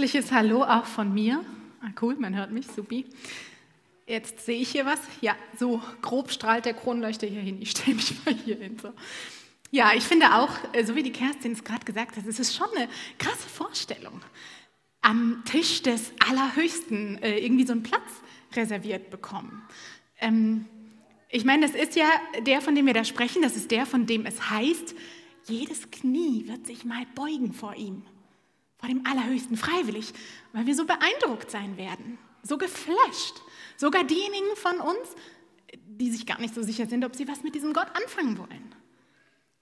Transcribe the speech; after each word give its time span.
Herzliches 0.00 0.32
Hallo 0.32 0.62
auch 0.62 0.86
von 0.86 1.12
mir. 1.12 1.44
Ah, 1.82 1.90
cool, 2.00 2.16
man 2.16 2.34
hört 2.34 2.52
mich, 2.52 2.66
supi. 2.66 3.04
Jetzt 4.06 4.46
sehe 4.46 4.58
ich 4.58 4.70
hier 4.70 4.86
was. 4.86 4.98
Ja, 5.20 5.36
so 5.58 5.82
grob 6.00 6.30
strahlt 6.30 6.64
der 6.64 6.72
Kronleuchter 6.72 7.26
hier 7.26 7.42
hin. 7.42 7.60
Ich 7.60 7.72
stelle 7.72 7.96
mich 7.96 8.14
mal 8.24 8.34
hier 8.34 8.56
hin. 8.56 8.78
So. 8.80 8.94
Ja, 9.70 9.92
ich 9.94 10.04
finde 10.04 10.36
auch, 10.36 10.48
äh, 10.72 10.86
so 10.86 10.96
wie 10.96 11.02
die 11.02 11.12
Kerstin 11.12 11.52
es 11.52 11.64
gerade 11.64 11.84
gesagt 11.84 12.16
hat, 12.16 12.24
es 12.26 12.40
ist 12.40 12.56
schon 12.56 12.68
eine 12.74 12.88
krasse 13.18 13.46
Vorstellung. 13.46 14.22
Am 15.02 15.42
Tisch 15.44 15.82
des 15.82 16.14
Allerhöchsten 16.26 17.22
äh, 17.22 17.36
irgendwie 17.36 17.66
so 17.66 17.72
einen 17.72 17.82
Platz 17.82 18.08
reserviert 18.54 19.10
bekommen. 19.10 19.68
Ähm, 20.18 20.64
ich 21.28 21.44
meine, 21.44 21.66
das 21.66 21.76
ist 21.76 21.94
ja 21.94 22.08
der, 22.46 22.62
von 22.62 22.74
dem 22.74 22.86
wir 22.86 22.94
da 22.94 23.04
sprechen, 23.04 23.42
das 23.42 23.54
ist 23.54 23.70
der, 23.70 23.84
von 23.84 24.06
dem 24.06 24.24
es 24.24 24.48
heißt, 24.48 24.94
jedes 25.44 25.90
Knie 25.90 26.48
wird 26.48 26.66
sich 26.66 26.86
mal 26.86 27.04
beugen 27.14 27.52
vor 27.52 27.74
ihm, 27.74 28.02
vor 28.80 28.88
dem 28.88 29.06
Allerhöchsten, 29.06 29.56
freiwillig, 29.56 30.12
weil 30.52 30.66
wir 30.66 30.74
so 30.74 30.86
beeindruckt 30.86 31.50
sein 31.50 31.76
werden, 31.76 32.18
so 32.42 32.58
geflasht. 32.58 33.42
Sogar 33.76 34.04
diejenigen 34.04 34.56
von 34.56 34.80
uns, 34.80 35.14
die 35.86 36.10
sich 36.10 36.26
gar 36.26 36.40
nicht 36.40 36.54
so 36.54 36.62
sicher 36.62 36.86
sind, 36.86 37.04
ob 37.04 37.14
sie 37.14 37.28
was 37.28 37.42
mit 37.42 37.54
diesem 37.54 37.72
Gott 37.72 37.88
anfangen 37.94 38.38
wollen. 38.38 38.74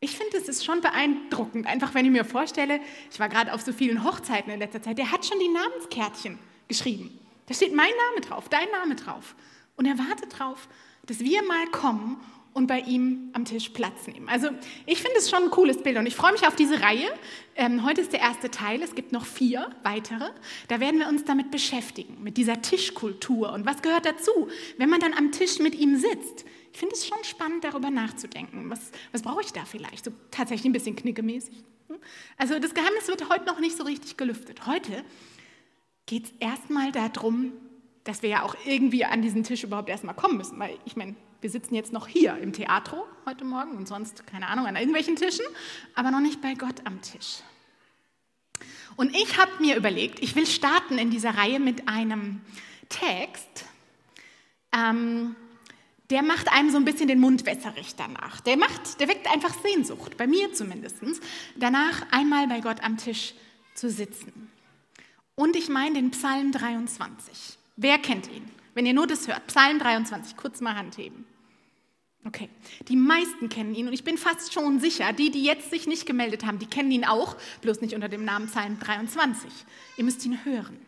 Ich 0.00 0.16
finde, 0.16 0.36
es 0.36 0.48
ist 0.48 0.64
schon 0.64 0.80
beeindruckend, 0.80 1.66
einfach 1.66 1.92
wenn 1.94 2.04
ich 2.04 2.12
mir 2.12 2.24
vorstelle, 2.24 2.80
ich 3.10 3.18
war 3.18 3.28
gerade 3.28 3.52
auf 3.52 3.62
so 3.62 3.72
vielen 3.72 4.04
Hochzeiten 4.04 4.52
in 4.52 4.60
letzter 4.60 4.80
Zeit, 4.80 4.96
der 4.96 5.10
hat 5.10 5.26
schon 5.26 5.40
die 5.40 5.48
Namenskärtchen 5.48 6.38
geschrieben. 6.68 7.18
Da 7.46 7.54
steht 7.54 7.74
mein 7.74 7.90
Name 8.08 8.20
drauf, 8.20 8.48
dein 8.48 8.70
Name 8.70 8.94
drauf. 8.94 9.34
Und 9.76 9.86
er 9.86 9.98
wartet 9.98 10.38
drauf, 10.38 10.68
dass 11.06 11.20
wir 11.20 11.42
mal 11.42 11.66
kommen 11.68 12.20
und 12.52 12.66
bei 12.66 12.80
ihm 12.80 13.30
am 13.32 13.44
Tisch 13.44 13.68
Platz 13.70 14.06
nehmen. 14.06 14.28
Also 14.28 14.48
ich 14.86 15.00
finde 15.00 15.18
es 15.18 15.30
schon 15.30 15.44
ein 15.44 15.50
cooles 15.50 15.82
Bild 15.82 15.96
und 15.96 16.06
ich 16.06 16.16
freue 16.16 16.32
mich 16.32 16.46
auf 16.46 16.56
diese 16.56 16.80
Reihe. 16.80 17.08
Ähm, 17.54 17.84
heute 17.84 18.00
ist 18.00 18.12
der 18.12 18.20
erste 18.20 18.50
Teil, 18.50 18.82
es 18.82 18.94
gibt 18.94 19.12
noch 19.12 19.26
vier 19.26 19.70
weitere. 19.82 20.30
Da 20.68 20.80
werden 20.80 20.98
wir 21.00 21.08
uns 21.08 21.24
damit 21.24 21.50
beschäftigen, 21.50 22.22
mit 22.22 22.36
dieser 22.36 22.60
Tischkultur 22.62 23.52
und 23.52 23.66
was 23.66 23.82
gehört 23.82 24.06
dazu, 24.06 24.48
wenn 24.76 24.90
man 24.90 25.00
dann 25.00 25.14
am 25.14 25.32
Tisch 25.32 25.58
mit 25.58 25.74
ihm 25.74 25.96
sitzt. 25.96 26.44
Ich 26.72 26.78
finde 26.78 26.94
es 26.94 27.06
schon 27.06 27.22
spannend, 27.24 27.64
darüber 27.64 27.90
nachzudenken. 27.90 28.70
Was, 28.70 28.92
was 29.12 29.22
brauche 29.22 29.40
ich 29.40 29.52
da 29.52 29.64
vielleicht? 29.64 30.04
So 30.04 30.12
tatsächlich 30.30 30.66
ein 30.66 30.72
bisschen 30.72 30.96
knickemäßig. 30.96 31.64
Also 32.36 32.58
das 32.58 32.74
Geheimnis 32.74 33.08
wird 33.08 33.28
heute 33.30 33.46
noch 33.46 33.60
nicht 33.60 33.76
so 33.76 33.84
richtig 33.84 34.16
gelüftet. 34.16 34.66
Heute 34.66 35.04
geht 36.06 36.24
es 36.26 36.32
erstmal 36.40 36.92
darum, 36.92 37.52
dass 38.04 38.22
wir 38.22 38.30
ja 38.30 38.42
auch 38.42 38.56
irgendwie 38.64 39.04
an 39.04 39.22
diesen 39.22 39.44
Tisch 39.44 39.64
überhaupt 39.64 39.88
erstmal 39.88 40.14
kommen 40.14 40.36
müssen. 40.38 40.58
Weil 40.58 40.78
ich 40.84 40.96
meine, 40.96 41.14
wir 41.40 41.50
sitzen 41.50 41.74
jetzt 41.74 41.92
noch 41.92 42.08
hier 42.08 42.36
im 42.38 42.52
Theatro 42.52 43.06
heute 43.24 43.44
Morgen 43.44 43.76
und 43.76 43.86
sonst, 43.86 44.26
keine 44.26 44.48
Ahnung, 44.48 44.66
an 44.66 44.76
irgendwelchen 44.76 45.16
Tischen, 45.16 45.44
aber 45.94 46.10
noch 46.10 46.20
nicht 46.20 46.40
bei 46.40 46.54
Gott 46.54 46.84
am 46.84 47.00
Tisch. 47.00 47.42
Und 48.96 49.14
ich 49.14 49.38
habe 49.38 49.52
mir 49.60 49.76
überlegt, 49.76 50.20
ich 50.20 50.34
will 50.34 50.46
starten 50.46 50.98
in 50.98 51.10
dieser 51.10 51.36
Reihe 51.36 51.60
mit 51.60 51.86
einem 51.88 52.40
Text, 52.88 53.66
ähm, 54.72 55.36
der 56.10 56.22
macht 56.22 56.50
einem 56.50 56.70
so 56.70 56.78
ein 56.78 56.84
bisschen 56.84 57.06
den 57.06 57.20
Mund 57.20 57.44
wässerig 57.44 57.94
danach. 57.96 58.40
Der, 58.40 58.56
macht, 58.56 58.98
der 58.98 59.08
weckt 59.08 59.30
einfach 59.30 59.54
Sehnsucht, 59.62 60.16
bei 60.16 60.26
mir 60.26 60.52
zumindest, 60.54 60.96
danach 61.56 62.02
einmal 62.10 62.48
bei 62.48 62.60
Gott 62.60 62.82
am 62.82 62.96
Tisch 62.96 63.34
zu 63.74 63.90
sitzen. 63.90 64.50
Und 65.34 65.54
ich 65.54 65.68
meine 65.68 65.96
den 65.96 66.10
Psalm 66.10 66.50
23. 66.50 67.58
Wer 67.76 67.98
kennt 67.98 68.26
ihn? 68.28 68.50
Wenn 68.78 68.86
ihr 68.86 68.94
nur 68.94 69.08
das 69.08 69.26
hört, 69.26 69.44
Psalm 69.48 69.80
23, 69.80 70.36
kurz 70.36 70.60
mal 70.60 70.76
Hand 70.76 70.98
heben. 70.98 71.26
Okay, 72.24 72.48
die 72.86 72.94
meisten 72.94 73.48
kennen 73.48 73.74
ihn 73.74 73.88
und 73.88 73.92
ich 73.92 74.04
bin 74.04 74.16
fast 74.16 74.52
schon 74.52 74.78
sicher, 74.78 75.12
die, 75.12 75.32
die 75.32 75.42
jetzt 75.42 75.70
sich 75.70 75.88
nicht 75.88 76.06
gemeldet 76.06 76.46
haben, 76.46 76.60
die 76.60 76.66
kennen 76.66 76.92
ihn 76.92 77.04
auch, 77.04 77.36
bloß 77.60 77.80
nicht 77.80 77.96
unter 77.96 78.08
dem 78.08 78.24
Namen 78.24 78.46
Psalm 78.46 78.78
23. 78.78 79.50
Ihr 79.96 80.04
müsst 80.04 80.24
ihn 80.24 80.44
hören. 80.44 80.78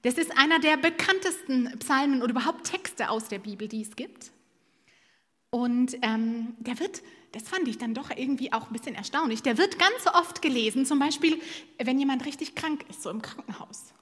Das 0.00 0.14
ist 0.14 0.38
einer 0.38 0.58
der 0.58 0.78
bekanntesten 0.78 1.78
Psalmen 1.80 2.22
oder 2.22 2.30
überhaupt 2.30 2.64
Texte 2.64 3.10
aus 3.10 3.28
der 3.28 3.40
Bibel, 3.40 3.68
die 3.68 3.82
es 3.82 3.94
gibt. 3.94 4.30
Und 5.50 5.98
ähm, 6.00 6.56
der 6.60 6.80
wird, 6.80 7.02
das 7.32 7.42
fand 7.42 7.68
ich 7.68 7.76
dann 7.76 7.92
doch 7.92 8.08
irgendwie 8.08 8.54
auch 8.54 8.68
ein 8.68 8.72
bisschen 8.72 8.94
erstaunlich, 8.94 9.42
der 9.42 9.58
wird 9.58 9.78
ganz 9.78 10.06
oft 10.14 10.40
gelesen, 10.40 10.86
zum 10.86 10.98
Beispiel, 10.98 11.38
wenn 11.76 11.98
jemand 11.98 12.24
richtig 12.24 12.54
krank 12.54 12.86
ist, 12.88 13.02
so 13.02 13.10
im 13.10 13.20
Krankenhaus 13.20 13.92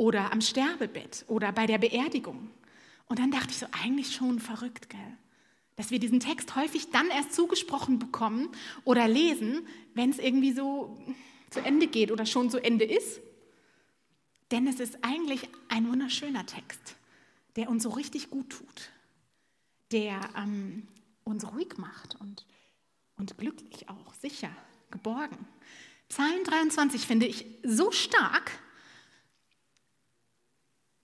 oder 0.00 0.32
am 0.32 0.40
Sterbebett 0.40 1.26
oder 1.28 1.52
bei 1.52 1.66
der 1.66 1.76
Beerdigung. 1.76 2.48
Und 3.06 3.18
dann 3.18 3.30
dachte 3.30 3.50
ich 3.50 3.58
so, 3.58 3.66
eigentlich 3.84 4.14
schon 4.14 4.40
verrückt, 4.40 4.88
gell? 4.88 5.18
Dass 5.76 5.90
wir 5.90 5.98
diesen 5.98 6.20
Text 6.20 6.56
häufig 6.56 6.90
dann 6.90 7.08
erst 7.08 7.34
zugesprochen 7.34 7.98
bekommen 7.98 8.48
oder 8.84 9.06
lesen, 9.06 9.66
wenn 9.92 10.08
es 10.08 10.18
irgendwie 10.18 10.52
so 10.52 10.98
zu 11.50 11.60
Ende 11.60 11.86
geht 11.86 12.10
oder 12.12 12.24
schon 12.24 12.48
zu 12.48 12.64
Ende 12.64 12.86
ist. 12.86 13.20
Denn 14.50 14.66
es 14.66 14.80
ist 14.80 14.98
eigentlich 15.02 15.50
ein 15.68 15.86
wunderschöner 15.86 16.46
Text, 16.46 16.96
der 17.56 17.68
uns 17.68 17.82
so 17.82 17.90
richtig 17.90 18.30
gut 18.30 18.48
tut, 18.48 18.90
der 19.92 20.18
ähm, 20.34 20.88
uns 21.24 21.46
ruhig 21.52 21.76
macht 21.76 22.18
und, 22.20 22.46
und 23.18 23.36
glücklich 23.36 23.90
auch, 23.90 24.14
sicher, 24.14 24.50
geborgen. 24.90 25.46
Psalm 26.08 26.42
23 26.44 27.06
finde 27.06 27.26
ich 27.26 27.44
so 27.62 27.90
stark, 27.90 28.50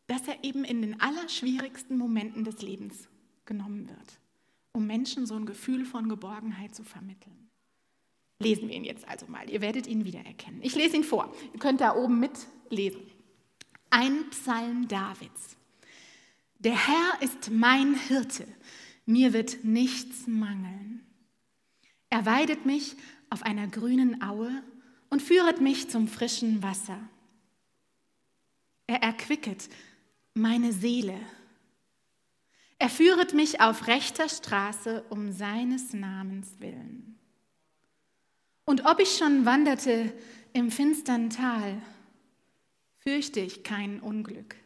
dass 0.06 0.26
er 0.28 0.44
eben 0.44 0.64
in 0.64 0.82
den 0.82 1.00
allerschwierigsten 1.00 1.98
Momenten 1.98 2.44
des 2.44 2.62
Lebens 2.62 3.08
genommen 3.44 3.88
wird, 3.88 4.20
um 4.72 4.86
Menschen 4.86 5.26
so 5.26 5.34
ein 5.34 5.46
Gefühl 5.46 5.84
von 5.84 6.08
Geborgenheit 6.08 6.74
zu 6.74 6.84
vermitteln. 6.84 7.48
Lesen 8.38 8.68
wir 8.68 8.76
ihn 8.76 8.84
jetzt 8.84 9.08
also 9.08 9.26
mal. 9.26 9.48
Ihr 9.48 9.60
werdet 9.62 9.86
ihn 9.86 10.04
wiedererkennen. 10.04 10.60
Ich 10.62 10.74
lese 10.74 10.96
ihn 10.96 11.04
vor. 11.04 11.34
Ihr 11.54 11.58
könnt 11.58 11.80
da 11.80 11.96
oben 11.96 12.20
mitlesen. 12.20 13.00
Ein 13.88 14.28
Psalm 14.30 14.88
Davids. 14.88 15.56
Der 16.58 16.86
Herr 16.86 17.22
ist 17.22 17.50
mein 17.50 17.94
Hirte. 17.94 18.46
Mir 19.06 19.32
wird 19.32 19.64
nichts 19.64 20.26
mangeln. 20.26 21.06
Er 22.10 22.26
weidet 22.26 22.66
mich 22.66 22.96
auf 23.30 23.42
einer 23.42 23.66
grünen 23.68 24.22
Aue 24.22 24.62
und 25.08 25.22
führet 25.22 25.60
mich 25.60 25.88
zum 25.88 26.08
frischen 26.08 26.62
Wasser. 26.62 26.98
Er 28.86 29.02
erquicket 29.02 29.68
meine 30.36 30.72
Seele. 30.72 31.18
Er 32.78 32.90
führet 32.90 33.32
mich 33.32 33.60
auf 33.60 33.86
rechter 33.86 34.28
Straße 34.28 35.04
um 35.08 35.32
seines 35.32 35.94
Namens 35.94 36.60
willen. 36.60 37.18
Und 38.66 38.84
ob 38.84 39.00
ich 39.00 39.16
schon 39.16 39.46
wanderte 39.46 40.12
im 40.52 40.70
finstern 40.70 41.30
Tal, 41.30 41.80
fürchte 42.98 43.40
ich 43.40 43.62
kein 43.62 44.00
Unglück. 44.00 44.56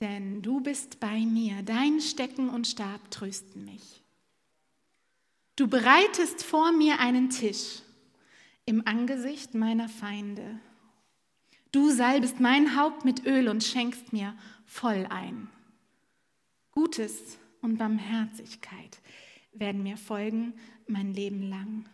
Denn 0.00 0.40
du 0.40 0.60
bist 0.60 0.98
bei 0.98 1.20
mir, 1.20 1.62
dein 1.62 2.00
Stecken 2.00 2.48
und 2.48 2.66
Stab 2.66 3.10
trösten 3.10 3.64
mich. 3.64 4.02
Du 5.56 5.68
bereitest 5.68 6.42
vor 6.42 6.72
mir 6.72 7.00
einen 7.00 7.28
Tisch 7.28 7.82
im 8.64 8.86
Angesicht 8.86 9.54
meiner 9.54 9.88
Feinde. 9.88 10.58
Du 11.72 11.90
salbest 11.90 12.38
mein 12.38 12.76
Haupt 12.76 13.06
mit 13.06 13.24
Öl 13.24 13.48
und 13.48 13.64
schenkst 13.64 14.12
mir 14.12 14.34
voll 14.66 15.06
ein. 15.08 15.48
Gutes 16.70 17.38
und 17.62 17.78
Barmherzigkeit 17.78 19.00
werden 19.54 19.82
mir 19.82 19.96
folgen 19.96 20.52
mein 20.86 21.14
Leben 21.14 21.48
lang. 21.48 21.86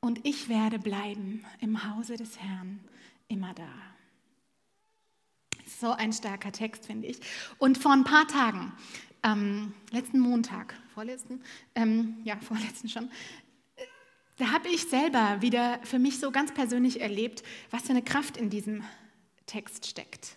Und 0.00 0.26
ich 0.26 0.48
werde 0.50 0.78
bleiben 0.78 1.44
im 1.60 1.88
Hause 1.88 2.16
des 2.16 2.38
Herrn 2.38 2.80
immer 3.28 3.54
da. 3.54 3.68
So 5.80 5.90
ein 5.92 6.12
starker 6.12 6.52
Text, 6.52 6.86
finde 6.86 7.08
ich. 7.08 7.18
Und 7.58 7.78
vor 7.78 7.92
ein 7.92 8.04
paar 8.04 8.28
Tagen, 8.28 8.72
ähm, 9.22 9.72
letzten 9.90 10.20
Montag, 10.20 10.74
vorletzten, 10.94 11.40
ähm, 11.74 12.18
ja, 12.24 12.36
vorletzten 12.40 12.88
schon, 12.88 13.10
da 14.38 14.52
habe 14.52 14.68
ich 14.68 14.84
selber 14.84 15.38
wieder 15.40 15.80
für 15.82 15.98
mich 15.98 16.20
so 16.20 16.30
ganz 16.30 16.54
persönlich 16.54 17.00
erlebt, 17.00 17.42
was 17.70 17.82
für 17.82 17.90
eine 17.90 18.02
Kraft 18.02 18.36
in 18.36 18.50
diesem 18.50 18.84
Text 19.46 19.86
steckt. 19.86 20.36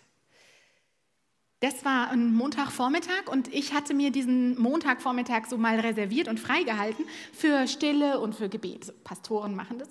Das 1.60 1.86
war 1.86 2.10
ein 2.10 2.34
Montagvormittag 2.34 3.28
und 3.28 3.48
ich 3.54 3.74
hatte 3.74 3.94
mir 3.94 4.10
diesen 4.10 4.60
Montagvormittag 4.60 5.46
so 5.48 5.60
mal 5.60 5.80
reserviert 5.80 6.28
und 6.28 6.40
freigehalten 6.40 7.06
für 7.34 7.68
Stille 7.68 8.20
und 8.20 8.36
für 8.36 8.50
Gebet. 8.50 8.92
Pastoren 9.04 9.56
machen 9.56 9.78
das, 9.78 9.90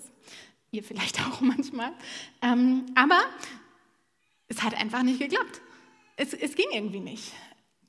ihr 0.71 0.83
vielleicht 0.83 1.21
auch 1.25 1.39
manchmal. 1.39 1.93
Ähm, 2.41 2.87
aber 2.95 3.21
es 4.49 4.61
hat 4.61 4.75
einfach 4.75 5.03
nicht 5.03 5.19
geklappt. 5.19 5.61
Es, 6.17 6.33
es 6.33 6.55
ging 6.55 6.67
irgendwie 6.73 6.99
nicht. 6.99 7.31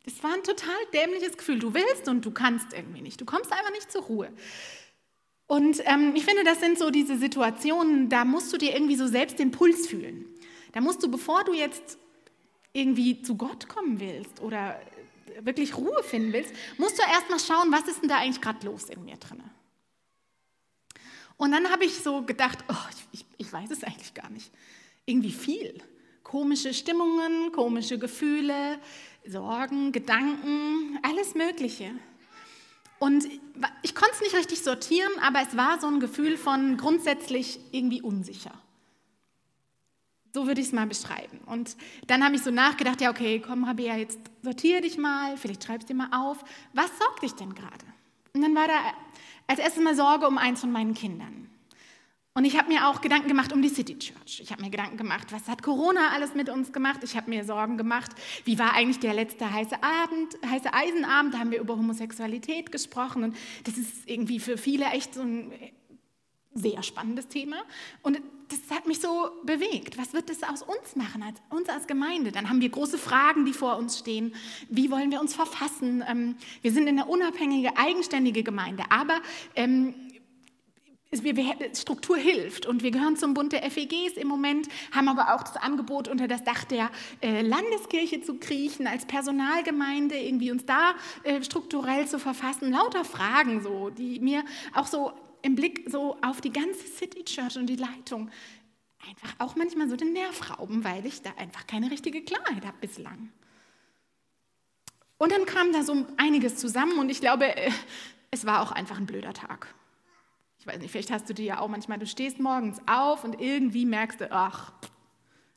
Es 0.05 0.23
war 0.23 0.33
ein 0.33 0.45
total 0.45 0.79
dämliches 0.95 1.37
Gefühl. 1.37 1.59
Du 1.59 1.75
willst 1.75 2.07
und 2.09 2.25
du 2.25 2.31
kannst 2.31 2.73
irgendwie 2.73 3.03
nicht. 3.03 3.21
Du 3.21 3.25
kommst 3.25 3.53
einfach 3.53 3.73
nicht 3.73 3.91
zur 3.91 4.03
Ruhe. 4.03 4.33
Und 5.53 5.83
ähm, 5.85 6.15
ich 6.15 6.25
finde, 6.25 6.45
das 6.45 6.61
sind 6.61 6.79
so 6.79 6.89
diese 6.89 7.19
Situationen, 7.19 8.09
da 8.09 8.25
musst 8.25 8.51
du 8.55 8.57
dir 8.57 8.73
irgendwie 8.73 8.97
so 8.97 9.07
selbst 9.07 9.39
den 9.39 9.51
Puls 9.51 9.87
fühlen. 9.87 10.25
Da 10.73 10.81
musst 10.81 11.03
du, 11.03 11.11
bevor 11.11 11.45
du 11.45 11.53
jetzt 11.53 11.99
irgendwie 12.73 13.21
zu 13.21 13.37
Gott 13.37 13.69
kommen 13.69 14.01
willst 14.01 14.41
oder 14.41 14.81
wirklich 15.43 15.77
Ruhe 15.77 16.03
finden 16.05 16.33
willst, 16.33 16.55
musst 16.79 16.97
du 16.97 17.03
erst 17.03 17.29
mal 17.29 17.39
schauen, 17.39 17.71
was 17.71 17.87
ist 17.87 18.01
denn 18.01 18.09
da 18.09 18.17
eigentlich 18.17 18.41
gerade 18.41 18.65
los 18.65 18.85
in 18.85 19.05
mir 19.05 19.19
drin. 19.19 19.43
Und 21.37 21.53
dann 21.53 21.71
habe 21.71 21.85
ich 21.85 21.99
so 21.99 22.23
gedacht, 22.23 22.65
oh, 22.71 22.89
ich, 23.13 23.27
ich, 23.37 23.53
weiß 23.53 23.73
es 23.73 23.85
eigentlich 23.85 24.15
gar 24.15 24.31
nicht. 24.31 24.51
Irgendwie 25.05 25.33
viel. 25.33 25.83
komische 26.23 26.73
Stimmungen, 26.73 27.53
komische 27.53 27.99
Gefühle, 27.99 28.81
Sorgen, 29.27 29.93
Gedanken, 29.93 30.99
alles 31.03 31.35
Mögliche. 31.35 31.93
Und 33.03 33.27
ich 33.83 33.97
konnte 33.97 34.15
es 34.15 34.21
nicht 34.21 34.37
richtig 34.37 34.63
sortieren, 34.63 35.11
aber 35.21 35.43
es 35.43 35.57
war 35.57 35.81
so 35.81 35.89
ein 35.89 35.99
Gefühl 35.99 36.37
von 36.37 36.77
grundsätzlich 36.77 37.59
irgendwie 37.73 38.01
unsicher. 38.01 38.53
So 40.33 40.47
würde 40.47 40.61
ich 40.61 40.69
es 40.69 40.73
mal 40.73 40.87
beschreiben. 40.87 41.41
Und 41.47 41.77
dann 42.07 42.25
habe 42.25 42.37
ich 42.37 42.45
so 42.45 42.53
nachgedacht, 42.53 43.01
ja, 43.01 43.11
okay, 43.11 43.43
komm, 43.45 43.65
Rabea, 43.65 43.97
jetzt 43.97 44.21
sortiere 44.43 44.83
dich 44.83 44.99
mal, 44.99 45.37
vielleicht 45.37 45.65
schreibst 45.65 45.89
du 45.89 45.95
dir 45.95 45.99
mal 45.99 46.17
auf. 46.17 46.45
Was 46.75 46.97
sorgt 46.97 47.25
dich 47.25 47.33
denn 47.33 47.57
gerade? 47.57 47.85
Und 48.35 48.43
dann 48.43 48.55
war 48.55 48.69
da 48.69 48.75
als 49.49 49.59
erstes 49.59 49.83
mal 49.83 49.97
Sorge 49.97 50.29
um 50.29 50.39
eins 50.39 50.61
von 50.61 50.71
meinen 50.71 50.95
Kindern. 50.95 51.42
Und 52.35 52.47
ich 52.47 52.57
habe 52.57 52.73
mir 52.73 52.89
auch 52.89 53.03
Gedanken 53.03 53.29
gemacht 53.29 53.53
um 53.53 53.61
die 53.61 53.69
City 53.69 53.99
Church. 53.99 54.41
Ich 54.41 54.53
habe 54.53 54.63
mir 54.63 54.71
Gedanken 54.71 54.97
gemacht, 54.97 55.33
was 55.33 55.49
hat 55.49 55.63
Corona 55.63 56.13
alles 56.15 56.35
mit 56.35 56.49
uns 56.49 56.73
gemacht? 56.73 57.01
Ich 57.03 57.15
habe 57.15 57.29
mir 57.29 57.45
Sorgen 57.45 57.77
gemacht, 57.77 58.11
wie 58.45 58.59
war 58.59 58.73
eigentlich 58.73 59.01
der 59.01 59.13
letzte 59.13 59.53
heiße 59.53 59.83
Abend, 59.83 60.39
heiße 60.47 60.73
Eisenabend? 60.73 61.35
Da 61.35 61.39
haben 61.41 61.51
wir 61.51 61.61
über 61.61 61.77
Homosexualität 61.77 62.73
gesprochen 62.73 63.25
und 63.25 63.37
das 63.65 63.77
ist 63.77 64.09
irgendwie 64.09 64.41
für 64.41 64.57
viele 64.57 64.87
echt 64.87 65.15
so 65.15 65.21
ein 65.21 65.53
sehr 66.55 66.83
spannendes 66.83 67.29
Thema. 67.29 67.57
Und 68.03 68.19
das 68.49 68.77
hat 68.77 68.87
mich 68.87 69.01
so 69.01 69.31
bewegt. 69.45 69.99
Was 69.99 70.15
wird 70.15 70.31
das 70.31 70.43
aus 70.43 70.63
uns 70.63 70.97
machen, 70.97 71.23
als 71.23 71.39
uns 71.51 71.69
als 71.69 71.87
Gemeinde? 71.87 72.33
Dann 72.33 72.49
haben 72.49 72.63
wir 72.63 72.69
große 72.71 72.99
Fragen, 72.99 73.45
die 73.45 73.53
vor 73.53 73.77
uns 73.77 73.99
stehen. 73.99 74.35
Wie 74.71 74.91
wollen 74.91 75.11
wir 75.11 75.21
uns 75.21 75.35
verfassen? 75.35 76.03
Ähm, 76.09 76.37
wir 76.63 76.73
sind 76.73 76.89
eine 76.89 77.05
unabhängige, 77.05 77.77
eigenständige 77.77 78.43
Gemeinde, 78.43 78.85
aber 78.91 79.21
ähm, 79.55 79.95
Struktur 81.75 82.17
hilft 82.17 82.67
und 82.67 82.83
wir 82.83 82.91
gehören 82.91 83.17
zum 83.17 83.35
Bund 83.35 83.53
der 83.53 83.71
FEGs 83.71 84.17
im 84.17 84.29
Moment, 84.29 84.69
haben 84.93 85.09
aber 85.09 85.35
auch 85.35 85.43
das 85.43 85.57
Angebot, 85.57 86.09
unter 86.09 86.27
das 86.27 86.43
Dach 86.43 86.65
der 86.65 86.91
äh, 87.21 87.43
Landeskirche 87.43 88.23
zu 88.23 88.39
kriechen, 88.39 88.87
als 88.87 89.05
Personalgemeinde 89.05 90.17
irgendwie 90.17 90.51
uns 90.51 90.65
da 90.65 90.95
äh, 91.23 91.43
strukturell 91.43 92.07
zu 92.07 92.19
verfassen. 92.19 92.73
Lauter 92.73 93.05
Fragen 93.05 93.63
so, 93.63 93.91
die 93.91 94.21
mir 94.21 94.45
auch 94.75 94.87
so 94.87 95.13
im 95.43 95.55
Blick 95.55 95.85
so 95.91 96.17
auf 96.23 96.41
die 96.41 96.53
ganze 96.53 96.87
City 96.87 97.25
Church 97.25 97.57
und 97.57 97.67
die 97.67 97.77
Leitung 97.77 98.31
einfach 99.09 99.35
auch 99.39 99.57
manchmal 99.57 99.89
so 99.89 99.97
den 99.97 100.13
Nerv 100.13 100.51
rauben, 100.51 100.85
weil 100.85 101.05
ich 101.05 101.23
da 101.23 101.31
einfach 101.37 101.67
keine 101.67 101.91
richtige 101.91 102.23
Klarheit 102.23 102.65
habe 102.65 102.77
bislang. 102.81 103.31
Und 105.19 105.31
dann 105.31 105.45
kam 105.45 105.73
da 105.73 105.83
so 105.83 106.07
einiges 106.17 106.57
zusammen 106.57 106.99
und 106.99 107.11
ich 107.11 107.21
glaube, 107.21 107.57
äh, 107.57 107.71
es 108.31 108.47
war 108.47 108.63
auch 108.63 108.73
einfach 108.73 108.97
ein 108.97 109.07
blöder 109.07 109.35
Tag. 109.35 109.75
Ich 110.63 110.67
weiß 110.69 110.79
nicht, 110.79 110.93
vielleicht 110.93 111.11
hast 111.11 111.29
du 111.29 111.35
die 111.35 111.47
ja 111.47 111.59
auch 111.59 111.67
manchmal, 111.67 111.99
du 111.99 112.07
stehst 112.07 112.39
morgens 112.39 112.81
auf 112.87 113.25
und 113.25 113.41
irgendwie 113.41 113.85
merkst 113.85 114.21
du, 114.21 114.31
ach, 114.31 114.73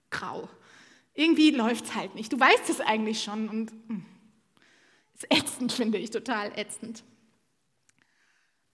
grau. 0.10 0.50
Irgendwie 1.14 1.52
läuft 1.52 1.86
es 1.86 1.94
halt 1.94 2.16
nicht. 2.16 2.34
Du 2.34 2.40
weißt 2.40 2.72
es 2.72 2.82
eigentlich 2.82 3.22
schon 3.22 3.48
und 3.48 3.72
hm, 3.88 4.04
ist 5.14 5.32
ätzend, 5.32 5.72
finde 5.74 6.00
ich, 6.00 6.10
total 6.10 6.52
ätzend. 6.58 7.04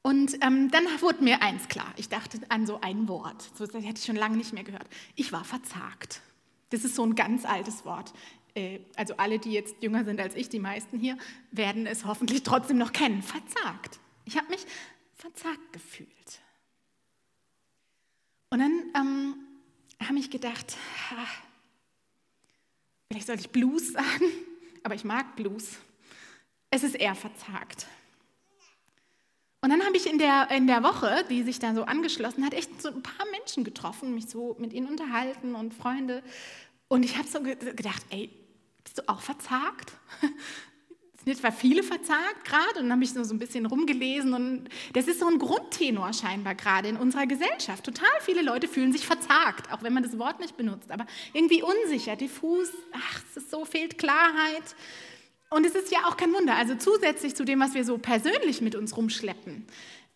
Und 0.04 0.42
ähm, 0.42 0.72
dann 0.72 0.86
wurde 1.02 1.22
mir 1.22 1.42
eins 1.42 1.68
klar. 1.68 1.94
Ich 1.98 2.08
dachte 2.08 2.40
an 2.48 2.66
so 2.66 2.80
ein 2.80 3.10
Wort, 3.10 3.52
so, 3.56 3.66
das 3.68 3.84
hätte 3.84 4.00
ich 4.00 4.06
schon 4.06 4.16
lange 4.16 4.38
nicht 4.38 4.54
mehr 4.54 4.64
gehört. 4.64 4.88
Ich 5.18 5.34
war 5.34 5.44
verzagt. 5.44 6.22
Das 6.70 6.86
ist 6.86 6.96
so 6.96 7.04
ein 7.04 7.16
ganz 7.16 7.44
altes 7.44 7.84
Wort. 7.84 8.14
Äh, 8.56 8.80
also 8.96 9.18
alle, 9.18 9.38
die 9.38 9.52
jetzt 9.52 9.84
jünger 9.84 10.06
sind 10.06 10.22
als 10.22 10.36
ich, 10.36 10.48
die 10.48 10.60
meisten 10.60 10.98
hier, 10.98 11.18
werden 11.52 11.88
es 11.88 12.06
hoffentlich 12.06 12.44
trotzdem 12.44 12.78
noch 12.78 12.94
kennen. 12.94 13.22
Verzagt. 13.22 14.00
Ich 14.24 14.38
habe 14.38 14.48
mich 14.48 14.66
verzagt 15.22 15.72
gefühlt. 15.72 16.42
Und 18.50 18.60
dann 18.60 18.92
ähm, 18.96 19.36
habe 20.04 20.18
ich 20.18 20.32
gedacht, 20.32 20.76
ha, 21.12 21.28
vielleicht 23.08 23.28
sollte 23.28 23.42
ich 23.42 23.52
Blues 23.52 23.90
sagen, 23.94 24.26
aber 24.84 24.96
ich 24.96 25.04
mag 25.04 25.36
Blues. 25.36 25.78
Es 26.72 26.84
ist 26.84 26.96
eher 26.96 27.14
verzagt. 27.14 27.86
Und 29.62 29.70
dann 29.70 29.86
habe 29.86 29.96
ich 29.96 30.08
in 30.08 30.18
der, 30.18 30.50
in 30.50 30.66
der 30.66 30.82
Woche, 30.82 31.24
die 31.30 31.44
sich 31.44 31.60
da 31.60 31.76
so 31.76 31.84
angeschlossen 31.84 32.44
hat, 32.44 32.56
echt 32.56 32.82
so 32.82 32.90
ein 32.90 33.04
paar 33.04 33.28
Menschen 33.30 33.64
getroffen, 33.64 34.16
mich 34.16 34.28
so 34.28 34.56
mit 34.58 34.74
ihnen 34.74 34.88
unterhalten 34.88 35.54
und 35.54 35.76
Freunde. 35.76 36.24
Und 36.88 37.04
ich 37.04 37.16
habe 37.16 37.28
so 37.28 37.44
gedacht, 37.44 38.04
ey, 38.10 38.32
bist 38.84 38.98
du 38.98 39.08
auch 39.08 39.22
verzagt? 39.22 39.92
Sind 41.26 41.38
zwar 41.38 41.52
viele 41.52 41.84
verzagt 41.84 42.46
gerade 42.46 42.80
und 42.80 42.92
habe 42.92 43.04
ich 43.04 43.14
so, 43.14 43.24
so 43.24 43.34
ein 43.34 43.40
bisschen 43.40 43.66
rumgelesen 43.66 44.34
und 44.34 44.70
das 44.94 45.08
ist 45.08 45.20
so 45.20 45.28
ein 45.28 45.40
Grundtenor 45.40 46.14
scheinbar 46.14 46.56
gerade 46.56 46.90
in 46.90 46.98
unserer 46.98 47.28
Gesellschaft. 47.28 47.84
Total 47.84 48.10
viele 48.22 48.42
Leute 48.42 48.68
fühlen 48.68 48.92
sich 48.92 49.06
verzagt, 49.06 49.72
auch 49.72 49.84
wenn 49.84 49.94
man 49.94 50.04
das 50.04 50.18
Wort 50.18 50.40
nicht 50.40 50.58
benutzt, 50.58 50.92
aber 50.92 51.06
irgendwie 51.34 51.64
unsicher, 51.64 52.16
diffus, 52.16 52.70
ach, 52.94 53.22
es 53.30 53.44
ist 53.44 53.52
so, 53.52 53.66
fehlt 53.66 53.98
Klarheit. 53.98 54.76
Und 55.50 55.66
es 55.66 55.76
ist 55.76 55.92
ja 55.92 56.00
auch 56.08 56.16
kein 56.16 56.34
Wunder, 56.34 56.56
also 56.56 56.76
zusätzlich 56.76 57.36
zu 57.36 57.44
dem, 57.44 57.60
was 57.60 57.74
wir 57.74 57.84
so 57.84 57.98
persönlich 57.98 58.62
mit 58.62 58.74
uns 58.74 58.96
rumschleppen, 58.96 59.68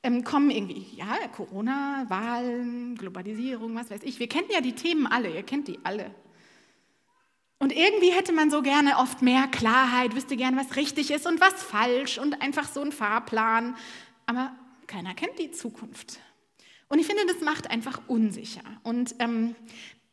ähm, 0.02 0.24
kommen 0.24 0.50
irgendwie, 0.50 0.86
ja, 0.96 1.18
Corona, 1.36 2.06
Wahlen, 2.08 2.96
Globalisierung, 2.96 3.76
was 3.76 3.90
weiß 3.90 4.02
ich. 4.04 4.20
Wir 4.20 4.30
kennen 4.30 4.48
ja 4.52 4.62
die 4.62 4.74
Themen 4.74 5.08
alle, 5.08 5.30
ihr 5.30 5.44
kennt 5.44 5.68
die 5.68 5.80
alle. 5.84 6.12
Und 7.58 7.72
irgendwie 7.72 8.12
hätte 8.12 8.34
man 8.34 8.52
so 8.52 8.62
gerne 8.62 8.98
oft 8.98 9.22
mehr 9.22 9.48
Klarheit, 9.48 10.16
wüsste 10.16 10.36
gerne, 10.36 10.58
was 10.58 10.76
richtig 10.76 11.10
ist 11.12 11.26
und 11.26 11.40
was 11.40 11.64
falsch 11.64 12.18
und 12.18 12.42
einfach 12.42 12.68
so 12.68 12.82
ein 12.82 12.92
Fahrplan. 12.92 13.76
Aber 14.26 14.54
keiner 14.88 15.14
kennt 15.14 15.40
die 15.40 15.52
Zukunft. 15.52 16.20
Und 16.90 17.00
ich 17.00 17.08
finde, 17.08 17.26
das 17.26 17.42
macht 17.42 17.70
einfach 17.72 18.02
unsicher. 18.08 18.64
Und 18.84 19.16
ähm, 19.20 19.56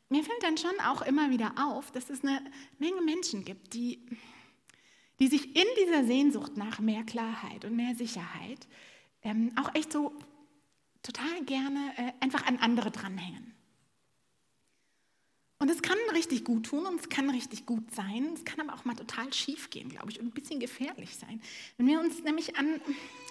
mir 0.08 0.22
fällt 0.22 0.42
dann 0.42 0.56
schon 0.56 0.78
auch 0.86 1.02
immer 1.02 1.30
wieder 1.30 1.52
auf, 1.58 1.90
dass 1.90 2.10
es 2.10 2.22
eine 2.22 2.40
Menge 2.78 3.02
Menschen 3.02 3.44
gibt, 3.44 3.74
die, 3.74 4.06
die 5.18 5.28
sich 5.28 5.56
in 5.56 5.66
dieser 5.80 6.04
Sehnsucht 6.04 6.56
nach 6.56 6.78
mehr 6.78 7.02
Klarheit 7.02 7.64
und 7.64 7.76
mehr 7.76 7.94
Sicherheit 7.94 8.66
ähm, 9.22 9.52
auch 9.60 9.74
echt 9.74 9.92
so 9.92 10.12
total 11.02 11.42
gerne 11.44 11.92
äh, 11.96 12.12
einfach 12.20 12.46
an 12.46 12.58
andere 12.58 12.90
dranhängen. 12.90 13.51
Und 15.62 15.70
es 15.70 15.80
kann 15.80 15.96
richtig 16.12 16.42
gut 16.42 16.66
tun 16.66 16.86
und 16.86 16.98
es 16.98 17.08
kann 17.08 17.30
richtig 17.30 17.66
gut 17.66 17.94
sein. 17.94 18.32
Es 18.34 18.44
kann 18.44 18.68
aber 18.68 18.76
auch 18.76 18.84
mal 18.84 18.96
total 18.96 19.32
schief 19.32 19.70
gehen, 19.70 19.90
glaube 19.90 20.10
ich, 20.10 20.18
und 20.18 20.26
ein 20.26 20.32
bisschen 20.32 20.58
gefährlich 20.58 21.14
sein. 21.14 21.40
Wenn 21.76 21.86
wir 21.86 22.00
uns 22.00 22.20
nämlich 22.24 22.56
an 22.56 22.80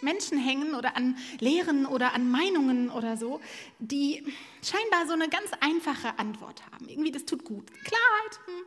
Menschen 0.01 0.37
hängen 0.37 0.73
oder 0.73 0.95
an 0.95 1.17
Lehren 1.41 1.85
oder 1.85 2.13
an 2.13 2.31
Meinungen 2.31 2.89
oder 2.89 3.17
so, 3.17 3.41
die 3.79 4.23
scheinbar 4.63 5.07
so 5.07 5.11
eine 5.11 5.27
ganz 5.27 5.51
einfache 5.59 6.17
Antwort 6.19 6.65
haben. 6.71 6.87
Irgendwie, 6.87 7.11
das 7.11 7.25
tut 7.25 7.43
gut. 7.43 7.69
Klarheit. 7.83 8.39
Hm. 8.45 8.63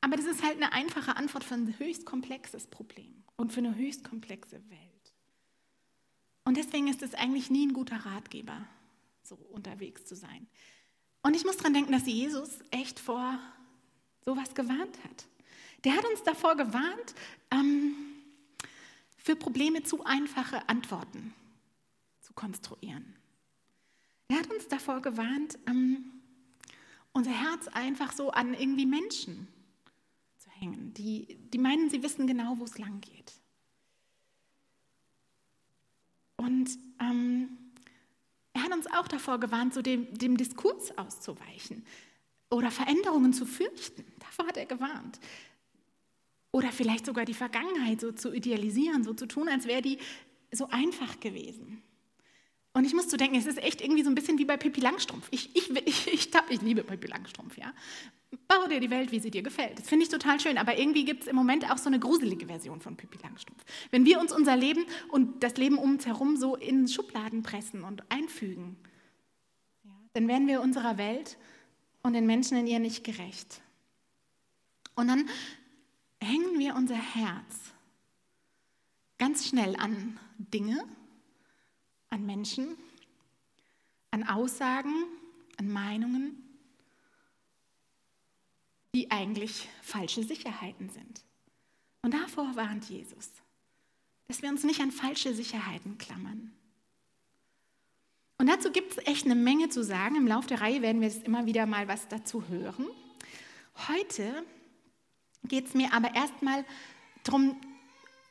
Aber 0.00 0.16
das 0.16 0.24
ist 0.24 0.42
halt 0.42 0.56
eine 0.56 0.72
einfache 0.72 1.18
Antwort 1.18 1.44
für 1.44 1.56
ein 1.56 1.78
höchst 1.78 2.06
komplexes 2.06 2.66
Problem 2.66 3.24
und 3.36 3.52
für 3.52 3.60
eine 3.60 3.74
höchst 3.74 4.04
komplexe 4.04 4.62
Welt. 4.70 5.12
Und 6.46 6.56
deswegen 6.56 6.88
ist 6.88 7.02
es 7.02 7.12
eigentlich 7.12 7.50
nie 7.50 7.66
ein 7.66 7.74
guter 7.74 8.06
Ratgeber, 8.06 8.66
so 9.22 9.34
unterwegs 9.52 10.06
zu 10.06 10.16
sein. 10.16 10.46
Und 11.24 11.34
ich 11.34 11.44
muss 11.44 11.56
daran 11.56 11.72
denken, 11.72 11.92
dass 11.92 12.06
Jesus 12.06 12.50
echt 12.70 13.00
vor 13.00 13.38
sowas 14.26 14.54
gewarnt 14.54 15.02
hat. 15.04 15.26
Der 15.82 15.96
hat 15.96 16.04
uns 16.04 16.22
davor 16.22 16.54
gewarnt, 16.54 17.14
ähm, 17.50 17.94
für 19.16 19.34
Probleme 19.34 19.82
zu 19.82 20.04
einfache 20.04 20.68
Antworten 20.68 21.32
zu 22.20 22.34
konstruieren. 22.34 23.16
Er 24.28 24.38
hat 24.38 24.50
uns 24.50 24.68
davor 24.68 25.00
gewarnt, 25.00 25.58
ähm, 25.66 26.12
unser 27.12 27.30
Herz 27.30 27.68
einfach 27.68 28.12
so 28.12 28.30
an 28.30 28.52
irgendwie 28.52 28.84
Menschen 28.84 29.48
zu 30.36 30.50
hängen, 30.50 30.92
die, 30.92 31.38
die 31.52 31.58
meinen, 31.58 31.88
sie 31.88 32.02
wissen 32.02 32.26
genau, 32.26 32.58
wo 32.58 32.64
es 32.64 32.76
lang 32.76 33.00
geht. 33.00 33.32
Und 36.36 36.68
ähm, 37.00 37.63
hat 38.64 38.72
uns 38.72 38.86
auch 38.86 39.08
davor 39.08 39.38
gewarnt, 39.38 39.74
so 39.74 39.82
dem, 39.82 40.12
dem 40.14 40.36
Diskurs 40.36 40.96
auszuweichen 40.96 41.84
oder 42.50 42.70
Veränderungen 42.70 43.32
zu 43.32 43.46
fürchten. 43.46 44.04
Davor 44.18 44.46
hat 44.46 44.56
er 44.56 44.66
gewarnt. 44.66 45.20
Oder 46.52 46.70
vielleicht 46.70 47.06
sogar 47.06 47.24
die 47.24 47.34
Vergangenheit 47.34 48.00
so 48.00 48.12
zu 48.12 48.32
idealisieren, 48.32 49.02
so 49.02 49.12
zu 49.12 49.26
tun, 49.26 49.48
als 49.48 49.66
wäre 49.66 49.82
die 49.82 49.98
so 50.52 50.68
einfach 50.68 51.18
gewesen. 51.20 51.82
Und 52.72 52.84
ich 52.84 52.94
muss 52.94 53.10
so 53.10 53.16
denken, 53.16 53.36
es 53.36 53.46
ist 53.46 53.58
echt 53.58 53.80
irgendwie 53.80 54.02
so 54.02 54.08
ein 54.08 54.14
bisschen 54.14 54.38
wie 54.38 54.44
bei 54.44 54.56
Pippi 54.56 54.80
Langstrumpf. 54.80 55.28
Ich, 55.30 55.54
ich, 55.54 55.70
ich, 55.70 56.06
ich, 56.12 56.30
ich 56.48 56.62
liebe 56.62 56.82
Pippi 56.82 57.06
Langstrumpf, 57.06 57.56
ja. 57.56 57.72
Bau 58.48 58.66
dir 58.66 58.80
die 58.80 58.90
Welt, 58.90 59.12
wie 59.12 59.20
sie 59.20 59.30
dir 59.30 59.42
gefällt. 59.42 59.78
Das 59.78 59.88
finde 59.88 60.04
ich 60.04 60.10
total 60.10 60.40
schön. 60.40 60.58
Aber 60.58 60.78
irgendwie 60.78 61.04
gibt 61.04 61.22
es 61.22 61.28
im 61.28 61.36
Moment 61.36 61.70
auch 61.70 61.78
so 61.78 61.88
eine 61.88 61.98
gruselige 61.98 62.46
Version 62.46 62.80
von 62.80 62.96
Pippi 62.96 63.18
Langstrumpf. 63.22 63.64
Wenn 63.90 64.04
wir 64.04 64.20
uns 64.20 64.32
unser 64.32 64.56
Leben 64.56 64.84
und 65.08 65.42
das 65.42 65.56
Leben 65.56 65.78
um 65.78 65.92
uns 65.92 66.06
herum 66.06 66.36
so 66.36 66.56
in 66.56 66.88
Schubladen 66.88 67.42
pressen 67.42 67.84
und 67.84 68.02
einfügen, 68.10 68.76
dann 70.12 70.28
werden 70.28 70.46
wir 70.46 70.60
unserer 70.60 70.98
Welt 70.98 71.36
und 72.02 72.12
den 72.12 72.26
Menschen 72.26 72.56
in 72.56 72.66
ihr 72.66 72.78
nicht 72.78 73.04
gerecht. 73.04 73.60
Und 74.94 75.08
dann 75.08 75.28
hängen 76.20 76.58
wir 76.58 76.74
unser 76.76 76.94
Herz 76.94 77.72
ganz 79.18 79.48
schnell 79.48 79.76
an 79.76 80.18
Dinge, 80.38 80.84
an 82.10 82.26
Menschen, 82.26 82.76
an 84.10 84.22
Aussagen, 84.22 84.92
an 85.58 85.68
Meinungen 85.68 86.43
die 88.94 89.10
eigentlich 89.10 89.68
falsche 89.82 90.22
Sicherheiten 90.22 90.88
sind. 90.88 91.24
Und 92.02 92.14
davor 92.14 92.54
warnt 92.54 92.88
Jesus, 92.88 93.30
dass 94.28 94.40
wir 94.40 94.48
uns 94.48 94.62
nicht 94.62 94.80
an 94.80 94.92
falsche 94.92 95.34
Sicherheiten 95.34 95.98
klammern. 95.98 96.52
Und 98.38 98.48
dazu 98.48 98.70
gibt 98.70 98.92
es 98.92 99.06
echt 99.06 99.24
eine 99.24 99.34
Menge 99.34 99.68
zu 99.68 99.82
sagen. 99.82 100.16
Im 100.16 100.26
Laufe 100.26 100.48
der 100.48 100.60
Reihe 100.60 100.82
werden 100.82 101.00
wir 101.00 101.08
jetzt 101.08 101.26
immer 101.26 101.46
wieder 101.46 101.66
mal 101.66 101.88
was 101.88 102.08
dazu 102.08 102.46
hören. 102.48 102.86
Heute 103.88 104.44
geht 105.44 105.66
es 105.66 105.74
mir 105.74 105.92
aber 105.92 106.14
erstmal 106.14 106.64
darum, 107.22 107.60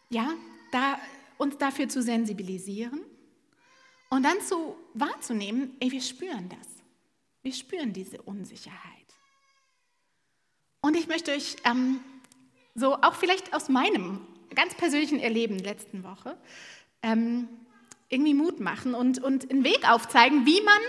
ja, 0.09 0.33
da, 0.71 0.99
uns 1.37 1.57
dafür 1.57 1.89
zu 1.89 2.01
sensibilisieren 2.01 3.01
und 4.09 4.23
dann 4.23 4.39
zu 4.41 4.75
wahrzunehmen, 4.93 5.75
ey, 5.79 5.91
wir 5.91 6.01
spüren 6.01 6.49
das. 6.49 6.67
Wir 7.41 7.53
spüren 7.53 7.91
diese 7.91 8.21
Unsicherheit. 8.21 9.02
Und 10.83 10.97
ich 10.97 11.07
möchte 11.07 11.31
euch 11.31 11.55
ähm, 11.63 12.01
so 12.75 12.95
auch 12.95 13.15
vielleicht 13.15 13.53
aus 13.53 13.69
meinem 13.69 14.19
ganz 14.53 14.75
persönlichen 14.75 15.17
Erleben 15.17 15.57
letzten 15.57 16.03
Woche 16.03 16.37
ähm, 17.01 17.47
irgendwie 18.09 18.33
Mut 18.33 18.59
machen 18.59 18.93
und, 18.93 19.23
und 19.23 19.49
einen 19.49 19.63
Weg 19.63 19.89
aufzeigen, 19.89 20.45
wie 20.45 20.59
man 20.59 20.81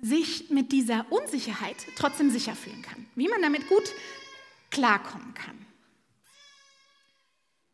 sich 0.00 0.50
mit 0.50 0.72
dieser 0.72 1.06
Unsicherheit 1.10 1.76
trotzdem 1.94 2.30
sicher 2.30 2.56
fühlen 2.56 2.82
kann, 2.82 3.06
wie 3.14 3.28
man 3.28 3.40
damit 3.42 3.68
gut 3.68 3.94
klarkommen 4.72 5.34
kann. 5.34 5.64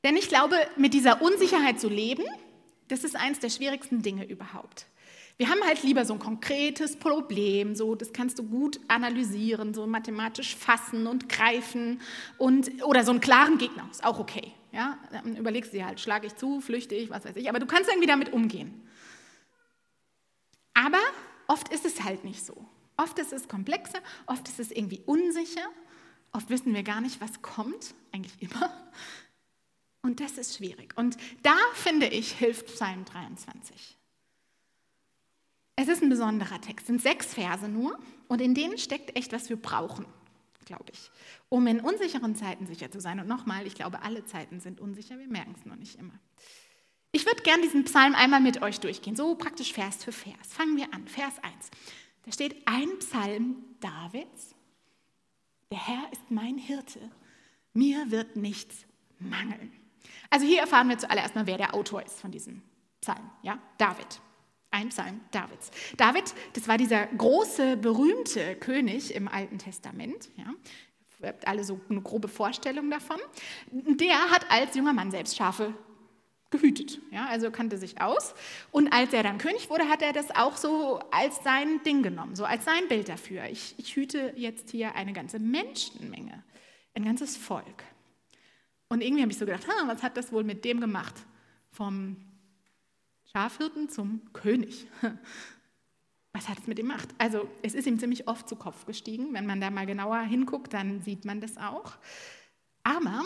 Denn 0.05 0.19
ich 0.19 0.29
glaube, 0.29 0.55
mit 0.77 0.93
dieser 0.93 1.23
Unsicherheit 1.23 1.81
zu 1.81 1.89
leben, 1.89 2.25
das 2.89 3.05
ist 3.05 3.17
eines 3.17 3.41
der 3.41 3.49
schwierigsten 3.49 4.03
Dinge 4.03 4.27
überhaupt. 4.27 4.85
Wir 5.39 5.49
haben 5.49 5.63
halt 5.63 5.85
lieber 5.85 6.05
so 6.05 6.15
ein 6.15 6.19
konkretes 6.19 6.97
Problem, 6.97 7.77
so 7.77 7.95
das 7.95 8.13
kannst 8.13 8.41
du 8.41 8.43
gut 8.43 8.81
analysieren, 8.89 9.73
so 9.73 9.87
mathematisch 9.87 10.57
fassen 10.57 11.07
und 11.07 11.29
greifen 11.29 12.01
und 12.39 12.83
oder 12.83 13.05
so 13.05 13.13
einen 13.13 13.21
klaren 13.21 13.57
Gegner 13.57 13.89
ist 13.89 14.05
auch 14.05 14.19
okay. 14.19 14.53
Ja, 14.73 14.99
dann 15.13 15.37
überlegst 15.37 15.73
du 15.73 15.77
dir 15.77 15.87
halt, 15.87 16.01
schlage 16.01 16.27
ich 16.27 16.35
zu, 16.35 16.61
flüchte 16.61 16.97
ich, 16.97 17.09
was 17.09 17.25
weiß 17.25 17.37
ich, 17.37 17.49
aber 17.49 17.61
du 17.61 17.67
kannst 17.67 17.89
irgendwie 17.89 18.09
damit 18.09 18.33
umgehen. 18.33 18.83
Aber 20.75 20.99
oft 21.47 21.73
ist 21.73 21.87
es 21.87 22.03
halt 22.03 22.25
nicht 22.25 22.45
so. 22.45 22.67
Oft 22.97 23.19
ist 23.21 23.33
es 23.33 23.47
komplexer, 23.47 24.01
oft 24.27 24.49
ist 24.49 24.59
es 24.59 24.73
irgendwie 24.73 25.03
unsicher, 25.07 25.69
oft 26.33 26.51
wissen 26.51 26.75
wir 26.75 26.83
gar 26.83 27.01
nicht, 27.01 27.21
was 27.21 27.43
kommt, 27.43 27.95
eigentlich 28.13 28.35
immer. 28.41 28.73
Und 30.03 30.19
das 30.19 30.33
ist 30.33 30.57
schwierig. 30.57 30.95
Und 30.97 31.17
da 31.43 31.57
finde 31.75 32.09
ich, 32.09 32.33
hilft 32.33 32.67
Psalm 32.67 33.05
23. 33.05 33.98
Es 35.81 35.87
ist 35.87 36.03
ein 36.03 36.09
besonderer 36.09 36.61
Text, 36.61 36.81
es 36.81 36.87
sind 36.89 37.01
sechs 37.01 37.35
Verse 37.35 37.69
nur 37.69 37.97
und 38.27 38.41
in 38.41 38.53
denen 38.53 38.79
steckt 38.79 39.17
echt, 39.17 39.33
was 39.33 39.49
wir 39.49 39.57
brauchen, 39.57 40.07
glaube 40.65 40.87
ich, 40.91 41.13
um 41.49 41.69
in 41.69 41.79
unsicheren 41.79 42.35
Zeiten 42.35 42.67
sicher 42.67 42.91
zu 42.91 43.01
sein. 43.01 43.21
Und 43.21 43.29
nochmal, 43.29 43.65
ich 43.65 43.77
glaube, 43.77 44.03
alle 44.03 44.25
Zeiten 44.25 44.59
sind 44.59 44.81
unsicher, 44.81 45.17
wir 45.21 45.29
merken 45.29 45.55
es 45.57 45.65
noch 45.67 45.77
nicht 45.77 45.95
immer. 45.95 46.15
Ich 47.13 47.25
würde 47.27 47.45
gern 47.45 47.63
diesen 47.63 47.85
Psalm 47.85 48.17
einmal 48.17 48.41
mit 48.41 48.61
euch 48.61 48.81
durchgehen, 48.81 49.15
so 49.15 49.37
praktisch 49.37 49.73
Vers 49.73 50.03
für 50.03 50.11
Vers. 50.11 50.49
Fangen 50.49 50.77
wir 50.77 50.93
an, 50.93 51.07
Vers 51.07 51.35
1. 51.43 51.71
Da 52.25 52.33
steht 52.33 52.57
ein 52.67 52.99
Psalm 52.99 53.63
Davids. 53.79 54.57
Der 55.71 55.87
Herr 55.87 56.13
ist 56.13 56.29
mein 56.29 56.59
Hirte, 56.59 56.99
mir 57.73 58.11
wird 58.11 58.35
nichts 58.35 58.85
mangeln. 59.21 59.71
Also 60.29 60.45
hier 60.45 60.59
erfahren 60.59 60.89
wir 60.89 60.99
zuallererst 60.99 61.37
mal, 61.37 61.47
wer 61.47 61.57
der 61.57 61.73
Autor 61.77 62.03
ist 62.03 62.19
von 62.19 62.33
diesem 62.33 62.63
Psalm, 63.01 63.31
ja? 63.45 63.61
David. 63.79 64.21
Ein 64.79 64.91
Psalm 64.91 65.21
Davids. 65.33 65.73
David, 65.97 66.33
das 66.53 66.69
war 66.69 66.79
dieser 66.79 67.07
große, 67.07 67.79
berühmte 67.79 68.55
König 68.55 69.13
im 69.13 69.27
Alten 69.27 69.59
Testament. 69.59 70.29
Ja. 70.37 70.55
Ihr 71.21 71.29
habt 71.31 71.49
alle 71.49 71.65
so 71.65 71.81
eine 71.91 72.01
grobe 72.01 72.29
Vorstellung 72.29 72.89
davon. 72.89 73.17
Der 73.73 74.31
hat 74.31 74.49
als 74.49 74.77
junger 74.77 74.93
Mann 74.93 75.11
selbst 75.11 75.37
Schafe 75.37 75.75
gehütet. 76.51 77.01
Ja, 77.11 77.27
also 77.27 77.51
kannte 77.51 77.77
sich 77.77 78.01
aus. 78.01 78.35
Und 78.71 78.93
als 78.93 79.13
er 79.13 79.25
dann 79.25 79.39
König 79.39 79.69
wurde, 79.69 79.89
hat 79.89 80.01
er 80.01 80.13
das 80.13 80.31
auch 80.37 80.57
so 80.57 81.01
als 81.11 81.43
sein 81.43 81.83
Ding 81.83 82.05
genommen, 82.05 82.37
so 82.37 82.45
als 82.45 82.65
sein 82.65 82.87
Bild 82.87 83.09
dafür. 83.09 83.47
Ich, 83.47 83.75
ich 83.79 83.97
hüte 83.97 84.33
jetzt 84.37 84.71
hier 84.71 84.95
eine 84.95 85.13
ganze 85.13 85.41
Menschenmenge, 85.41 86.45
ein 86.95 87.05
ganzes 87.05 87.37
Volk. 87.37 87.83
Und 88.89 89.03
irgendwie 89.03 89.23
habe 89.23 89.33
ich 89.33 89.39
so 89.39 89.45
gedacht, 89.45 89.67
was 89.87 90.05
hat 90.05 90.17
das 90.17 90.31
wohl 90.31 90.45
mit 90.45 90.65
dem 90.65 90.81
gemacht? 90.81 91.17
Vom 91.73 92.28
Schafhirten 93.33 93.89
zum 93.89 94.33
König. 94.33 94.87
Was 96.33 96.49
hat 96.49 96.59
es 96.59 96.67
mit 96.67 96.79
ihm 96.79 96.89
gemacht? 96.89 97.09
Also 97.19 97.49
es 97.63 97.75
ist 97.75 97.87
ihm 97.87 97.99
ziemlich 97.99 98.29
oft 98.29 98.49
zu 98.49 98.57
Kopf 98.57 98.87
gestiegen. 98.87 99.35
Wenn 99.35 99.47
man 99.47 99.61
da 99.61 99.71
mal 99.71 99.87
genauer 99.87 100.21
hinguckt, 100.21 100.73
dann 100.73 101.03
sieht 101.03 101.25
man 101.25 101.41
das 101.41 101.57
auch. 101.57 101.97
Aber 102.85 103.25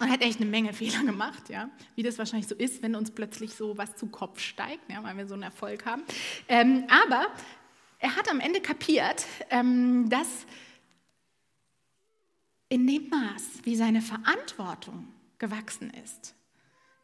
er 0.00 0.08
hat 0.08 0.22
echt 0.22 0.40
eine 0.40 0.50
Menge 0.50 0.72
Fehler 0.74 1.04
gemacht, 1.04 1.48
ja, 1.48 1.70
wie 1.96 2.02
das 2.02 2.18
wahrscheinlich 2.18 2.48
so 2.48 2.54
ist, 2.54 2.82
wenn 2.82 2.94
uns 2.94 3.10
plötzlich 3.10 3.54
so 3.54 3.76
was 3.76 3.96
zu 3.96 4.06
Kopf 4.06 4.40
steigt, 4.40 4.90
ja, 4.90 5.02
weil 5.02 5.16
wir 5.16 5.26
so 5.26 5.34
einen 5.34 5.42
Erfolg 5.42 5.86
haben. 5.86 6.02
Ähm, 6.48 6.86
aber 6.88 7.26
er 7.98 8.16
hat 8.16 8.30
am 8.30 8.40
Ende 8.40 8.60
kapiert, 8.60 9.26
ähm, 9.50 10.08
dass 10.08 10.46
in 12.68 12.86
dem 12.86 13.08
Maß, 13.08 13.64
wie 13.64 13.76
seine 13.76 14.02
Verantwortung 14.02 15.08
gewachsen 15.38 15.90
ist, 16.04 16.34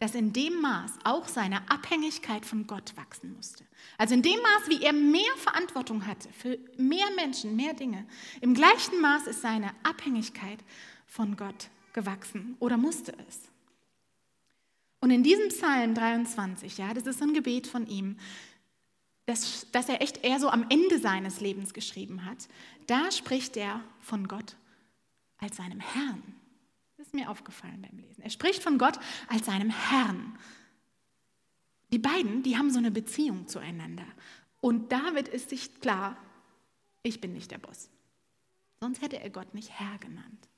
dass 0.04 0.14
in 0.14 0.34
dem 0.34 0.60
Maß 0.60 0.98
auch 1.04 1.26
seine 1.26 1.66
Abhängigkeit 1.70 2.44
von 2.44 2.66
Gott 2.66 2.94
wachsen 2.94 3.32
musste. 3.34 3.64
Also 3.96 4.12
in 4.12 4.20
dem 4.20 4.36
Maß, 4.36 4.68
wie 4.68 4.82
er 4.82 4.92
mehr 4.92 5.34
Verantwortung 5.38 6.06
hatte 6.06 6.28
für 6.30 6.58
mehr 6.76 7.06
Menschen, 7.16 7.56
mehr 7.56 7.72
Dinge, 7.72 8.04
im 8.42 8.52
gleichen 8.52 9.00
Maß 9.00 9.28
ist 9.28 9.40
seine 9.40 9.70
Abhängigkeit 9.82 10.58
von 11.06 11.38
Gott 11.38 11.70
gewachsen 11.94 12.54
oder 12.60 12.76
musste 12.76 13.14
es. 13.26 13.48
Und 15.00 15.10
in 15.10 15.22
diesem 15.22 15.48
Psalm 15.48 15.94
23, 15.94 16.76
ja, 16.76 16.92
das 16.92 17.06
ist 17.06 17.22
ein 17.22 17.32
Gebet 17.32 17.66
von 17.66 17.86
ihm, 17.86 18.18
das, 19.24 19.66
das 19.72 19.88
er 19.88 20.02
echt 20.02 20.22
eher 20.22 20.38
so 20.38 20.50
am 20.50 20.66
Ende 20.68 20.98
seines 20.98 21.40
Lebens 21.40 21.72
geschrieben 21.72 22.26
hat, 22.26 22.46
da 22.88 23.10
spricht 23.10 23.56
er 23.56 23.82
von 24.00 24.28
Gott 24.28 24.54
als 25.38 25.56
seinem 25.56 25.80
Herrn 25.80 26.22
ist 27.04 27.14
mir 27.14 27.30
aufgefallen 27.30 27.82
beim 27.82 27.98
Lesen. 27.98 28.22
Er 28.22 28.30
spricht 28.30 28.62
von 28.62 28.78
Gott 28.78 28.98
als 29.28 29.46
seinem 29.46 29.70
Herrn. 29.70 30.38
Die 31.92 31.98
beiden, 31.98 32.42
die 32.42 32.56
haben 32.56 32.70
so 32.70 32.78
eine 32.78 32.90
Beziehung 32.90 33.46
zueinander. 33.46 34.06
Und 34.60 34.90
David 34.90 35.28
ist 35.28 35.50
sich 35.50 35.80
klar, 35.80 36.16
ich 37.02 37.20
bin 37.20 37.34
nicht 37.34 37.50
der 37.50 37.58
Boss. 37.58 37.90
Sonst 38.80 39.02
hätte 39.02 39.20
er 39.20 39.30
Gott 39.30 39.52
nicht 39.54 39.70
Herr 39.78 39.98
genannt. 39.98 40.48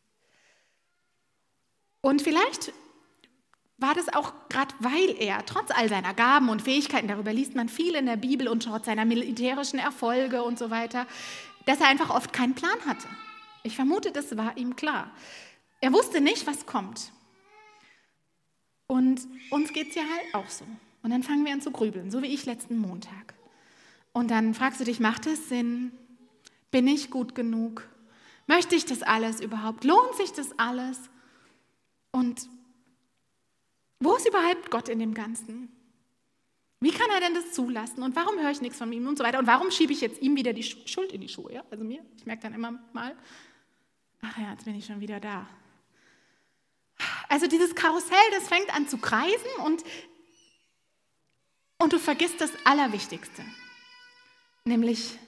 Und 2.00 2.22
vielleicht 2.22 2.72
war 3.78 3.94
das 3.94 4.08
auch 4.14 4.32
gerade, 4.48 4.74
weil 4.78 5.16
er, 5.18 5.44
trotz 5.44 5.70
all 5.72 5.88
seiner 5.88 6.14
Gaben 6.14 6.48
und 6.48 6.62
Fähigkeiten, 6.62 7.08
darüber 7.08 7.32
liest 7.32 7.56
man 7.56 7.68
viel 7.68 7.96
in 7.96 8.06
der 8.06 8.16
Bibel 8.16 8.46
und 8.46 8.62
trotz 8.62 8.86
seiner 8.86 9.04
militärischen 9.04 9.80
Erfolge 9.80 10.44
und 10.44 10.58
so 10.58 10.70
weiter, 10.70 11.06
dass 11.66 11.80
er 11.80 11.88
einfach 11.88 12.10
oft 12.10 12.32
keinen 12.32 12.54
Plan 12.54 12.78
hatte. 12.86 13.08
Ich 13.64 13.74
vermute, 13.74 14.12
das 14.12 14.36
war 14.36 14.56
ihm 14.56 14.76
klar. 14.76 15.10
Er 15.80 15.92
wusste 15.92 16.20
nicht, 16.20 16.46
was 16.46 16.66
kommt. 16.66 17.12
Und 18.86 19.26
uns 19.50 19.72
geht 19.72 19.90
es 19.90 19.94
ja 19.94 20.02
halt 20.02 20.34
auch 20.34 20.48
so. 20.48 20.64
Und 21.02 21.10
dann 21.10 21.22
fangen 21.22 21.44
wir 21.44 21.52
an 21.52 21.60
zu 21.60 21.70
grübeln, 21.70 22.10
so 22.10 22.22
wie 22.22 22.26
ich 22.26 22.46
letzten 22.46 22.78
Montag. 22.78 23.34
Und 24.12 24.30
dann 24.30 24.54
fragst 24.54 24.80
du 24.80 24.84
dich, 24.84 25.00
macht 25.00 25.26
es 25.26 25.48
Sinn? 25.48 25.92
Bin 26.70 26.88
ich 26.88 27.10
gut 27.10 27.34
genug? 27.34 27.88
Möchte 28.46 28.74
ich 28.74 28.86
das 28.86 29.02
alles 29.02 29.40
überhaupt? 29.40 29.84
Lohnt 29.84 30.14
sich 30.14 30.32
das 30.32 30.58
alles? 30.58 30.98
Und 32.12 32.48
wo 34.00 34.14
ist 34.14 34.28
überhaupt 34.28 34.70
Gott 34.70 34.88
in 34.88 34.98
dem 34.98 35.14
Ganzen? 35.14 35.68
Wie 36.80 36.90
kann 36.90 37.10
er 37.12 37.20
denn 37.20 37.34
das 37.34 37.52
zulassen? 37.52 38.02
Und 38.02 38.16
warum 38.16 38.38
höre 38.38 38.50
ich 38.50 38.60
nichts 38.60 38.78
von 38.78 38.92
ihm 38.92 39.06
und 39.06 39.18
so 39.18 39.24
weiter? 39.24 39.38
Und 39.38 39.46
warum 39.46 39.70
schiebe 39.70 39.92
ich 39.92 40.00
jetzt 40.00 40.20
ihm 40.20 40.36
wieder 40.36 40.52
die 40.52 40.62
Schuld 40.62 41.12
in 41.12 41.20
die 41.20 41.28
Schuhe? 41.28 41.52
Ja? 41.52 41.64
Also 41.70 41.84
mir, 41.84 42.04
ich 42.16 42.26
merke 42.26 42.42
dann 42.42 42.54
immer 42.54 42.78
mal, 42.92 43.16
ach 44.22 44.38
ja, 44.38 44.52
jetzt 44.52 44.64
bin 44.64 44.74
ich 44.74 44.86
schon 44.86 45.00
wieder 45.00 45.18
da. 45.18 45.48
Also 47.28 47.46
dieses 47.46 47.74
Karussell, 47.74 48.30
das 48.32 48.48
fängt 48.48 48.74
an 48.74 48.88
zu 48.88 48.98
kreisen 48.98 49.50
und, 49.64 49.84
und 51.78 51.92
du 51.92 51.98
vergisst 51.98 52.40
das 52.40 52.52
Allerwichtigste, 52.64 53.44
nämlich 54.64 55.18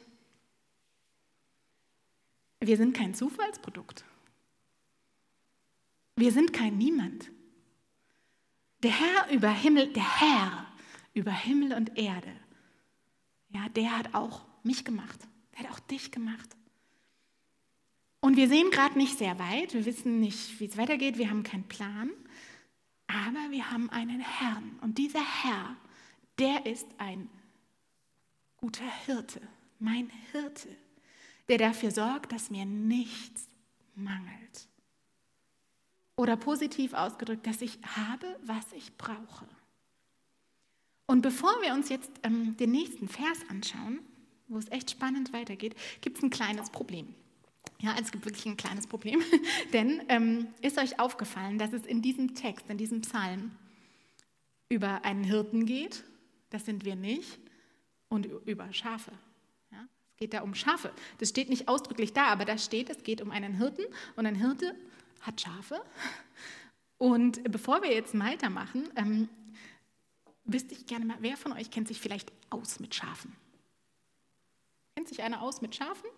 wir 2.60 2.76
sind 2.76 2.96
kein 2.96 3.14
Zufallsprodukt. 3.14 4.04
Wir 6.16 6.32
sind 6.32 6.52
kein 6.52 6.76
Niemand. 6.76 7.30
Der 8.82 8.90
Herr 8.90 9.30
über 9.30 9.50
Himmel, 9.50 9.92
der 9.92 10.20
Herr 10.20 10.66
über 11.14 11.30
Himmel 11.30 11.72
und 11.74 11.96
Erde, 11.96 12.34
ja, 13.50 13.68
der 13.70 13.96
hat 13.96 14.14
auch 14.14 14.44
mich 14.62 14.84
gemacht. 14.84 15.18
Der 15.52 15.60
hat 15.64 15.72
auch 15.72 15.80
dich 15.80 16.10
gemacht. 16.10 16.48
Und 18.20 18.36
wir 18.36 18.48
sehen 18.48 18.70
gerade 18.70 18.98
nicht 18.98 19.16
sehr 19.16 19.38
weit, 19.38 19.74
wir 19.74 19.84
wissen 19.84 20.18
nicht, 20.20 20.58
wie 20.58 20.66
es 20.66 20.76
weitergeht, 20.76 21.18
wir 21.18 21.30
haben 21.30 21.44
keinen 21.44 21.68
Plan, 21.68 22.10
aber 23.06 23.50
wir 23.50 23.70
haben 23.70 23.90
einen 23.90 24.20
Herrn. 24.20 24.78
Und 24.80 24.98
dieser 24.98 25.22
Herr, 25.22 25.76
der 26.38 26.66
ist 26.66 26.86
ein 26.98 27.30
guter 28.56 28.90
Hirte, 29.06 29.40
mein 29.78 30.10
Hirte. 30.32 30.68
der 31.48 31.58
dafür 31.58 31.90
sorgt, 31.90 32.32
dass 32.32 32.50
mir 32.50 32.66
nichts 32.66 33.48
mangelt. 33.94 34.68
Oder 36.16 36.36
positiv 36.36 36.92
ausgedrückt, 36.92 37.46
dass 37.46 37.62
ich 37.62 37.78
habe, 37.96 38.38
was 38.44 38.72
ich 38.72 38.96
brauche. 38.98 39.48
Und 41.06 41.22
bevor 41.22 41.62
wir 41.62 41.72
uns 41.72 41.88
jetzt 41.88 42.10
ähm, 42.22 42.56
den 42.58 42.72
nächsten 42.72 43.08
Vers 43.08 43.38
anschauen, 43.48 44.00
wo 44.48 44.58
es 44.58 44.70
echt 44.70 44.90
spannend 44.90 45.32
weitergeht, 45.32 45.74
gibt 46.02 46.18
es 46.18 46.22
ein 46.22 46.30
kleines 46.30 46.68
Problem. 46.68 47.14
Ja, 47.80 47.94
es 48.00 48.10
gibt 48.10 48.24
wirklich 48.24 48.46
ein 48.46 48.56
kleines 48.56 48.86
Problem. 48.86 49.22
Denn 49.72 50.02
ähm, 50.08 50.48
ist 50.62 50.78
euch 50.78 50.98
aufgefallen, 50.98 51.58
dass 51.58 51.72
es 51.72 51.86
in 51.86 52.02
diesem 52.02 52.34
Text, 52.34 52.66
in 52.68 52.78
diesem 52.78 53.02
Psalm, 53.02 53.52
über 54.68 55.04
einen 55.04 55.24
Hirten 55.24 55.64
geht? 55.64 56.04
Das 56.50 56.64
sind 56.64 56.84
wir 56.84 56.96
nicht. 56.96 57.38
Und 58.08 58.26
über 58.46 58.72
Schafe. 58.72 59.12
Ja, 59.70 59.86
es 60.10 60.16
geht 60.16 60.32
da 60.32 60.40
um 60.40 60.54
Schafe. 60.54 60.92
Das 61.18 61.28
steht 61.28 61.50
nicht 61.50 61.68
ausdrücklich 61.68 62.12
da, 62.12 62.26
aber 62.26 62.44
da 62.44 62.58
steht, 62.58 62.90
es 62.90 63.02
geht 63.02 63.20
um 63.20 63.30
einen 63.30 63.54
Hirten. 63.54 63.84
Und 64.16 64.26
ein 64.26 64.34
Hirte 64.34 64.74
hat 65.20 65.40
Schafe. 65.40 65.80
Und 66.96 67.44
bevor 67.44 67.82
wir 67.82 67.92
jetzt 67.92 68.18
weitermachen, 68.18 68.88
ähm, 68.96 69.28
wüsste 70.44 70.74
ich 70.74 70.86
gerne 70.86 71.04
mal, 71.04 71.18
wer 71.20 71.36
von 71.36 71.52
euch 71.52 71.70
kennt 71.70 71.86
sich 71.86 72.00
vielleicht 72.00 72.32
aus 72.50 72.80
mit 72.80 72.94
Schafen? 72.94 73.36
Kennt 74.96 75.08
sich 75.08 75.22
einer 75.22 75.42
aus 75.42 75.60
mit 75.60 75.76
Schafen? 75.76 76.10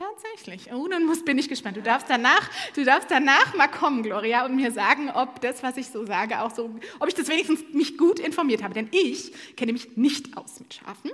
Tatsächlich. 0.00 0.72
Oh, 0.72 0.88
dann 0.88 1.04
muss, 1.04 1.26
bin 1.26 1.36
ich 1.36 1.46
gespannt. 1.46 1.76
Du 1.76 1.82
darfst, 1.82 2.08
danach, 2.08 2.48
du 2.74 2.86
darfst 2.86 3.10
danach 3.10 3.54
mal 3.54 3.68
kommen, 3.68 4.02
Gloria, 4.02 4.46
und 4.46 4.56
mir 4.56 4.72
sagen, 4.72 5.10
ob 5.10 5.42
das, 5.42 5.62
was 5.62 5.76
ich 5.76 5.88
so 5.88 6.06
sage, 6.06 6.40
auch 6.40 6.54
so, 6.54 6.74
ob 7.00 7.08
ich 7.08 7.12
das 7.12 7.28
wenigstens 7.28 7.62
mich 7.74 7.98
gut 7.98 8.18
informiert 8.18 8.62
habe. 8.62 8.72
Denn 8.72 8.88
ich 8.92 9.30
kenne 9.56 9.74
mich 9.74 9.98
nicht 9.98 10.38
aus 10.38 10.58
mit 10.58 10.72
Schafen. 10.72 11.10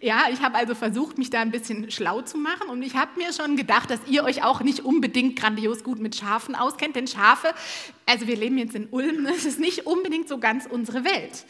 Ja, 0.00 0.28
ich 0.32 0.40
habe 0.40 0.54
also 0.56 0.74
versucht, 0.74 1.18
mich 1.18 1.28
da 1.28 1.42
ein 1.42 1.50
bisschen 1.50 1.90
schlau 1.90 2.22
zu 2.22 2.38
machen. 2.38 2.70
Und 2.70 2.80
ich 2.80 2.96
habe 2.96 3.10
mir 3.18 3.34
schon 3.34 3.56
gedacht, 3.56 3.90
dass 3.90 4.00
ihr 4.06 4.24
euch 4.24 4.42
auch 4.42 4.62
nicht 4.62 4.80
unbedingt 4.80 5.38
grandios 5.38 5.84
gut 5.84 5.98
mit 5.98 6.16
Schafen 6.16 6.54
auskennt. 6.54 6.96
Denn 6.96 7.08
Schafe, 7.08 7.52
also 8.06 8.26
wir 8.26 8.36
leben 8.36 8.56
jetzt 8.56 8.74
in 8.74 8.88
Ulm, 8.90 9.24
das 9.28 9.44
ist 9.44 9.60
nicht 9.60 9.84
unbedingt 9.84 10.28
so 10.30 10.38
ganz 10.38 10.64
unsere 10.64 11.04
Welt. 11.04 11.44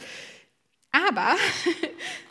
Aber 0.91 1.37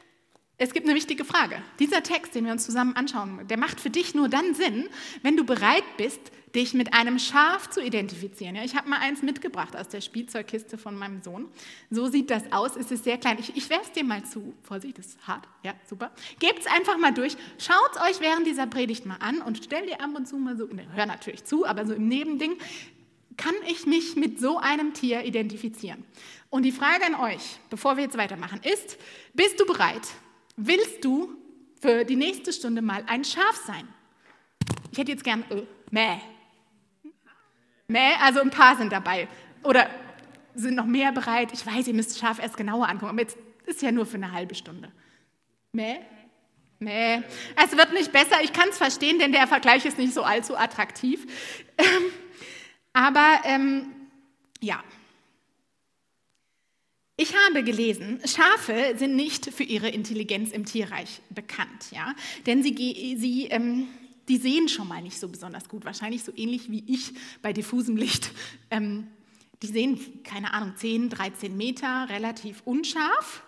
es 0.59 0.73
gibt 0.73 0.85
eine 0.85 0.95
wichtige 0.95 1.23
Frage. 1.23 1.61
Dieser 1.79 2.03
Text, 2.03 2.35
den 2.35 2.45
wir 2.45 2.51
uns 2.51 2.65
zusammen 2.65 2.95
anschauen, 2.95 3.47
der 3.47 3.57
macht 3.57 3.79
für 3.79 3.89
dich 3.89 4.13
nur 4.13 4.27
dann 4.27 4.53
Sinn, 4.53 4.89
wenn 5.23 5.37
du 5.37 5.45
bereit 5.45 5.85
bist, 5.97 6.19
dich 6.53 6.73
mit 6.73 6.93
einem 6.93 7.19
Schaf 7.19 7.69
zu 7.69 7.81
identifizieren. 7.81 8.55
Ja, 8.55 8.63
ich 8.63 8.75
habe 8.75 8.89
mal 8.89 8.99
eins 8.99 9.21
mitgebracht 9.21 9.75
aus 9.75 9.87
der 9.87 10.01
Spielzeugkiste 10.01 10.77
von 10.77 10.97
meinem 10.97 11.21
Sohn. 11.21 11.47
So 11.89 12.07
sieht 12.07 12.29
das 12.29 12.51
aus. 12.51 12.75
Es 12.75 12.91
ist 12.91 13.03
sehr 13.03 13.17
klein. 13.17 13.37
Ich, 13.39 13.55
ich 13.55 13.69
werfe 13.69 13.85
es 13.85 13.91
dir 13.91 14.03
mal 14.03 14.25
zu. 14.25 14.53
Vorsicht, 14.63 14.97
das 14.97 15.07
ist 15.07 15.27
hart. 15.27 15.47
Ja, 15.63 15.73
super. 15.87 16.11
Gebt 16.39 16.59
es 16.59 16.67
einfach 16.67 16.97
mal 16.97 17.13
durch. 17.13 17.37
Schaut 17.57 17.95
es 17.95 18.01
euch 18.01 18.19
während 18.19 18.47
dieser 18.47 18.67
Predigt 18.67 19.05
mal 19.05 19.17
an 19.17 19.41
und 19.41 19.63
stell 19.63 19.85
dir 19.85 20.01
ab 20.01 20.09
und 20.15 20.27
zu 20.27 20.37
mal 20.37 20.57
so, 20.57 20.65
ne, 20.65 20.87
hör 20.93 21.05
natürlich 21.05 21.45
zu, 21.45 21.65
aber 21.65 21.85
so 21.85 21.93
im 21.93 22.07
Nebending, 22.07 22.57
kann 23.37 23.55
ich 23.67 23.85
mich 23.85 24.15
mit 24.15 24.39
so 24.39 24.57
einem 24.57 24.93
Tier 24.93 25.23
identifizieren? 25.23 26.03
Und 26.49 26.63
die 26.63 26.71
Frage 26.71 27.05
an 27.05 27.15
euch, 27.15 27.59
bevor 27.69 27.95
wir 27.95 28.03
jetzt 28.03 28.17
weitermachen, 28.17 28.59
ist, 28.63 28.97
bist 29.33 29.59
du 29.59 29.65
bereit, 29.65 30.01
Willst 30.61 31.05
du 31.05 31.37
für 31.79 32.03
die 32.03 32.17
nächste 32.17 32.51
Stunde 32.51 32.81
mal 32.81 33.01
ein 33.07 33.23
Schaf 33.23 33.55
sein? 33.65 33.87
Ich 34.91 34.97
hätte 34.97 35.13
jetzt 35.13 35.23
gern 35.23 35.45
äh, 35.49 35.63
Mäh. 35.89 36.19
Mäh, 37.87 38.13
also 38.21 38.41
ein 38.41 38.49
paar 38.49 38.75
sind 38.75 38.91
dabei. 38.91 39.29
Oder 39.63 39.89
sind 40.55 40.75
noch 40.75 40.85
mehr 40.85 41.13
bereit? 41.13 41.53
Ich 41.53 41.65
weiß, 41.65 41.87
ihr 41.87 41.93
müsst 41.93 42.19
Schaf 42.19 42.39
erst 42.39 42.57
genauer 42.57 42.89
angucken, 42.89 43.11
aber 43.11 43.21
jetzt 43.21 43.37
ist 43.67 43.81
ja 43.81 43.93
nur 43.93 44.05
für 44.05 44.17
eine 44.17 44.33
halbe 44.33 44.53
Stunde. 44.53 44.91
Mäh? 45.71 45.99
Mäh. 46.79 47.21
Es 47.55 47.77
wird 47.77 47.93
nicht 47.93 48.11
besser, 48.11 48.43
ich 48.43 48.51
kann 48.51 48.67
es 48.67 48.77
verstehen, 48.77 49.17
denn 49.17 49.31
der 49.31 49.47
Vergleich 49.47 49.85
ist 49.85 49.97
nicht 49.97 50.13
so 50.13 50.23
allzu 50.23 50.57
attraktiv. 50.57 51.25
aber 52.93 53.39
ähm, 53.45 53.95
ja, 54.59 54.83
ich 57.19 57.33
habe 57.47 57.63
gelesen, 57.63 58.21
Schafe 58.25 58.95
sind 58.97 59.15
nicht 59.15 59.53
für 59.53 59.63
ihre 59.63 59.89
Intelligenz 59.89 60.51
im 60.51 60.65
Tierreich 60.65 61.21
bekannt, 61.29 61.91
ja, 61.91 62.15
denn 62.45 62.63
sie, 62.63 63.17
sie 63.19 63.47
ähm, 63.47 63.87
die 64.29 64.37
sehen 64.37 64.69
schon 64.69 64.87
mal 64.87 65.01
nicht 65.01 65.19
so 65.19 65.27
besonders 65.27 65.67
gut, 65.67 65.83
wahrscheinlich 65.83 66.23
so 66.23 66.31
ähnlich 66.35 66.71
wie 66.71 66.83
ich 66.87 67.11
bei 67.41 67.51
diffusem 67.51 67.97
Licht. 67.97 68.31
Ähm, 68.69 69.07
die 69.61 69.67
sehen, 69.67 70.23
keine 70.23 70.53
Ahnung, 70.53 70.73
10, 70.77 71.09
13 71.09 71.57
Meter, 71.57 72.07
relativ 72.09 72.61
unscharf. 72.63 73.43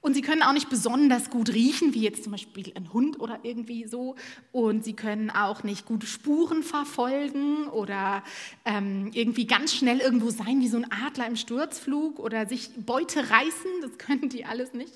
Und 0.00 0.14
sie 0.14 0.22
können 0.22 0.42
auch 0.42 0.52
nicht 0.52 0.70
besonders 0.70 1.28
gut 1.28 1.52
riechen, 1.52 1.92
wie 1.92 2.02
jetzt 2.02 2.22
zum 2.22 2.32
Beispiel 2.32 2.72
ein 2.76 2.92
Hund 2.92 3.18
oder 3.18 3.40
irgendwie 3.42 3.86
so. 3.86 4.14
Und 4.52 4.84
sie 4.84 4.92
können 4.92 5.28
auch 5.30 5.64
nicht 5.64 5.86
gute 5.86 6.06
Spuren 6.06 6.62
verfolgen 6.62 7.66
oder 7.66 8.22
ähm, 8.64 9.10
irgendwie 9.12 9.46
ganz 9.46 9.74
schnell 9.74 9.98
irgendwo 9.98 10.30
sein, 10.30 10.60
wie 10.60 10.68
so 10.68 10.76
ein 10.76 10.90
Adler 10.92 11.26
im 11.26 11.34
Sturzflug 11.34 12.20
oder 12.20 12.46
sich 12.46 12.70
Beute 12.76 13.28
reißen. 13.28 13.70
Das 13.82 13.98
können 13.98 14.28
die 14.28 14.44
alles 14.44 14.72
nicht. 14.72 14.94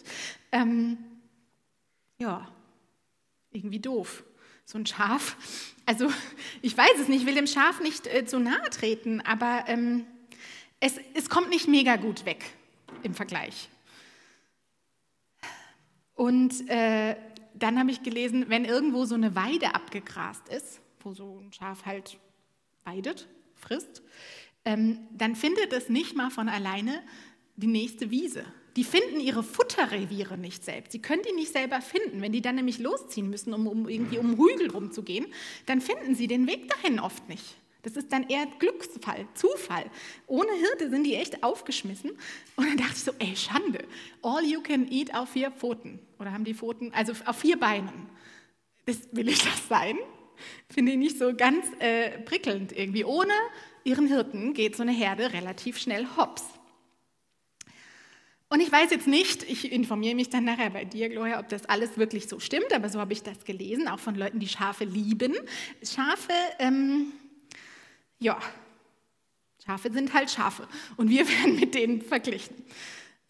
Ähm, 0.53 0.99
ja, 2.19 2.49
irgendwie 3.51 3.81
doof. 3.81 4.23
So 4.65 4.79
ein 4.79 4.87
Schaf. 4.87 5.37
Also, 5.85 6.13
ich 6.63 6.77
weiß 6.77 7.01
es 7.01 7.09
nicht, 7.09 7.23
ich 7.23 7.27
will 7.27 7.35
dem 7.35 7.49
Schaf 7.49 7.81
nicht 7.81 8.07
äh, 8.07 8.25
zu 8.25 8.39
nahe 8.39 8.71
treten, 8.71 9.21
aber 9.21 9.65
ähm, 9.67 10.07
es, 10.79 10.95
es 11.15 11.29
kommt 11.29 11.51
nicht 11.51 11.67
mega 11.67 11.97
gut 11.97 12.25
weg 12.25 12.45
im 13.03 13.15
Vergleich. 13.15 13.69
Und 16.23 16.71
äh, 16.71 17.17
dann 17.53 17.81
habe 17.81 17.91
ich 17.91 18.05
gelesen, 18.05 18.45
wenn 18.47 18.65
irgendwo 18.65 19.07
so 19.07 19.17
eine 19.17 19.35
Weide 19.35 19.75
abgegrast 19.75 20.49
ist, 20.49 20.81
wo 21.01 21.15
so 21.15 21.41
ein 21.43 21.53
Schaf 21.53 21.85
halt 21.85 22.17
weidet, 22.85 23.27
frisst, 23.57 24.03
ähm, 24.65 25.01
dann 25.11 25.35
findet 25.35 25.73
es 25.73 25.89
nicht 25.89 26.15
mal 26.15 26.31
von 26.31 26.49
alleine 26.49 27.03
die 27.57 27.67
nächste 27.67 28.13
Wiese. 28.13 28.45
Die 28.77 28.85
finden 28.85 29.19
ihre 29.19 29.43
Futterreviere 29.43 30.39
nicht 30.39 30.65
selbst. 30.65 30.93
Sie 30.93 31.03
können 31.03 31.23
die 31.29 31.35
nicht 31.35 31.53
selber 31.53 31.81
finden. 31.81 32.23
Wenn 32.23 32.31
die 32.31 32.41
dann 32.41 32.55
nämlich 32.55 32.79
losziehen 32.79 33.29
müssen, 33.29 33.53
um, 33.53 33.67
um 33.67 33.89
irgendwie 33.89 34.19
um 34.19 34.37
Hügel 34.39 34.71
rumzugehen, 34.71 35.27
dann 35.67 35.81
finden 35.81 36.15
sie 36.15 36.29
den 36.29 36.47
Weg 36.47 36.69
dahin 36.69 37.01
oft 37.01 37.29
nicht. 37.29 37.57
Das 37.83 37.97
ist 37.97 38.13
dann 38.13 38.29
eher 38.29 38.47
Glücksfall, 38.59 39.27
Zufall. 39.35 39.91
Ohne 40.29 40.53
Hirte 40.53 40.89
sind 40.89 41.05
die 41.05 41.17
echt 41.17 41.43
aufgeschmissen. 41.43 42.13
Und 42.57 42.67
dann 42.69 42.77
dachte 42.77 42.93
ich 42.95 43.03
so, 43.03 43.13
ey, 43.19 43.35
Schande. 43.35 43.85
All 44.23 44.45
you 44.45 44.61
can 44.61 44.91
eat 44.91 45.15
auf 45.15 45.31
vier 45.31 45.51
Pfoten. 45.51 45.99
Oder 46.21 46.33
haben 46.33 46.45
die 46.45 46.55
Pfoten, 46.55 46.93
also 46.95 47.13
auf 47.27 47.39
vier 47.39 47.59
Beinen. 47.59 48.09
Das, 48.87 48.99
will 49.13 49.29
ich 49.29 49.43
das 49.43 49.69
sein? 49.69 49.97
Finde 50.69 50.93
ich 50.93 50.99
nicht 50.99 51.19
so 51.19 51.35
ganz 51.35 51.67
äh, 51.81 52.19
prickelnd 52.21 52.73
irgendwie. 52.73 53.05
Ohne 53.05 53.33
ihren 53.85 54.07
Hirten 54.07 54.55
geht 54.55 54.77
so 54.77 54.83
eine 54.83 54.93
Herde 54.93 55.33
relativ 55.33 55.79
schnell 55.79 56.07
hops. 56.17 56.45
Und 58.49 58.61
ich 58.61 58.71
weiß 58.71 58.91
jetzt 58.91 59.07
nicht, 59.07 59.45
ich 59.45 59.73
informiere 59.73 60.15
mich 60.15 60.29
dann 60.29 60.45
nachher 60.45 60.69
bei 60.71 60.85
dir, 60.85 61.09
Gloria, 61.09 61.41
ob 61.41 61.49
das 61.49 61.65
alles 61.65 61.97
wirklich 61.97 62.29
so 62.29 62.39
stimmt, 62.39 62.73
aber 62.75 62.91
so 62.91 63.01
habe 63.01 63.15
ich 63.15 63.23
das 63.23 63.45
gelesen, 63.45 63.89
auch 63.89 63.99
von 63.99 64.15
Leuten, 64.15 64.41
die 64.41 64.49
Schafe 64.49 64.85
lieben. 64.85 65.35
Schafe 65.83 66.35
ähm, 66.59 67.13
ja, 68.23 68.39
Schafe 69.65 69.93
sind 69.93 70.13
halt 70.13 70.31
Schafe 70.31 70.67
und 70.97 71.11
wir 71.11 71.29
werden 71.29 71.57
mit 71.57 71.75
denen 71.75 72.03
verglichen. 72.03 72.55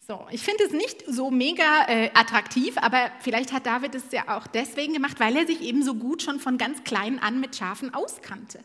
So, 0.05 0.27
ich 0.31 0.41
finde 0.41 0.65
es 0.65 0.73
nicht 0.73 1.05
so 1.07 1.31
mega 1.31 1.87
äh, 1.87 2.09
attraktiv, 2.13 2.75
aber 2.77 3.09
vielleicht 3.21 3.53
hat 3.53 3.65
David 3.65 3.95
es 3.95 4.11
ja 4.11 4.37
auch 4.37 4.47
deswegen 4.47 4.93
gemacht, 4.93 5.19
weil 5.21 5.35
er 5.37 5.47
sich 5.47 5.61
eben 5.61 5.81
so 5.81 5.95
gut 5.95 6.21
schon 6.21 6.41
von 6.41 6.57
ganz 6.57 6.83
klein 6.83 7.19
an 7.19 7.39
mit 7.39 7.55
Schafen 7.55 7.93
auskannte 7.93 8.59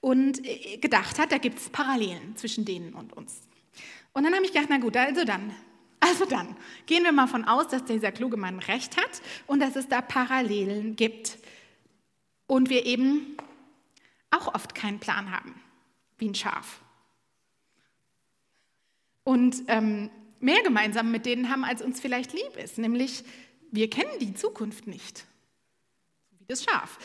und 0.00 0.44
äh, 0.46 0.76
gedacht 0.76 1.18
hat, 1.18 1.32
da 1.32 1.38
gibt 1.38 1.58
es 1.58 1.68
Parallelen 1.70 2.36
zwischen 2.36 2.64
denen 2.64 2.94
und 2.94 3.12
uns. 3.12 3.40
Und 4.12 4.22
dann 4.22 4.34
habe 4.34 4.44
ich 4.44 4.52
gedacht, 4.52 4.68
na 4.70 4.78
gut, 4.78 4.96
also 4.96 5.24
dann, 5.24 5.52
also 6.00 6.26
dann, 6.26 6.56
gehen 6.86 7.02
wir 7.02 7.12
mal 7.12 7.26
von 7.26 7.44
aus, 7.44 7.66
dass 7.66 7.84
dieser 7.84 8.12
kluge 8.12 8.36
Mann 8.36 8.60
recht 8.60 8.96
hat 8.96 9.20
und 9.48 9.58
dass 9.58 9.74
es 9.74 9.88
da 9.88 10.00
Parallelen 10.00 10.94
gibt 10.94 11.38
und 12.46 12.70
wir 12.70 12.86
eben 12.86 13.36
auch 14.30 14.54
oft 14.54 14.74
keinen 14.74 15.00
Plan 15.00 15.30
haben, 15.30 15.54
wie 16.18 16.28
ein 16.28 16.34
Schaf. 16.34 16.80
Und 19.24 19.62
ähm, 19.68 20.10
mehr 20.40 20.62
gemeinsam 20.62 21.10
mit 21.10 21.26
denen 21.26 21.50
haben, 21.50 21.64
als 21.64 21.82
uns 21.82 22.00
vielleicht 22.00 22.32
lieb 22.32 22.56
ist, 22.56 22.78
nämlich 22.78 23.24
wir 23.70 23.90
kennen 23.90 24.18
die 24.20 24.34
Zukunft 24.34 24.86
nicht, 24.86 25.26
wie 26.38 26.46
das 26.46 26.64
Schaf. 26.64 26.98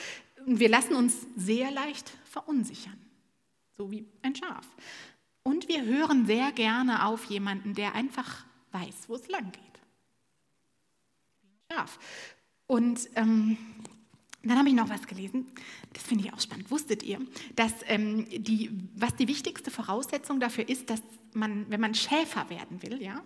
Und 0.45 0.59
wir 0.59 0.69
lassen 0.69 0.95
uns 0.95 1.25
sehr 1.35 1.71
leicht 1.71 2.11
verunsichern, 2.25 2.99
so 3.71 3.91
wie 3.91 4.05
ein 4.21 4.35
Schaf. 4.35 4.67
Und 5.43 5.67
wir 5.67 5.83
hören 5.83 6.25
sehr 6.25 6.51
gerne 6.51 7.05
auf 7.05 7.25
jemanden, 7.25 7.73
der 7.73 7.95
einfach 7.95 8.45
weiß, 8.71 9.07
wo 9.07 9.15
es 9.15 9.27
lang 9.27 9.51
geht. 9.51 9.61
Schaf. 11.71 11.99
Und 12.67 13.09
ähm, 13.15 13.57
dann 14.43 14.57
habe 14.57 14.67
ich 14.67 14.75
noch 14.75 14.89
was 14.89 15.07
gelesen, 15.07 15.47
das 15.93 16.03
finde 16.03 16.25
ich 16.25 16.33
auch 16.33 16.41
spannend. 16.41 16.69
Wusstet 16.69 17.01
ihr, 17.03 17.19
dass 17.55 17.73
ähm, 17.87 18.27
die, 18.29 18.71
was 18.95 19.15
die 19.15 19.27
wichtigste 19.29 19.71
Voraussetzung 19.71 20.39
dafür 20.39 20.67
ist, 20.67 20.89
dass 20.89 21.01
man, 21.33 21.65
wenn 21.69 21.79
man 21.79 21.95
Schäfer 21.95 22.49
werden 22.49 22.83
will, 22.83 23.01
ja, 23.01 23.23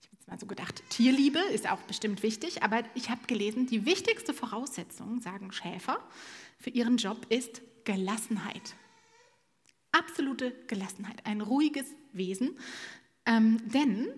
ich 0.00 0.08
habe 0.08 0.16
mal 0.26 0.40
so 0.40 0.46
gedacht, 0.46 0.82
Tierliebe 0.90 1.38
ist 1.38 1.70
auch 1.70 1.80
bestimmt 1.82 2.24
wichtig, 2.24 2.62
aber 2.64 2.82
ich 2.94 3.08
habe 3.08 3.20
gelesen, 3.28 3.66
die 3.66 3.86
wichtigste 3.86 4.34
Voraussetzung, 4.34 5.20
sagen 5.20 5.52
Schäfer, 5.52 6.00
für 6.58 6.70
ihren 6.70 6.96
Job 6.96 7.26
ist 7.28 7.62
Gelassenheit. 7.84 8.74
Absolute 9.92 10.52
Gelassenheit, 10.66 11.24
ein 11.24 11.40
ruhiges 11.40 11.86
Wesen. 12.12 12.58
Ähm, 13.26 13.58
denn 13.70 14.08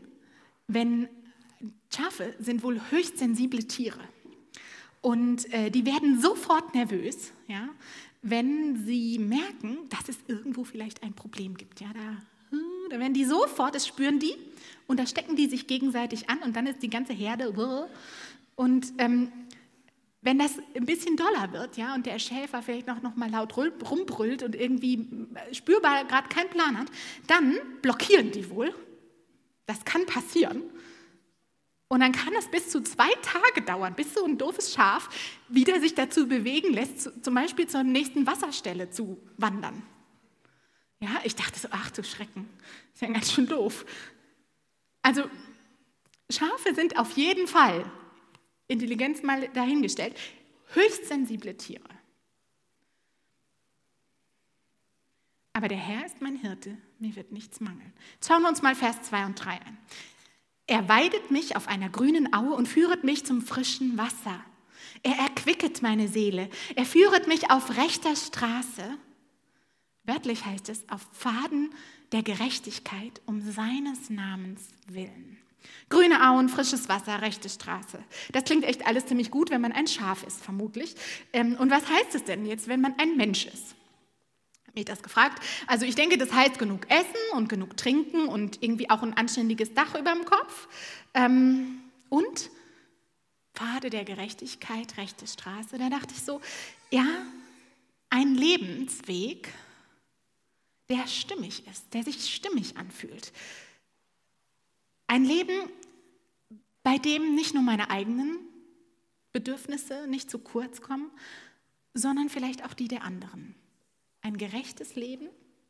wenn 0.67 1.09
Schafe 1.95 2.35
sind 2.39 2.63
wohl 2.63 2.81
höchst 2.91 3.19
sensible 3.19 3.67
Tiere 3.69 4.01
und 5.01 5.53
äh, 5.53 5.71
die 5.71 5.87
werden 5.87 6.21
sofort 6.21 6.75
nervös, 6.75 7.33
ja, 7.49 7.69
wenn 8.23 8.85
sie 8.85 9.19
merken, 9.19 9.89
dass 9.89 10.09
es 10.09 10.19
irgendwo 10.29 10.65
vielleicht 10.65 11.03
ein 11.03 11.15
Problem 11.15 11.57
gibt. 11.57 11.81
Ja, 11.81 11.89
da, 11.95 12.59
da 12.91 12.99
werden 12.99 13.15
die 13.15 13.25
sofort, 13.25 13.75
das 13.75 13.87
spüren 13.87 14.19
die 14.19 14.35
und 14.87 15.01
da 15.01 15.07
stecken 15.07 15.37
die 15.37 15.47
sich 15.47 15.67
gegenseitig 15.67 16.29
an 16.29 16.39
und 16.41 16.55
dann 16.55 16.67
ist 16.67 16.83
die 16.83 16.91
ganze 16.91 17.15
Herde. 17.15 17.89
Und 18.57 18.93
ähm, 18.99 19.33
wenn 20.23 20.39
das 20.39 20.53
ein 20.75 20.85
bisschen 20.85 21.17
doller 21.17 21.53
wird, 21.53 21.79
ja, 21.79 21.95
und 21.95 22.05
der 22.05 22.19
Schäfer 22.19 22.61
vielleicht 22.61 22.87
noch, 22.87 23.01
noch 23.01 23.17
mal 23.17 23.31
laut 23.31 23.57
rumbrüllt 23.57 24.43
und 24.43 24.55
irgendwie 24.55 25.07
spürbar 25.53 26.05
gerade 26.05 26.29
keinen 26.29 26.51
Plan 26.51 26.79
hat, 26.79 26.89
dann 27.27 27.55
blockieren 27.81 28.31
die 28.31 28.51
wohl. 28.51 28.75
Das 29.65 29.85
kann 29.85 30.05
passieren. 30.05 30.63
Und 31.93 31.99
dann 31.99 32.13
kann 32.13 32.33
es 32.39 32.47
bis 32.47 32.71
zu 32.71 32.83
zwei 32.83 33.11
Tage 33.21 33.63
dauern, 33.63 33.95
bis 33.97 34.15
so 34.15 34.25
ein 34.25 34.39
doofes 34.39 34.73
Schaf 34.73 35.09
wieder 35.49 35.81
sich 35.81 35.97
dazu 35.97 36.29
bewegen 36.29 36.73
lässt, 36.73 37.25
zum 37.25 37.35
Beispiel 37.35 37.67
zur 37.67 37.83
nächsten 37.83 38.29
Wasserstelle 38.29 38.91
zu 38.91 39.21
wandern. 39.39 39.83
Ja, 41.01 41.21
ich 41.25 41.35
dachte 41.35 41.59
so, 41.59 41.67
ach 41.73 41.91
du 41.91 42.05
Schrecken, 42.05 42.49
ist 42.95 43.03
ja 43.03 43.09
ganz 43.09 43.33
schön 43.33 43.49
doof. 43.49 43.85
Also 45.03 45.29
Schafe 46.31 46.77
sind 46.77 46.97
auf 46.97 47.17
jeden 47.17 47.49
Fall 47.49 47.85
Intelligenz 48.69 49.25
mal 49.25 49.49
dahingestellt, 49.49 50.17
höchst 50.75 51.09
sensible 51.09 51.57
Tiere. 51.57 51.83
Aber 55.55 55.67
der 55.67 55.79
Herr 55.79 56.07
ist 56.07 56.21
mein 56.21 56.37
Hirte, 56.37 56.79
mir 57.01 57.17
wird 57.17 57.33
nichts 57.33 57.59
mangeln. 57.59 57.93
Schauen 58.25 58.43
wir 58.43 58.49
uns 58.49 58.63
mal 58.63 58.77
Vers 58.77 59.03
2 59.03 59.27
und 59.27 59.45
3 59.45 59.51
an. 59.51 59.79
Er 60.71 60.89
weidet 60.89 61.33
mich 61.33 61.57
auf 61.57 61.67
einer 61.67 61.89
grünen 61.89 62.33
Aue 62.33 62.55
und 62.55 62.69
führet 62.69 63.03
mich 63.03 63.27
zum 63.27 63.43
frischen 63.43 63.99
Wasser. 63.99 64.41
Er 65.03 65.17
erquicket 65.19 65.83
meine 65.83 66.07
Seele. 66.07 66.49
Er 66.77 66.85
führet 66.85 67.27
mich 67.27 67.51
auf 67.51 67.77
rechter 67.77 68.15
Straße. 68.15 68.85
Wörtlich 70.05 70.47
heißt 70.47 70.69
es, 70.69 70.89
auf 70.89 71.09
Pfaden 71.13 71.75
der 72.13 72.23
Gerechtigkeit 72.23 73.21
um 73.27 73.41
seines 73.43 74.11
Namens 74.11 74.69
willen. 74.87 75.39
Grüne 75.89 76.31
Auen, 76.31 76.49
frisches 76.49 76.89
Wasser, 76.89 77.21
rechte 77.21 77.49
Straße. 77.49 77.99
Das 78.31 78.45
klingt 78.45 78.63
echt 78.63 78.87
alles 78.87 79.07
ziemlich 79.07 79.33
gut, 79.33 79.51
wenn 79.51 79.61
man 79.61 79.73
ein 79.73 79.89
Schaf 79.89 80.23
ist, 80.23 80.41
vermutlich. 80.41 80.95
Ähm, 81.33 81.57
und 81.59 81.73
was 81.73 81.89
heißt 81.89 82.15
es 82.15 82.23
denn 82.23 82.47
jetzt, 82.47 82.69
wenn 82.69 82.81
man 82.81 82.95
ein 82.97 83.17
Mensch 83.17 83.45
ist? 83.47 83.75
Mich 84.75 84.85
das 84.85 85.03
gefragt. 85.03 85.43
Also 85.67 85.85
ich 85.85 85.95
denke, 85.95 86.17
das 86.17 86.33
heißt 86.33 86.59
genug 86.59 86.89
Essen 86.91 87.37
und 87.37 87.49
genug 87.49 87.77
Trinken 87.77 88.27
und 88.27 88.63
irgendwie 88.63 88.89
auch 88.91 89.03
ein 89.03 89.17
anständiges 89.17 89.75
Dach 89.75 89.95
über 89.99 90.13
dem 90.13 90.25
Kopf. 90.25 90.69
Ähm, 91.15 91.81
und 92.09 92.51
Pfade 93.55 93.91
der 93.91 94.05
Gerechtigkeit, 94.05 94.97
rechte 94.97 95.27
Straße. 95.27 95.77
Da 95.79 95.91
dachte 95.91 96.15
ich 96.15 96.23
so, 96.23 96.41
ja, 96.91 97.07
ein 98.09 98.35
Lebensweg, 98.35 99.53
der 100.89 101.07
stimmig 101.07 101.67
ist, 101.67 101.93
der 101.95 102.03
sich 102.03 102.33
stimmig 102.35 102.77
anfühlt. 102.77 103.33
Ein 105.07 105.25
Leben, 105.25 105.71
bei 106.83 106.99
dem 106.99 107.35
nicht 107.35 107.55
nur 107.55 107.63
meine 107.63 107.91
eigenen 107.91 108.39
Bedürfnisse 109.33 110.07
nicht 110.09 110.31
zu 110.31 110.39
kurz 110.39 110.81
kommen, 110.81 111.11
sondern 111.95 112.29
vielleicht 112.29 112.65
auch 112.65 112.75
die 112.75 112.89
der 112.89 113.05
anderen. 113.05 113.55
Ein 114.23 114.37
gerechtes 114.37 114.95
Leben, 114.97 115.29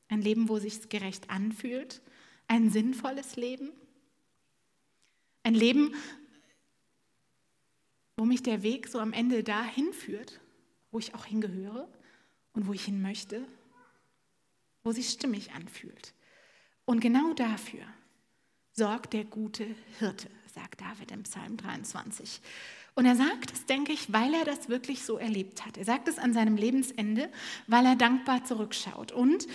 ein 0.09 0.23
Leben, 0.23 0.49
wo 0.49 0.59
sich 0.59 0.89
gerecht 0.89 1.31
anfühlt, 1.31 2.03
ein 2.49 2.71
sinnvolles 2.71 3.37
Leben, 3.37 3.71
ein 5.43 5.55
Leben, 5.55 5.95
wo 8.17 8.25
mich 8.25 8.43
der 8.43 8.63
Weg 8.63 8.89
so 8.89 8.99
am 8.99 9.13
Ende 9.13 9.43
dahin 9.43 9.93
führt, 9.93 10.41
wo 10.91 10.99
ich 10.99 11.15
auch 11.15 11.25
hingehöre 11.25 11.89
und 12.53 12.67
wo 12.67 12.73
ich 12.73 12.85
hin 12.85 13.01
möchte, 13.01 13.47
wo 14.83 14.93
sich 14.93 15.09
stimmig 15.09 15.53
anfühlt. 15.53 16.13
Und 16.85 17.01
genau 17.01 17.33
dafür 17.35 17.85
sorgt 18.73 19.13
der 19.13 19.25
gute 19.25 19.67
Hirte, 19.99 20.29
sagt 20.53 20.81
David 20.81 21.13
im 21.13 21.23
Psalm 21.23 21.57
23. 21.57 22.41
Und 22.95 23.07
er 23.07 23.17
sagt 23.17 23.53
es, 23.53 23.67
denke 23.67 23.93
ich, 23.93 24.13
weil 24.13 24.35
er 24.35 24.45
das 24.45 24.69
wirklich 24.69 25.05
so 25.05 25.17
erlebt 25.17 25.65
hat. 25.65 25.77
Er 25.77 25.85
sagt 25.85 26.09
es 26.09 26.19
an 26.19 26.33
seinem 26.33 26.57
Lebensende, 26.57 27.31
weil 27.67 27.87
er 27.87 27.97
dankbar 27.97 28.45
zurückschaut 28.45 29.13
und 29.13 29.47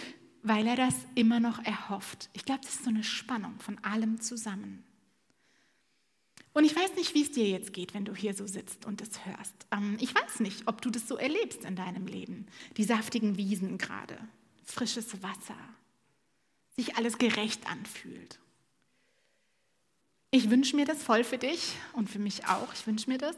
weil 0.42 0.68
er 0.68 0.76
das 0.76 0.96
immer 1.16 1.40
noch 1.40 1.64
erhofft. 1.64 2.30
Ich 2.34 2.46
glaube, 2.46 2.62
das 2.62 2.76
ist 2.76 2.84
so 2.84 2.90
eine 2.90 3.04
Spannung 3.04 3.60
von 3.60 3.78
allem 3.84 4.22
zusammen. 4.22 4.84
Und 6.54 6.64
ich 6.64 6.76
weiß 6.76 6.96
nicht, 6.96 7.14
wie 7.14 7.24
es 7.24 7.32
dir 7.32 7.50
jetzt 7.50 7.74
geht, 7.74 7.94
wenn 7.94 8.06
du 8.06 8.16
hier 8.16 8.34
so 8.34 8.48
sitzt 8.48 8.86
und 8.86 9.02
das 9.02 9.26
hörst. 9.26 9.54
Ähm, 9.72 9.98
ich 10.00 10.16
weiß 10.16 10.40
nicht, 10.40 10.68
ob 10.68 10.82
du 10.82 10.90
das 10.90 11.06
so 11.06 11.18
erlebst 11.18 11.66
in 11.66 11.76
deinem 11.76 12.08
Leben. 12.08 12.46
Die 12.78 12.86
saftigen 12.86 13.38
Wiesen 13.38 13.78
gerade, 13.78 14.18
frisches 14.64 15.22
Wasser, 15.22 15.58
sich 16.78 16.96
alles 16.96 17.18
gerecht 17.18 17.70
anfühlt. 17.70 18.40
Ich 20.32 20.50
wünsche 20.50 20.76
mir 20.76 20.86
das 20.86 21.02
voll 21.02 21.24
für 21.24 21.38
dich 21.38 21.76
und 21.94 22.10
für 22.10 22.20
mich 22.20 22.48
auch. 22.48 22.74
Ich 22.74 22.86
wünsche 22.88 23.10
mir 23.10 23.18
das. 23.18 23.38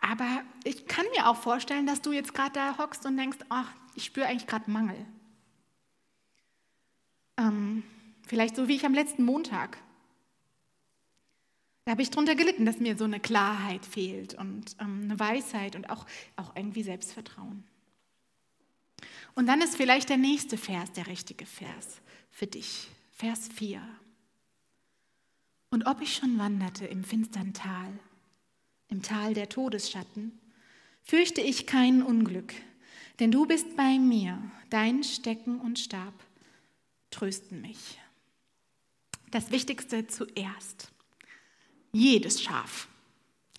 Aber 0.00 0.42
ich 0.64 0.86
kann 0.86 1.06
mir 1.16 1.28
auch 1.28 1.36
vorstellen, 1.36 1.86
dass 1.86 2.02
du 2.02 2.12
jetzt 2.12 2.34
gerade 2.34 2.52
da 2.52 2.78
hockst 2.78 3.06
und 3.06 3.16
denkst, 3.16 3.38
ach, 3.48 3.72
ich 3.94 4.04
spüre 4.04 4.26
eigentlich 4.26 4.46
gerade 4.46 4.70
Mangel. 4.70 4.96
Ähm, 7.36 7.82
vielleicht 8.26 8.56
so 8.56 8.68
wie 8.68 8.76
ich 8.76 8.84
am 8.84 8.94
letzten 8.94 9.24
Montag. 9.24 9.78
Da 11.84 11.92
habe 11.92 12.02
ich 12.02 12.10
darunter 12.10 12.34
gelitten, 12.34 12.64
dass 12.64 12.78
mir 12.78 12.96
so 12.96 13.04
eine 13.04 13.20
Klarheit 13.20 13.84
fehlt 13.84 14.34
und 14.34 14.76
ähm, 14.80 15.02
eine 15.04 15.18
Weisheit 15.18 15.76
und 15.76 15.90
auch, 15.90 16.06
auch 16.36 16.54
irgendwie 16.56 16.82
Selbstvertrauen. 16.82 17.64
Und 19.34 19.46
dann 19.46 19.60
ist 19.60 19.76
vielleicht 19.76 20.08
der 20.08 20.16
nächste 20.16 20.56
Vers 20.56 20.92
der 20.92 21.06
richtige 21.06 21.44
Vers 21.44 22.00
für 22.30 22.46
dich. 22.46 22.88
Vers 23.12 23.48
4. 23.54 23.82
Und 25.74 25.86
ob 25.86 26.00
ich 26.00 26.14
schon 26.14 26.38
wanderte 26.38 26.86
im 26.86 27.02
finstern 27.02 27.52
Tal, 27.52 27.98
im 28.86 29.02
Tal 29.02 29.34
der 29.34 29.48
Todesschatten, 29.48 30.38
fürchte 31.02 31.40
ich 31.40 31.66
kein 31.66 32.00
Unglück, 32.00 32.54
denn 33.18 33.32
du 33.32 33.44
bist 33.44 33.76
bei 33.76 33.98
mir, 33.98 34.40
dein 34.70 35.02
Stecken 35.02 35.58
und 35.58 35.80
Stab 35.80 36.14
trösten 37.10 37.60
mich. 37.60 37.98
Das 39.32 39.50
Wichtigste 39.50 40.06
zuerst. 40.06 40.92
Jedes 41.90 42.40
Schaf, 42.40 42.86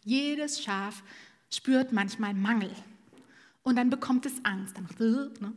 jedes 0.05 0.63
Schaf 0.63 1.03
spürt 1.51 1.91
manchmal 1.91 2.33
Mangel 2.33 2.73
und 3.61 3.75
dann 3.75 3.89
bekommt 3.89 4.25
es 4.25 4.35
Angst. 4.45 4.77
Ne? 4.99 5.53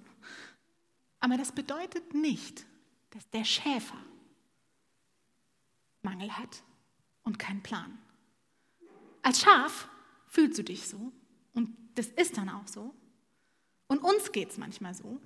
Aber 1.21 1.37
das 1.37 1.53
bedeutet 1.53 2.15
nicht, 2.15 2.67
dass 3.11 3.31
der 3.31 3.45
Schäfer 3.45 4.03
Mangel 6.09 6.37
hat 6.37 6.63
und 7.25 7.39
keinen 7.39 7.63
Plan. 7.63 7.99
Als 9.23 9.41
Schaf 9.41 9.89
fühlst 10.27 10.59
du 10.59 10.65
dich 10.65 10.89
so 10.89 11.13
und 11.55 11.77
das 11.95 12.07
ist 12.07 12.37
dann 12.37 12.49
auch 12.49 12.67
so. 12.67 12.95
Und 13.89 13.99
uns 13.99 14.33
geht 14.33 14.51
es 14.51 14.59
manchmal 14.59 14.95
so. 14.95 15.21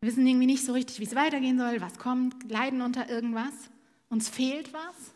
Wir 0.00 0.10
wissen 0.10 0.26
irgendwie 0.26 0.46
nicht 0.46 0.64
so 0.64 0.72
richtig, 0.72 1.00
wie 1.00 1.04
es 1.04 1.14
weitergehen 1.14 1.58
soll, 1.58 1.80
was 1.80 1.98
kommt, 1.98 2.50
leiden 2.50 2.82
unter 2.82 3.08
irgendwas, 3.08 3.54
uns 4.10 4.28
fehlt 4.28 4.72
was. 4.72 5.14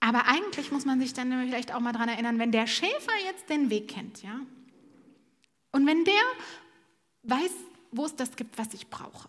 Aber 0.00 0.26
eigentlich 0.26 0.70
muss 0.70 0.84
man 0.84 1.00
sich 1.00 1.12
dann 1.14 1.30
vielleicht 1.46 1.74
auch 1.74 1.80
mal 1.80 1.92
daran 1.92 2.08
erinnern, 2.08 2.38
wenn 2.38 2.52
der 2.52 2.66
Schäfer 2.66 3.12
jetzt 3.26 3.48
den 3.50 3.70
Weg 3.70 3.88
kennt, 3.88 4.22
ja, 4.22 4.40
und 5.76 5.86
wenn 5.86 6.06
der 6.06 6.22
weiß, 7.24 7.52
wo 7.90 8.06
es 8.06 8.16
das 8.16 8.34
gibt, 8.34 8.56
was 8.56 8.72
ich 8.72 8.88
brauche, 8.88 9.28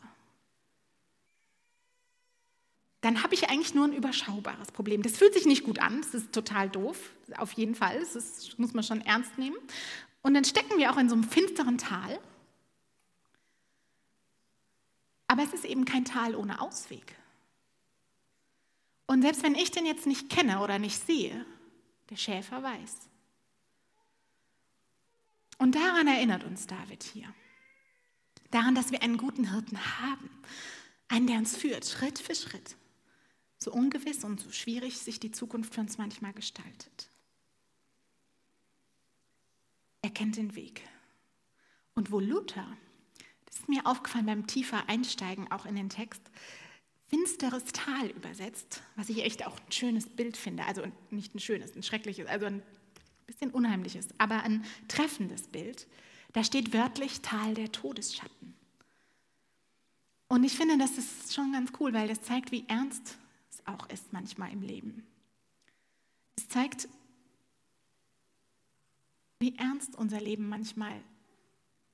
dann 3.07 3.23
habe 3.23 3.35
ich 3.35 3.49
eigentlich 3.49 3.73
nur 3.73 3.85
ein 3.85 3.93
überschaubares 3.93 4.73
Problem. 4.73 5.01
Das 5.01 5.15
fühlt 5.17 5.33
sich 5.33 5.45
nicht 5.45 5.63
gut 5.63 5.79
an, 5.79 6.01
das 6.01 6.13
ist 6.13 6.33
total 6.33 6.69
doof, 6.69 7.13
auf 7.37 7.53
jeden 7.53 7.73
Fall, 7.73 7.97
das 8.01 8.17
ist, 8.17 8.59
muss 8.59 8.73
man 8.73 8.83
schon 8.83 8.99
ernst 8.99 9.37
nehmen. 9.37 9.55
Und 10.23 10.33
dann 10.33 10.43
stecken 10.43 10.77
wir 10.77 10.91
auch 10.91 10.97
in 10.97 11.07
so 11.07 11.15
einem 11.15 11.23
finsteren 11.23 11.77
Tal. 11.77 12.19
Aber 15.27 15.41
es 15.41 15.53
ist 15.53 15.63
eben 15.63 15.85
kein 15.85 16.03
Tal 16.03 16.35
ohne 16.35 16.59
Ausweg. 16.59 17.15
Und 19.05 19.21
selbst 19.21 19.41
wenn 19.41 19.55
ich 19.55 19.71
den 19.71 19.85
jetzt 19.85 20.05
nicht 20.05 20.29
kenne 20.29 20.59
oder 20.59 20.77
nicht 20.77 21.05
sehe, 21.05 21.45
der 22.09 22.17
Schäfer 22.17 22.61
weiß. 22.61 23.07
Und 25.59 25.75
daran 25.75 26.07
erinnert 26.07 26.43
uns 26.43 26.67
David 26.67 27.03
hier. 27.03 27.33
Daran, 28.51 28.75
dass 28.75 28.91
wir 28.91 29.01
einen 29.01 29.17
guten 29.17 29.49
Hirten 29.49 29.79
haben. 30.01 30.29
Einen, 31.07 31.27
der 31.27 31.37
uns 31.37 31.55
führt, 31.55 31.85
Schritt 31.85 32.19
für 32.19 32.35
Schritt 32.35 32.75
so 33.59 33.71
ungewiss 33.71 34.23
und 34.23 34.39
so 34.39 34.51
schwierig 34.51 34.97
sich 34.97 35.19
die 35.19 35.31
Zukunft 35.31 35.73
für 35.73 35.81
uns 35.81 35.97
manchmal 35.97 36.33
gestaltet. 36.33 37.09
Er 40.01 40.09
kennt 40.11 40.37
den 40.37 40.55
Weg. 40.55 40.81
Und 41.95 42.11
wo 42.11 42.19
Luther, 42.19 42.77
das 43.45 43.57
ist 43.57 43.69
mir 43.69 43.85
aufgefallen 43.85 44.27
beim 44.27 44.47
tiefer 44.47 44.87
Einsteigen 44.87 45.51
auch 45.51 45.65
in 45.65 45.75
den 45.75 45.89
Text, 45.89 46.21
finsteres 47.07 47.65
Tal 47.73 48.09
übersetzt, 48.11 48.83
was 48.95 49.09
ich 49.09 49.23
echt 49.23 49.45
auch 49.47 49.57
ein 49.59 49.71
schönes 49.71 50.07
Bild 50.07 50.37
finde. 50.37 50.65
Also 50.65 50.83
nicht 51.09 51.33
ein 51.33 51.39
schönes, 51.39 51.75
ein 51.75 51.83
schreckliches, 51.83 52.27
also 52.27 52.45
ein 52.45 52.61
bisschen 53.25 53.51
unheimliches, 53.51 54.09
aber 54.17 54.43
ein 54.43 54.63
treffendes 54.87 55.47
Bild. 55.47 55.87
Da 56.33 56.43
steht 56.43 56.73
wörtlich 56.73 57.21
Tal 57.21 57.53
der 57.53 57.71
Todesschatten. 57.71 58.55
Und 60.27 60.43
ich 60.43 60.55
finde, 60.55 60.77
das 60.77 60.97
ist 60.97 61.33
schon 61.33 61.53
ganz 61.53 61.71
cool, 61.79 61.93
weil 61.93 62.09
das 62.09 62.21
zeigt, 62.21 62.51
wie 62.51 62.65
ernst 62.67 63.17
auch 63.67 63.87
ist 63.89 64.13
manchmal 64.13 64.51
im 64.51 64.61
Leben. 64.61 65.05
Es 66.35 66.47
zeigt, 66.47 66.87
wie 69.39 69.55
ernst 69.57 69.95
unser 69.95 70.19
Leben 70.19 70.49
manchmal 70.49 71.01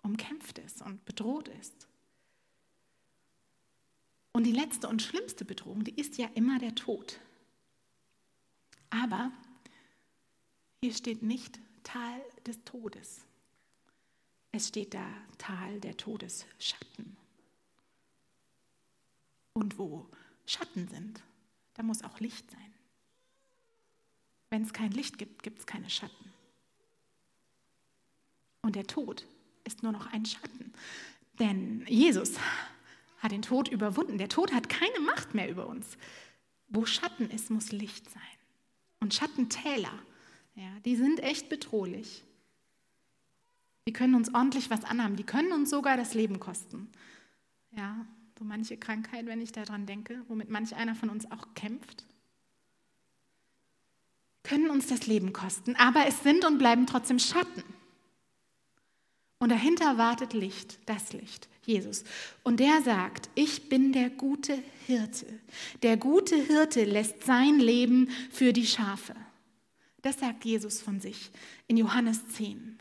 umkämpft 0.02 0.60
ist 0.60 0.82
und 0.82 1.04
bedroht 1.06 1.48
ist. 1.48 1.88
Und 4.32 4.46
die 4.46 4.52
letzte 4.52 4.88
und 4.88 5.02
schlimmste 5.02 5.46
Bedrohung, 5.46 5.84
die 5.84 6.00
ist 6.00 6.18
ja 6.18 6.28
immer 6.36 6.60
der 6.60 6.76
Tod. 6.76 7.20
Aber 8.90 9.32
hier 10.82 10.94
steht 10.94 11.22
nicht 11.22 11.60
Tal 11.84 12.22
des 12.46 12.64
Todes. 12.64 13.26
Es 14.52 14.68
steht 14.68 14.94
da 14.94 15.06
Tal 15.38 15.80
der 15.80 15.98
Todesschatten. 15.98 17.18
Und 19.54 19.78
wo 19.78 20.08
Schatten 20.46 20.88
sind, 20.88 21.22
da 21.74 21.84
muss 21.84 22.04
auch 22.04 22.20
Licht 22.20 22.50
sein. 22.52 22.74
Wenn 24.50 24.64
es 24.64 24.74
kein 24.74 24.92
Licht 24.92 25.18
gibt, 25.18 25.42
gibt 25.44 25.60
es 25.60 25.66
keine 25.66 25.90
Schatten. 25.90 26.32
Und 28.62 28.76
der 28.76 28.88
Tod 28.88 29.26
ist 29.64 29.84
nur 29.84 29.92
noch 29.92 30.12
ein 30.14 30.26
Schatten. 30.26 30.74
Denn 31.40 31.86
Jesus 31.88 32.34
hat 33.20 33.32
den 33.32 33.42
Tod 33.42 33.68
überwunden. 33.68 34.18
Der 34.18 34.30
Tod 34.30 34.54
hat 34.54 34.70
keine 34.70 35.00
Macht 35.00 35.34
mehr 35.34 35.50
über 35.50 35.68
uns. 35.68 35.98
Wo 36.68 36.86
Schatten 36.86 37.30
ist, 37.30 37.50
muss 37.50 37.72
Licht 37.72 38.10
sein. 38.10 38.22
Und 39.00 39.14
Schattentäler, 39.14 39.94
ja, 40.56 40.80
die 40.86 40.96
sind 40.96 41.20
echt 41.20 41.50
bedrohlich. 41.50 42.24
Die 43.88 43.94
können 43.94 44.16
uns 44.16 44.34
ordentlich 44.34 44.70
was 44.70 44.84
anhaben. 44.86 45.16
Die 45.16 45.26
können 45.26 45.52
uns 45.52 45.70
sogar 45.70 45.98
das 45.98 46.14
Leben 46.14 46.40
kosten. 46.40 46.90
Ja, 47.72 48.06
so 48.38 48.46
manche 48.46 48.78
Krankheit, 48.78 49.26
wenn 49.26 49.42
ich 49.42 49.52
daran 49.52 49.86
denke, 49.86 50.22
womit 50.28 50.50
manch 50.50 50.76
einer 50.76 50.96
von 50.96 51.10
uns 51.10 51.30
auch 51.32 51.54
kämpft, 51.56 52.06
können 54.44 54.70
uns 54.70 54.88
das 54.88 55.08
Leben 55.08 55.34
kosten. 55.34 55.76
Aber 55.76 56.06
es 56.08 56.22
sind 56.24 56.46
und 56.46 56.58
bleiben 56.58 56.86
trotzdem 56.86 57.20
Schatten. 57.20 57.64
Und 59.40 59.50
dahinter 59.50 59.98
wartet 59.98 60.34
Licht, 60.34 60.80
das 60.86 61.14
Licht. 61.14 61.50
Jesus. 61.66 62.04
Und 62.44 62.60
der 62.60 62.82
sagt, 62.82 63.30
ich 63.36 63.70
bin 63.70 63.94
der 63.94 64.10
gute 64.10 64.58
Hirte. 64.86 65.26
Der 65.82 65.98
gute 65.98 66.36
Hirte 66.36 66.84
lässt 66.84 67.24
sein 67.24 67.60
Leben 67.60 68.10
für 68.32 68.54
die 68.54 68.66
Schafe. 68.66 69.16
Das 70.02 70.20
sagt 70.20 70.44
Jesus 70.44 70.82
von 70.82 71.00
sich 71.00 71.32
in 71.68 71.78
Johannes 71.78 72.28
10. 72.30 72.80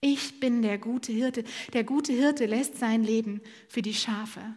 Ich 0.00 0.38
bin 0.40 0.62
der 0.62 0.78
gute 0.78 1.12
Hirte. 1.12 1.44
Der 1.72 1.84
gute 1.84 2.12
Hirte 2.12 2.46
lässt 2.46 2.78
sein 2.78 3.02
Leben 3.02 3.40
für 3.68 3.82
die 3.82 3.94
Schafe, 3.94 4.56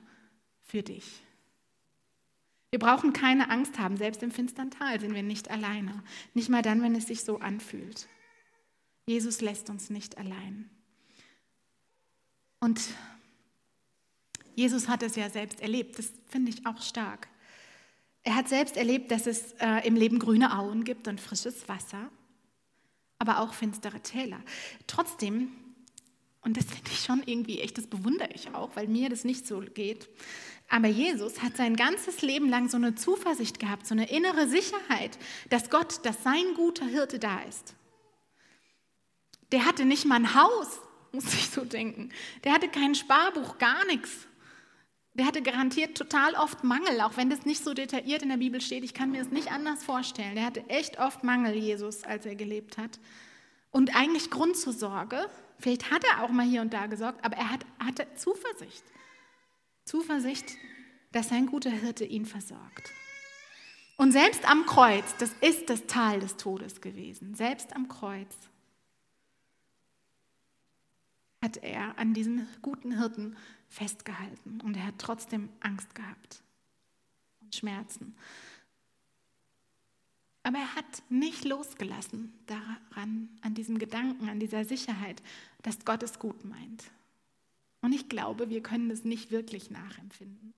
für 0.62 0.84
dich. 0.84 1.24
Wir 2.70 2.80
brauchen 2.80 3.12
keine 3.12 3.50
Angst 3.50 3.80
haben, 3.80 3.98
selbst 3.98 4.24
im 4.24 4.32
finstern 4.32 4.72
Tal 4.72 5.00
sind 5.00 5.14
wir 5.14 5.24
nicht 5.24 5.52
alleine. 5.52 6.04
Nicht 6.34 6.50
mal 6.50 6.62
dann, 6.62 6.82
wenn 6.82 6.96
es 6.96 7.08
sich 7.08 7.24
so 7.24 7.40
anfühlt. 7.40 8.08
Jesus 9.08 9.42
lässt 9.42 9.70
uns 9.70 9.90
nicht 9.90 10.18
allein. 10.18 10.70
Und 12.62 12.80
Jesus 14.56 14.88
hat 14.88 15.04
es 15.04 15.16
ja 15.16 15.30
selbst 15.30 15.60
erlebt. 15.60 15.98
Das 15.98 16.14
finde 16.28 16.52
ich 16.52 16.66
auch 16.66 16.82
stark. 16.82 17.28
Er 18.24 18.36
hat 18.36 18.48
selbst 18.48 18.78
erlebt, 18.78 19.12
dass 19.12 19.26
es 19.26 19.54
äh, 19.54 19.86
im 19.86 19.96
Leben 19.96 20.20
grüne 20.20 20.58
Auen 20.58 20.84
gibt 20.84 21.08
und 21.08 21.20
frisches 21.20 21.68
Wasser, 21.68 22.10
aber 23.22 23.40
auch 23.40 23.54
finstere 23.54 24.02
Täler. 24.02 24.42
Trotzdem, 24.88 25.52
und 26.42 26.58
das 26.58 26.66
finde 26.66 26.90
ich 26.92 27.04
schon 27.04 27.22
irgendwie 27.24 27.60
echt, 27.60 27.78
das 27.78 27.86
bewundere 27.86 28.32
ich 28.34 28.56
auch, 28.56 28.76
weil 28.76 28.88
mir 28.88 29.10
das 29.10 29.24
nicht 29.24 29.46
so 29.46 29.60
geht. 29.60 30.10
Aber 30.68 30.88
Jesus 30.88 31.44
hat 31.44 31.56
sein 31.56 31.76
ganzes 31.76 32.24
Leben 32.24 32.50
lang 32.50 32.68
so 32.68 32.78
eine 32.78 32.96
Zuversicht 32.96 33.60
gehabt, 33.60 33.86
so 33.86 33.94
eine 33.94 34.10
innere 34.10 34.48
Sicherheit, 34.48 35.20
dass 35.52 35.70
Gott, 35.70 36.04
dass 36.04 36.24
sein 36.24 36.56
guter 36.56 36.88
Hirte 36.88 37.20
da 37.20 37.42
ist. 37.42 37.76
Der 39.52 39.66
hatte 39.66 39.86
nicht 39.86 40.06
mal 40.06 40.16
ein 40.16 40.34
Haus, 40.34 40.80
muss 41.12 41.32
ich 41.36 41.52
so 41.52 41.64
denken. 41.64 42.10
Der 42.44 42.54
hatte 42.54 42.70
kein 42.70 42.96
Sparbuch, 42.96 43.60
gar 43.60 43.86
nichts. 43.86 44.10
Der 45.13 45.26
hatte 45.26 45.41
garantiert 45.41 45.97
total 45.97 46.36
oft 46.36 46.63
Mangel, 46.63 47.02
auch 47.02 47.17
wenn 47.17 47.30
das 47.30 47.45
nicht 47.45 47.63
so 47.63 47.74
detailliert 47.74 48.24
in 48.24 48.30
der 48.30 48.38
Bibel 48.38 48.62
steht. 48.62 48.84
Ich 48.84 48.93
kann 48.93 49.12
mir 49.12 49.19
das 49.19 49.32
nicht 49.32 49.52
anders 49.52 49.84
vorstellen. 49.84 50.36
Der 50.36 50.45
hatte 50.45 50.67
echt 50.69 51.00
oft 51.00 51.24
Mangel, 51.24 51.54
Jesus, 51.54 52.04
als 52.04 52.26
er 52.26 52.36
gelebt 52.36 52.78
hat. 52.78 53.00
Und 53.71 53.95
eigentlich 53.95 54.30
Grund 54.30 54.56
zur 54.56 54.74
Sorge. 54.74 55.30
Vielleicht 55.60 55.91
hat 55.91 56.04
er 56.06 56.24
auch 56.24 56.30
mal 56.30 56.45
hier 56.45 56.62
und 56.62 56.74
da 56.74 56.88
gesorgt, 56.88 57.24
aber 57.26 57.36
er 57.38 57.52
hat, 57.52 57.65
hatte 57.80 58.08
Zuversicht. 58.15 58.84
Zuversicht, 59.84 60.56
dass 61.12 61.30
sein 61.30 61.45
guter 61.45 61.71
Hirte 61.71 62.06
ihn 62.06 62.26
versorgt. 62.26 62.89
Und 63.97 64.13
selbst 64.13 64.50
am 64.50 64.65
Kreuz, 64.65 65.15
das 65.19 65.32
ist 65.41 65.69
das 65.69 65.86
Tal 65.88 66.21
des 66.21 66.38
Todes 66.38 66.82
gewesen, 66.82 67.36
selbst 67.36 67.76
am 67.76 67.88
Kreuz 67.88 68.34
hat 71.43 71.58
er 71.58 71.97
an 71.97 72.13
diesem 72.13 72.47
guten 72.62 72.97
Hirten 72.97 73.36
festgehalten 73.72 74.62
und 74.62 74.76
er 74.78 74.86
hat 74.86 75.00
trotzdem 75.00 75.50
Angst 75.62 75.96
gehabt 75.96 76.44
und 77.42 77.56
Schmerzen. 77.56 78.16
Aber 80.44 80.58
er 80.58 80.76
hat 80.76 81.04
nicht 81.10 81.46
losgelassen 81.46 82.34
daran, 82.48 83.30
an 83.42 83.54
diesem 83.54 83.80
Gedanken, 83.80 84.28
an 84.28 84.40
dieser 84.40 84.66
Sicherheit, 84.66 85.24
dass 85.62 85.86
Gott 85.86 86.04
es 86.04 86.20
gut 86.20 86.44
meint. 86.46 86.92
Und 87.82 87.94
ich 87.94 88.10
glaube, 88.10 88.50
wir 88.50 88.62
können 88.62 88.92
es 88.92 89.06
nicht 89.06 89.32
wirklich 89.32 89.72
nachempfinden. 89.72 90.54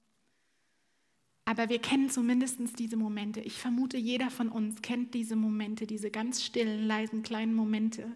Aber 1.46 1.70
wir 1.70 1.80
kennen 1.80 2.10
zumindest 2.10 2.60
diese 2.80 2.96
Momente. 2.96 3.42
Ich 3.42 3.60
vermute, 3.60 3.98
jeder 3.98 4.32
von 4.32 4.50
uns 4.50 4.82
kennt 4.82 5.14
diese 5.14 5.36
Momente, 5.36 5.86
diese 5.86 6.10
ganz 6.10 6.42
stillen, 6.42 6.88
leisen, 6.88 7.22
kleinen 7.22 7.54
Momente, 7.54 8.16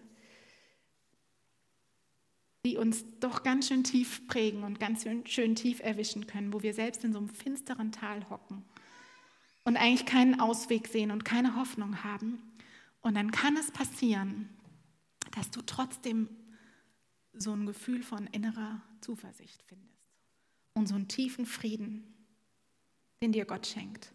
die 2.64 2.76
uns 2.76 3.04
doch 3.20 3.42
ganz 3.42 3.68
schön 3.68 3.84
tief 3.84 4.26
prägen 4.26 4.64
und 4.64 4.80
ganz 4.80 5.04
schön, 5.24 5.54
tief 5.54 5.80
erwischen 5.80 6.26
können, 6.26 6.52
wo 6.52 6.62
wir 6.62 6.74
selbst 6.74 7.04
in 7.04 7.12
so 7.12 7.18
einem 7.18 7.28
finsteren 7.28 7.92
Tal 7.92 8.28
hocken 8.28 8.64
und 9.64 9.76
eigentlich 9.76 10.06
keinen 10.06 10.40
Ausweg 10.40 10.88
sehen 10.88 11.10
und 11.10 11.24
keine 11.24 11.56
Hoffnung 11.56 12.02
haben. 12.02 12.42
Und 13.00 13.14
dann 13.14 13.30
kann 13.30 13.56
es 13.56 13.70
passieren, 13.70 14.48
dass 15.32 15.50
du 15.50 15.62
trotzdem 15.62 16.28
so 17.32 17.52
ein 17.52 17.66
Gefühl 17.66 18.02
von 18.02 18.26
innerer 18.28 18.82
Zuversicht 19.00 19.62
findest 19.66 19.88
und 20.74 20.88
so 20.88 20.94
einen 20.94 21.08
tiefen 21.08 21.46
Frieden, 21.46 22.02
den 23.22 23.32
dir 23.32 23.44
Gott 23.44 23.66
schenkt, 23.66 24.12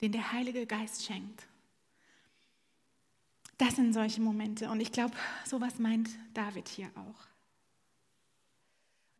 den 0.00 0.12
der 0.12 0.32
Heilige 0.32 0.66
Geist 0.66 1.04
schenkt. 1.04 1.46
Das 3.58 3.76
sind 3.76 3.92
solche 3.92 4.20
Momente 4.20 4.68
und 4.70 4.80
ich 4.80 4.92
glaube, 4.92 5.14
sowas 5.44 5.78
meint 5.78 6.10
David 6.34 6.68
hier 6.68 6.90
auch. 6.94 7.35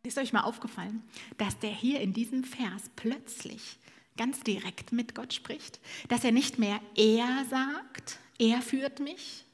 Ist 0.07 0.19
euch 0.19 0.33
mal 0.33 0.42
aufgefallen, 0.42 1.03
dass 1.37 1.59
der 1.59 1.73
hier 1.73 2.01
in 2.01 2.12
diesem 2.12 2.45
Vers 2.45 2.90
plötzlich 2.95 3.77
ganz 4.16 4.40
direkt 4.40 4.92
mit 4.92 5.16
Gott 5.16 5.35
spricht? 5.35 5.81
Dass 6.09 6.23
er 6.23 6.31
nicht 6.31 6.61
mehr 6.61 6.81
er 6.95 7.45
sagt, 7.51 8.21
er 8.38 8.62
führt 8.62 9.01
mich 9.01 9.45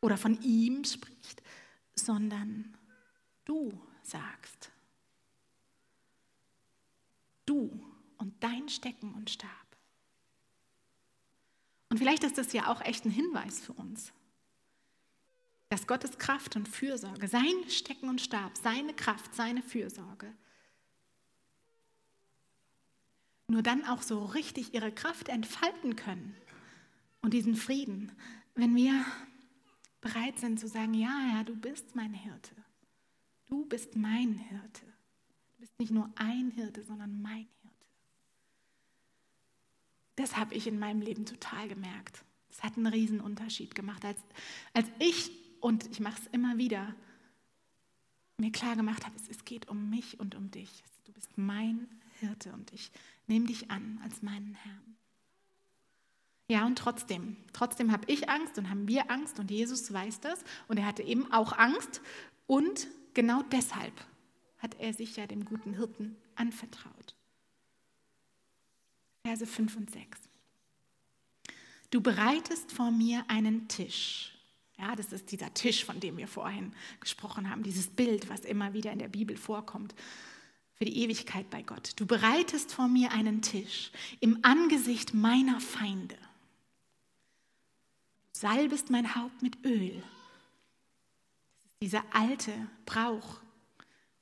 oder 0.00 0.16
von 0.16 0.40
ihm 0.42 0.84
spricht, 0.84 1.42
sondern 1.96 2.76
du 3.44 3.72
sagst. 4.04 4.70
Du 7.46 7.84
und 8.18 8.32
dein 8.44 8.68
Stecken 8.68 9.12
und 9.14 9.28
Stab. 9.28 9.50
Und 11.88 11.98
vielleicht 11.98 12.22
ist 12.22 12.38
das 12.38 12.52
ja 12.52 12.68
auch 12.68 12.80
echt 12.80 13.04
ein 13.04 13.10
Hinweis 13.10 13.58
für 13.58 13.72
uns 13.72 14.12
dass 15.68 15.86
Gottes 15.86 16.18
Kraft 16.18 16.56
und 16.56 16.68
Fürsorge, 16.68 17.28
sein 17.28 17.54
Stecken 17.68 18.08
und 18.08 18.20
Stab, 18.20 18.56
seine 18.56 18.94
Kraft, 18.94 19.34
seine 19.34 19.62
Fürsorge, 19.62 20.32
nur 23.48 23.62
dann 23.62 23.84
auch 23.84 24.02
so 24.02 24.24
richtig 24.24 24.74
ihre 24.74 24.92
Kraft 24.92 25.28
entfalten 25.28 25.96
können 25.96 26.36
und 27.22 27.32
diesen 27.32 27.54
Frieden, 27.54 28.12
wenn 28.54 28.74
wir 28.74 29.04
bereit 30.00 30.38
sind 30.38 30.60
zu 30.60 30.68
sagen, 30.68 30.94
ja, 30.94 31.32
ja, 31.32 31.44
du 31.44 31.56
bist 31.56 31.94
mein 31.96 32.14
Hirte. 32.14 32.54
Du 33.46 33.64
bist 33.64 33.96
mein 33.96 34.34
Hirte. 34.34 34.84
Du 35.54 35.60
bist 35.60 35.78
nicht 35.78 35.92
nur 35.92 36.12
ein 36.16 36.50
Hirte, 36.50 36.82
sondern 36.84 37.20
mein 37.22 37.48
Hirte. 37.62 37.86
das 40.16 40.36
habe 40.36 40.54
ich 40.54 40.66
in 40.66 40.78
meinem 40.78 41.02
Leben 41.02 41.26
total 41.26 41.68
gemerkt. 41.68 42.24
Das 42.48 42.62
hat 42.62 42.76
einen 42.76 42.86
Riesenunterschied 42.86 43.74
gemacht, 43.74 44.04
als, 44.04 44.18
als 44.72 44.86
ich, 44.98 45.30
und 45.60 45.90
ich 45.90 46.00
mache 46.00 46.20
es 46.20 46.26
immer 46.28 46.58
wieder, 46.58 46.94
mir 48.38 48.52
klar 48.52 48.76
gemacht 48.76 49.04
habe, 49.04 49.16
es, 49.16 49.28
es 49.28 49.44
geht 49.44 49.68
um 49.68 49.90
mich 49.90 50.20
und 50.20 50.34
um 50.34 50.50
dich. 50.50 50.82
Du 51.04 51.12
bist 51.12 51.36
mein 51.36 51.88
Hirte 52.20 52.52
und 52.52 52.72
ich 52.72 52.90
nehme 53.26 53.46
dich 53.46 53.70
an 53.70 54.00
als 54.02 54.22
meinen 54.22 54.54
Herrn. 54.54 54.96
Ja, 56.48 56.64
und 56.64 56.78
trotzdem, 56.78 57.36
trotzdem 57.52 57.90
habe 57.90 58.10
ich 58.10 58.28
Angst 58.28 58.56
und 58.56 58.70
haben 58.70 58.86
wir 58.86 59.10
Angst 59.10 59.40
und 59.40 59.50
Jesus 59.50 59.92
weiß 59.92 60.20
das 60.20 60.44
und 60.68 60.78
er 60.78 60.86
hatte 60.86 61.02
eben 61.02 61.32
auch 61.32 61.52
Angst 61.52 62.00
und 62.46 62.86
genau 63.14 63.42
deshalb 63.50 63.92
hat 64.58 64.78
er 64.78 64.94
sich 64.94 65.16
ja 65.16 65.26
dem 65.26 65.44
guten 65.44 65.74
Hirten 65.74 66.16
anvertraut. 66.36 67.16
Verse 69.24 69.44
5 69.44 69.76
und 69.76 69.90
6. 69.90 70.20
Du 71.90 72.00
bereitest 72.00 72.70
vor 72.70 72.92
mir 72.92 73.24
einen 73.28 73.66
Tisch. 73.66 74.35
Ja, 74.78 74.94
das 74.94 75.12
ist 75.12 75.32
dieser 75.32 75.52
Tisch, 75.54 75.84
von 75.84 76.00
dem 76.00 76.18
wir 76.18 76.28
vorhin 76.28 76.72
gesprochen 77.00 77.50
haben, 77.50 77.62
dieses 77.62 77.88
Bild, 77.88 78.28
was 78.28 78.40
immer 78.40 78.74
wieder 78.74 78.92
in 78.92 78.98
der 78.98 79.08
Bibel 79.08 79.36
vorkommt, 79.36 79.94
für 80.74 80.84
die 80.84 80.98
Ewigkeit 80.98 81.48
bei 81.48 81.62
Gott. 81.62 81.92
Du 81.96 82.04
bereitest 82.04 82.74
vor 82.74 82.86
mir 82.86 83.12
einen 83.12 83.40
Tisch 83.40 83.90
im 84.20 84.40
Angesicht 84.42 85.14
meiner 85.14 85.60
Feinde 85.60 86.16
salbest 88.40 88.90
mein 88.90 89.14
Haupt 89.14 89.42
mit 89.42 89.64
Öl. 89.64 89.94
Das 91.62 91.72
ist 91.72 91.80
dieser 91.80 92.04
alte 92.12 92.52
Brauch 92.84 93.40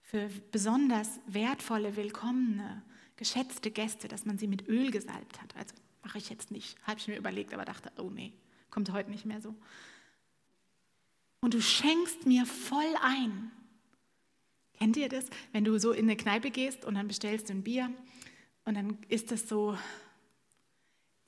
für 0.03 0.31
besonders 0.53 1.21
wertvolle, 1.27 1.97
willkommene, 1.97 2.83
geschätzte 3.17 3.71
Gäste, 3.71 4.07
dass 4.07 4.25
man 4.25 4.39
sie 4.39 4.47
mit 4.47 4.69
Öl 4.69 4.91
gesalbt 4.91 5.43
hat. 5.43 5.57
Also 5.57 5.75
mache 6.05 6.19
ich 6.19 6.31
jetzt 6.31 6.51
nicht, 6.51 6.77
habe 6.85 6.99
ich 6.99 7.09
mir 7.09 7.17
überlegt, 7.17 7.53
aber 7.55 7.65
dachte, 7.65 7.91
oh 7.99 8.11
nee, 8.11 8.33
kommt 8.71 8.93
heute 8.93 9.11
nicht 9.11 9.25
mehr 9.25 9.41
so. 9.41 9.55
Und 11.45 11.53
du 11.53 11.61
schenkst 11.61 12.25
mir 12.25 12.47
voll 12.47 12.97
ein. 13.03 13.53
Kennt 14.79 14.97
ihr 14.97 15.11
das? 15.11 15.27
Wenn 15.53 15.63
du 15.63 15.79
so 15.79 15.93
in 15.93 16.07
eine 16.07 16.17
Kneipe 16.17 16.51
gehst 16.51 16.87
und 16.87 16.95
dann 16.95 17.07
bestellst 17.07 17.51
du 17.51 17.53
ein 17.53 17.63
Bier 17.63 17.91
und 18.65 18.75
dann 18.79 18.97
ist 19.11 19.31
das 19.31 19.47
so 19.47 19.77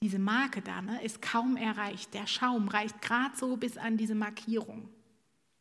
diese 0.01 0.19
Marke 0.19 0.63
da 0.63 0.81
ne, 0.81 1.05
ist 1.05 1.21
kaum 1.21 1.59
erreicht. 1.59 2.15
Der 2.15 2.27
Schaum 2.27 2.69
reicht 2.69 3.03
gerade 3.03 3.37
so 3.37 3.59
bis 3.59 3.77
an 3.77 3.99
diese 3.99 4.15
Markierung. 4.15 4.89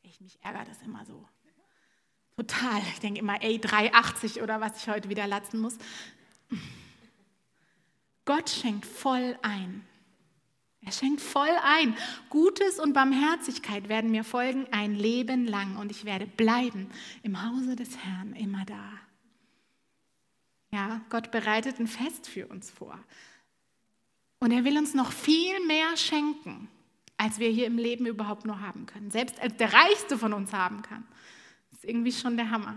Ich 0.04 0.22
mich 0.22 0.40
ärgere 0.42 0.64
das 0.64 0.82
immer 0.84 1.04
so. 1.04 1.28
Total. 2.38 2.82
Ich 2.94 3.00
denke 3.02 3.20
immer, 3.20 3.44
ey, 3.44 3.58
3,80 3.58 4.42
oder 4.42 4.62
was 4.62 4.82
ich 4.82 4.88
heute 4.88 5.10
wieder 5.10 5.28
latzen 5.28 5.60
muss. 5.60 5.78
Gott 8.24 8.50
schenkt 8.50 8.86
voll 8.86 9.38
ein. 9.42 9.86
Er 10.86 10.92
schenkt 10.92 11.20
voll 11.20 11.50
ein. 11.64 11.98
Gutes 12.30 12.80
und 12.80 12.94
Barmherzigkeit 12.94 13.90
werden 13.90 14.12
mir 14.12 14.24
folgen 14.24 14.68
ein 14.72 14.94
Leben 14.94 15.48
lang 15.48 15.78
und 15.78 15.90
ich 15.90 16.06
werde 16.06 16.28
bleiben 16.28 16.90
im 17.24 17.42
Hause 17.44 17.76
des 17.76 17.98
Herrn 17.98 18.34
immer 18.34 18.66
da. 18.66 18.92
Ja, 20.72 21.02
Gott 21.10 21.32
bereitet 21.32 21.80
ein 21.80 21.88
Fest 21.88 22.28
für 22.28 22.48
uns 22.48 22.70
vor. 22.70 23.00
Und 24.40 24.52
er 24.52 24.64
will 24.64 24.78
uns 24.78 24.94
noch 24.94 25.12
viel 25.12 25.66
mehr 25.66 25.98
schenken, 25.98 26.68
als 27.18 27.40
wir 27.40 27.50
hier 27.50 27.66
im 27.66 27.78
Leben 27.78 28.06
überhaupt 28.06 28.46
nur 28.46 28.62
haben 28.62 28.86
können. 28.86 29.10
Selbst 29.10 29.40
als 29.42 29.56
der 29.58 29.74
Reichste 29.74 30.20
von 30.20 30.34
uns 30.34 30.54
haben 30.54 30.84
kann. 30.84 31.04
Das 31.72 31.80
ist 31.80 31.86
irgendwie 31.86 32.12
schon 32.12 32.38
der 32.38 32.52
Hammer. 32.52 32.76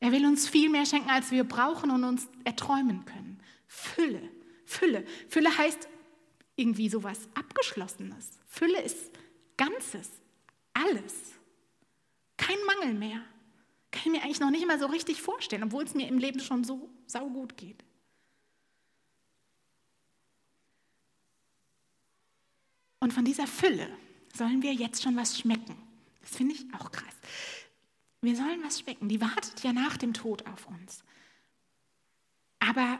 Er 0.00 0.12
will 0.12 0.26
uns 0.26 0.48
viel 0.48 0.68
mehr 0.68 0.84
schenken, 0.84 1.08
als 1.08 1.30
wir 1.30 1.44
brauchen 1.44 1.90
und 1.90 2.04
uns 2.04 2.28
erträumen 2.44 3.04
können. 3.06 3.40
Fülle, 3.66 4.20
Fülle. 4.66 5.06
Fülle 5.28 5.56
heißt 5.56 5.88
irgendwie 6.58 6.88
sowas 6.88 7.20
Abgeschlossenes. 7.34 8.38
Fülle 8.46 8.82
ist 8.82 9.10
Ganzes, 9.56 10.10
alles. 10.74 11.14
Kein 12.36 12.58
Mangel 12.66 12.94
mehr. 12.94 13.22
Kann 13.90 14.02
ich 14.04 14.12
mir 14.12 14.22
eigentlich 14.22 14.40
noch 14.40 14.50
nicht 14.50 14.66
mal 14.66 14.78
so 14.78 14.86
richtig 14.86 15.22
vorstellen, 15.22 15.64
obwohl 15.64 15.84
es 15.84 15.94
mir 15.94 16.08
im 16.08 16.18
Leben 16.18 16.40
schon 16.40 16.64
so 16.64 16.90
saugut 17.06 17.56
geht. 17.56 17.84
Und 23.00 23.12
von 23.12 23.24
dieser 23.24 23.46
Fülle 23.46 23.88
sollen 24.34 24.62
wir 24.62 24.74
jetzt 24.74 25.02
schon 25.02 25.16
was 25.16 25.38
schmecken. 25.38 25.76
Das 26.20 26.36
finde 26.36 26.54
ich 26.54 26.66
auch 26.74 26.90
krass. 26.90 27.14
Wir 28.20 28.36
sollen 28.36 28.62
was 28.64 28.80
schmecken. 28.80 29.08
Die 29.08 29.20
wartet 29.20 29.62
ja 29.62 29.72
nach 29.72 29.96
dem 29.96 30.12
Tod 30.12 30.46
auf 30.46 30.66
uns. 30.66 31.04
Aber 32.58 32.98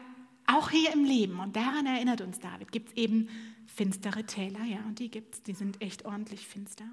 auch 0.49 0.69
hier 0.69 0.91
im 0.91 1.03
Leben, 1.03 1.39
und 1.39 1.55
daran 1.55 1.85
erinnert 1.85 2.21
uns 2.21 2.39
David, 2.39 2.71
gibt 2.71 2.89
es 2.89 2.97
eben 2.97 3.29
finstere 3.67 4.25
Täler, 4.25 4.63
ja, 4.65 4.79
und 4.87 4.99
die 4.99 5.09
gibt 5.09 5.35
es, 5.35 5.43
die 5.43 5.53
sind 5.53 5.81
echt 5.81 6.05
ordentlich 6.05 6.47
finster. 6.47 6.85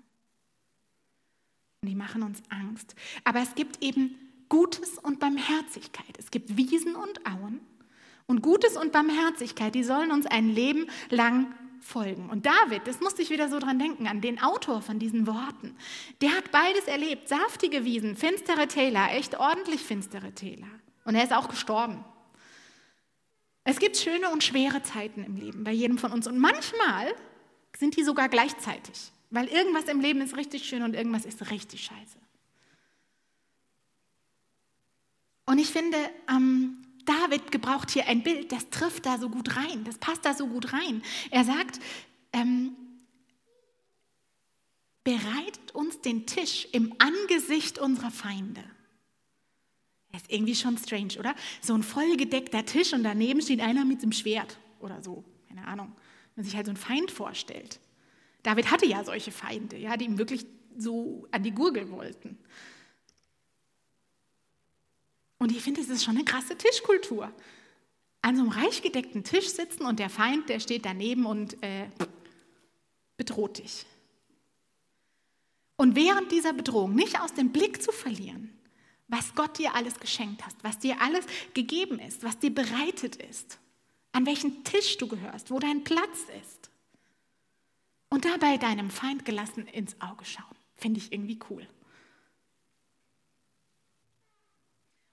Und 1.82 1.88
die 1.88 1.94
machen 1.94 2.22
uns 2.22 2.42
Angst. 2.48 2.94
Aber 3.24 3.40
es 3.40 3.54
gibt 3.54 3.82
eben 3.82 4.16
Gutes 4.48 4.98
und 4.98 5.18
Barmherzigkeit. 5.18 6.16
Es 6.18 6.30
gibt 6.30 6.56
Wiesen 6.56 6.94
und 6.94 7.26
Auen. 7.26 7.60
Und 8.26 8.42
Gutes 8.42 8.76
und 8.76 8.92
Barmherzigkeit, 8.92 9.74
die 9.74 9.84
sollen 9.84 10.10
uns 10.10 10.26
ein 10.26 10.48
Leben 10.48 10.86
lang 11.10 11.54
folgen. 11.80 12.28
Und 12.30 12.46
David, 12.46 12.86
das 12.86 13.00
musste 13.00 13.22
ich 13.22 13.30
wieder 13.30 13.48
so 13.48 13.58
dran 13.58 13.78
denken, 13.78 14.06
an 14.08 14.20
den 14.20 14.42
Autor 14.42 14.82
von 14.82 14.98
diesen 14.98 15.26
Worten, 15.26 15.76
der 16.20 16.30
hat 16.36 16.50
beides 16.50 16.84
erlebt. 16.84 17.28
Saftige 17.28 17.84
Wiesen, 17.84 18.16
finstere 18.16 18.66
Täler, 18.66 19.12
echt 19.12 19.38
ordentlich 19.38 19.82
finstere 19.82 20.32
Täler. 20.32 20.66
Und 21.04 21.14
er 21.14 21.24
ist 21.24 21.32
auch 21.32 21.48
gestorben. 21.48 22.04
Es 23.68 23.80
gibt 23.80 23.96
schöne 23.96 24.30
und 24.30 24.44
schwere 24.44 24.80
Zeiten 24.84 25.24
im 25.24 25.34
Leben 25.34 25.64
bei 25.64 25.72
jedem 25.72 25.98
von 25.98 26.12
uns. 26.12 26.28
Und 26.28 26.38
manchmal 26.38 27.12
sind 27.76 27.96
die 27.96 28.04
sogar 28.04 28.28
gleichzeitig, 28.28 29.10
weil 29.30 29.48
irgendwas 29.48 29.86
im 29.86 30.00
Leben 30.00 30.20
ist 30.20 30.36
richtig 30.36 30.68
schön 30.68 30.84
und 30.84 30.94
irgendwas 30.94 31.24
ist 31.24 31.50
richtig 31.50 31.82
scheiße. 31.84 32.18
Und 35.46 35.58
ich 35.58 35.66
finde, 35.66 35.96
ähm, 36.30 36.80
David 37.06 37.50
gebraucht 37.50 37.90
hier 37.90 38.06
ein 38.06 38.22
Bild, 38.22 38.52
das 38.52 38.70
trifft 38.70 39.04
da 39.04 39.18
so 39.18 39.30
gut 39.30 39.56
rein, 39.56 39.82
das 39.82 39.98
passt 39.98 40.24
da 40.24 40.32
so 40.32 40.46
gut 40.46 40.72
rein. 40.72 41.02
Er 41.32 41.42
sagt, 41.42 41.80
ähm, 42.32 42.76
bereitet 45.02 45.74
uns 45.74 46.00
den 46.00 46.26
Tisch 46.26 46.68
im 46.70 46.94
Angesicht 46.98 47.80
unserer 47.80 48.12
Feinde. 48.12 48.62
Das 50.16 50.22
ist 50.22 50.32
irgendwie 50.32 50.54
schon 50.54 50.78
strange, 50.78 51.18
oder? 51.18 51.34
So 51.60 51.74
ein 51.74 51.82
vollgedeckter 51.82 52.64
Tisch 52.64 52.94
und 52.94 53.02
daneben 53.02 53.42
steht 53.42 53.60
einer 53.60 53.84
mit 53.84 54.02
dem 54.02 54.12
Schwert 54.12 54.58
oder 54.80 55.02
so, 55.02 55.22
keine 55.46 55.66
Ahnung. 55.66 55.88
Wenn 56.34 56.42
man 56.42 56.44
sich 56.46 56.56
halt 56.56 56.64
so 56.64 56.70
einen 56.70 56.78
Feind 56.78 57.10
vorstellt. 57.10 57.80
David 58.42 58.70
hatte 58.70 58.86
ja 58.86 59.04
solche 59.04 59.30
Feinde, 59.30 59.76
ja, 59.76 59.98
die 59.98 60.06
ihm 60.06 60.16
wirklich 60.16 60.46
so 60.78 61.28
an 61.32 61.42
die 61.42 61.50
Gurgel 61.50 61.90
wollten. 61.90 62.38
Und 65.38 65.52
ich 65.52 65.60
finde, 65.60 65.82
das 65.82 65.90
ist 65.90 66.02
schon 66.02 66.16
eine 66.16 66.24
krasse 66.24 66.56
Tischkultur. 66.56 67.30
An 68.22 68.36
so 68.36 68.42
einem 68.42 68.52
reich 68.52 68.80
gedeckten 68.80 69.22
Tisch 69.22 69.48
sitzen 69.48 69.84
und 69.84 69.98
der 69.98 70.08
Feind, 70.08 70.48
der 70.48 70.60
steht 70.60 70.86
daneben 70.86 71.26
und 71.26 71.62
äh, 71.62 71.90
bedroht 73.18 73.58
dich. 73.58 73.84
Und 75.76 75.94
während 75.94 76.32
dieser 76.32 76.54
Bedrohung 76.54 76.94
nicht 76.94 77.20
aus 77.20 77.34
dem 77.34 77.52
Blick 77.52 77.82
zu 77.82 77.92
verlieren, 77.92 78.55
was 79.08 79.34
Gott 79.34 79.58
dir 79.58 79.74
alles 79.74 80.00
geschenkt 80.00 80.44
hast, 80.44 80.56
was 80.62 80.78
dir 80.78 81.00
alles 81.00 81.24
gegeben 81.54 81.98
ist, 81.98 82.24
was 82.24 82.38
dir 82.38 82.54
bereitet 82.54 83.16
ist, 83.16 83.58
an 84.12 84.26
welchen 84.26 84.64
Tisch 84.64 84.98
du 84.98 85.06
gehörst, 85.06 85.50
wo 85.50 85.58
dein 85.58 85.84
Platz 85.84 86.26
ist. 86.42 86.70
Und 88.08 88.24
dabei 88.24 88.56
deinem 88.56 88.90
Feind 88.90 89.24
gelassen 89.24 89.66
ins 89.66 90.00
Auge 90.00 90.24
schauen, 90.24 90.56
finde 90.76 91.00
ich 91.00 91.12
irgendwie 91.12 91.38
cool. 91.50 91.66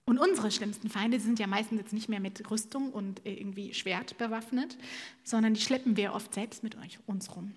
Und 0.06 0.18
unsere 0.18 0.50
schlimmsten 0.50 0.90
Feinde 0.90 1.18
sind 1.18 1.38
ja 1.38 1.46
meistens 1.46 1.80
jetzt 1.80 1.92
nicht 1.92 2.08
mehr 2.08 2.20
mit 2.20 2.50
Rüstung 2.50 2.92
und 2.92 3.22
irgendwie 3.24 3.72
Schwert 3.72 4.18
bewaffnet, 4.18 4.76
sondern 5.22 5.54
die 5.54 5.60
schleppen 5.60 5.96
wir 5.96 6.12
oft 6.12 6.34
selbst 6.34 6.62
mit 6.62 6.76
uns 7.06 7.34
rum. 7.34 7.54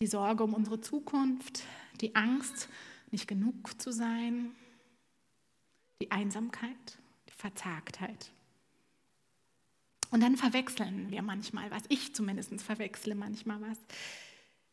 Die 0.00 0.06
Sorge 0.06 0.44
um 0.44 0.54
unsere 0.54 0.80
Zukunft, 0.80 1.62
die 2.00 2.14
Angst, 2.14 2.68
nicht 3.10 3.28
genug 3.28 3.80
zu 3.80 3.92
sein, 3.92 4.54
die 6.00 6.10
Einsamkeit, 6.10 6.98
die 7.28 7.34
Verzagtheit. 7.34 8.30
Und 10.10 10.22
dann 10.22 10.36
verwechseln 10.36 11.10
wir 11.10 11.22
manchmal 11.22 11.70
was, 11.70 11.82
ich 11.88 12.14
zumindest 12.14 12.60
verwechsle 12.62 13.14
manchmal 13.14 13.60
was. 13.60 13.78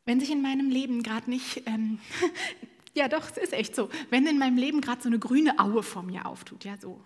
Wenn 0.05 0.19
sich 0.19 0.31
in 0.31 0.41
meinem 0.41 0.69
Leben 0.69 1.01
gerade 1.01 1.29
nicht 1.29 1.63
ähm, 1.65 1.99
Ja, 2.93 3.07
doch, 3.07 3.29
es 3.29 3.37
ist 3.37 3.53
echt 3.53 3.75
so. 3.75 3.89
Wenn 4.09 4.27
in 4.27 4.37
meinem 4.37 4.57
Leben 4.57 4.81
gerade 4.81 5.01
so 5.01 5.09
eine 5.09 5.17
grüne 5.17 5.57
Aue 5.59 5.81
vor 5.81 6.03
mir 6.03 6.25
auftut, 6.25 6.63
ja, 6.63 6.77
so 6.77 7.03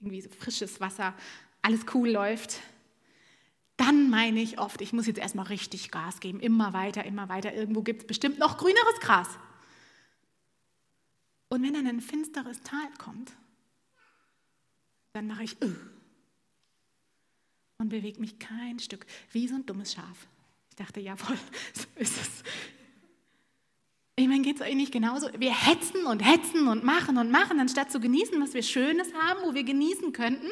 irgendwie 0.00 0.20
so 0.20 0.28
frisches 0.30 0.80
Wasser, 0.80 1.14
alles 1.62 1.86
cool 1.94 2.10
läuft, 2.10 2.60
dann 3.76 4.10
meine 4.10 4.40
ich 4.40 4.58
oft, 4.58 4.80
ich 4.80 4.92
muss 4.92 5.06
jetzt 5.06 5.20
erstmal 5.20 5.46
richtig 5.46 5.92
Gas 5.92 6.18
geben, 6.18 6.40
immer 6.40 6.72
weiter, 6.72 7.04
immer 7.04 7.28
weiter. 7.28 7.54
Irgendwo 7.54 7.82
gibt 7.82 8.02
es 8.02 8.06
bestimmt 8.08 8.40
noch 8.40 8.58
grüneres 8.58 9.00
Gras. 9.00 9.28
Und 11.48 11.62
wenn 11.62 11.74
dann 11.74 11.86
ein 11.86 12.00
finsteres 12.00 12.60
Tal 12.62 12.88
kommt, 12.98 13.32
dann 15.18 15.26
mache 15.26 15.42
ich, 15.42 15.56
uh. 15.60 15.74
und 17.78 17.88
bewege 17.88 18.20
mich 18.20 18.38
kein 18.38 18.78
Stück, 18.78 19.04
wie 19.32 19.48
so 19.48 19.56
ein 19.56 19.66
dummes 19.66 19.94
Schaf. 19.94 20.28
Ich 20.70 20.76
dachte, 20.76 21.00
jawohl, 21.00 21.36
so 21.74 21.86
ist 21.96 22.20
es. 22.20 22.42
Ich 24.14 24.28
meine, 24.28 24.42
geht 24.42 24.60
es 24.60 24.62
euch 24.62 24.76
nicht 24.76 24.92
genauso? 24.92 25.28
Wir 25.36 25.52
hetzen 25.52 26.06
und 26.06 26.20
hetzen 26.20 26.68
und 26.68 26.84
machen 26.84 27.18
und 27.18 27.32
machen, 27.32 27.58
anstatt 27.58 27.90
zu 27.90 27.98
genießen, 27.98 28.40
was 28.40 28.54
wir 28.54 28.62
Schönes 28.62 29.12
haben, 29.14 29.40
wo 29.44 29.54
wir 29.54 29.64
genießen 29.64 30.12
könnten, 30.12 30.50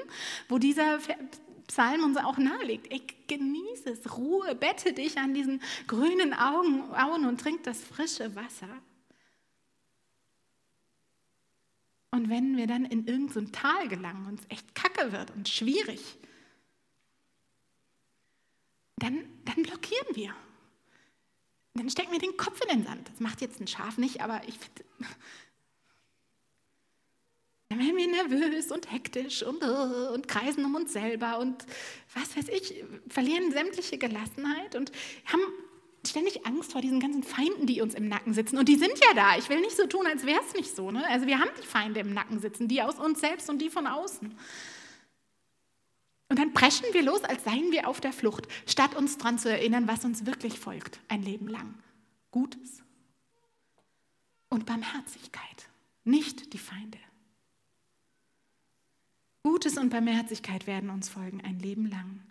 wo 0.48 0.58
dieser 0.58 0.98
Psalm 1.68 2.04
uns 2.04 2.16
auch 2.16 2.38
nahelegt. 2.38 2.90
Ey, 2.90 3.02
genieße 3.28 3.90
es, 3.90 4.16
Ruhe, 4.16 4.54
bette 4.56 4.92
dich 4.92 5.16
an 5.18 5.32
diesen 5.32 5.62
grünen 5.86 6.32
Augen, 6.32 6.92
Auen 6.92 7.24
und 7.24 7.40
trink 7.40 7.62
das 7.62 7.82
frische 7.82 8.34
Wasser. 8.34 8.68
Und 12.16 12.30
wenn 12.30 12.56
wir 12.56 12.66
dann 12.66 12.86
in 12.86 13.06
irgendein 13.06 13.46
so 13.46 13.52
Tal 13.52 13.88
gelangen 13.88 14.26
und 14.26 14.40
es 14.40 14.46
echt 14.48 14.74
kacke 14.74 15.12
wird 15.12 15.30
und 15.32 15.50
schwierig, 15.50 16.00
dann, 18.96 19.26
dann 19.44 19.62
blockieren 19.62 20.16
wir. 20.16 20.34
Dann 21.74 21.90
stecken 21.90 22.12
wir 22.12 22.18
den 22.18 22.38
Kopf 22.38 22.58
in 22.62 22.68
den 22.68 22.86
Sand. 22.86 23.06
Das 23.10 23.20
macht 23.20 23.42
jetzt 23.42 23.60
ein 23.60 23.66
Schaf 23.66 23.98
nicht, 23.98 24.22
aber 24.22 24.40
ich 24.48 24.58
finde, 24.58 24.84
dann 27.68 27.80
werden 27.80 27.96
wir 27.98 28.08
nervös 28.08 28.72
und 28.72 28.90
hektisch 28.90 29.42
und, 29.42 29.62
uh, 29.62 30.14
und 30.14 30.26
kreisen 30.26 30.64
um 30.64 30.74
uns 30.74 30.94
selber 30.94 31.38
und 31.38 31.66
was 32.14 32.34
weiß 32.34 32.48
ich, 32.48 32.82
verlieren 33.10 33.52
sämtliche 33.52 33.98
Gelassenheit 33.98 34.74
und 34.74 34.90
haben 35.26 35.42
ständig 36.16 36.46
Angst 36.46 36.72
vor 36.72 36.80
diesen 36.80 36.98
ganzen 36.98 37.22
Feinden, 37.22 37.66
die 37.66 37.82
uns 37.82 37.92
im 37.94 38.08
Nacken 38.08 38.32
sitzen. 38.32 38.56
Und 38.56 38.70
die 38.70 38.76
sind 38.76 38.98
ja 38.98 39.12
da. 39.14 39.36
Ich 39.36 39.50
will 39.50 39.60
nicht 39.60 39.76
so 39.76 39.86
tun, 39.86 40.06
als 40.06 40.24
wäre 40.24 40.40
es 40.40 40.54
nicht 40.54 40.74
so. 40.74 40.90
Ne? 40.90 41.06
Also 41.10 41.26
wir 41.26 41.38
haben 41.38 41.50
die 41.62 41.66
Feinde 41.66 42.00
im 42.00 42.14
Nacken 42.14 42.40
sitzen, 42.40 42.68
die 42.68 42.80
aus 42.80 42.98
uns 42.98 43.20
selbst 43.20 43.50
und 43.50 43.60
die 43.60 43.68
von 43.68 43.86
außen. 43.86 44.34
Und 46.30 46.38
dann 46.38 46.54
preschen 46.54 46.86
wir 46.92 47.02
los, 47.02 47.22
als 47.22 47.44
seien 47.44 47.70
wir 47.70 47.86
auf 47.86 48.00
der 48.00 48.14
Flucht, 48.14 48.48
statt 48.66 48.96
uns 48.96 49.18
daran 49.18 49.38
zu 49.38 49.50
erinnern, 49.50 49.88
was 49.88 50.06
uns 50.06 50.24
wirklich 50.24 50.58
folgt, 50.58 51.00
ein 51.08 51.22
Leben 51.22 51.48
lang. 51.48 51.74
Gutes 52.30 52.82
und 54.48 54.64
Barmherzigkeit, 54.64 55.68
nicht 56.04 56.54
die 56.54 56.58
Feinde. 56.58 56.98
Gutes 59.42 59.76
und 59.76 59.90
Barmherzigkeit 59.90 60.66
werden 60.66 60.88
uns 60.88 61.10
folgen 61.10 61.42
ein 61.44 61.58
Leben 61.58 61.86
lang, 61.90 62.22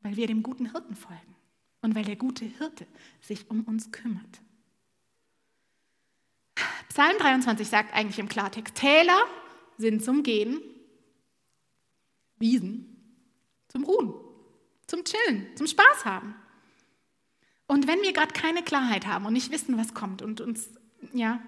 weil 0.00 0.16
wir 0.16 0.26
dem 0.26 0.42
guten 0.42 0.72
Hirten 0.72 0.96
folgen 0.96 1.36
und 1.82 1.94
weil 1.94 2.04
der 2.04 2.16
gute 2.16 2.44
Hirte 2.44 2.86
sich 3.20 3.50
um 3.50 3.62
uns 3.62 3.92
kümmert. 3.92 4.40
Psalm 6.88 7.18
23 7.18 7.68
sagt 7.68 7.94
eigentlich 7.94 8.18
im 8.18 8.28
Klartext, 8.28 8.74
Täler 8.74 9.20
sind 9.76 10.02
zum 10.02 10.22
Gehen, 10.22 10.60
Wiesen 12.38 12.96
zum 13.68 13.84
Ruhen, 13.84 14.14
zum 14.86 15.04
Chillen, 15.04 15.46
zum 15.56 15.66
Spaß 15.66 16.04
haben. 16.04 16.34
Und 17.66 17.86
wenn 17.86 18.00
wir 18.00 18.12
gerade 18.12 18.32
keine 18.32 18.62
Klarheit 18.62 19.06
haben 19.06 19.26
und 19.26 19.32
nicht 19.32 19.50
wissen, 19.50 19.76
was 19.76 19.92
kommt 19.92 20.22
und 20.22 20.40
uns 20.40 20.70
ja, 21.12 21.42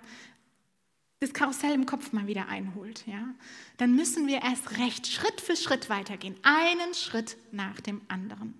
das 1.21 1.33
Karussell 1.33 1.73
im 1.73 1.87
Kopf 1.87 2.13
mal 2.13 2.27
wieder 2.27 2.49
einholt, 2.49 3.07
ja, 3.07 3.35
dann 3.77 3.95
müssen 3.95 4.27
wir 4.27 4.43
erst 4.43 4.79
recht 4.79 5.07
Schritt 5.07 5.41
für 5.41 5.57
Schritt 5.57 5.89
weitergehen, 5.89 6.37
einen 6.43 6.95
Schritt 6.95 7.37
nach 7.53 7.81
dem 7.81 8.03
anderen 8.09 8.55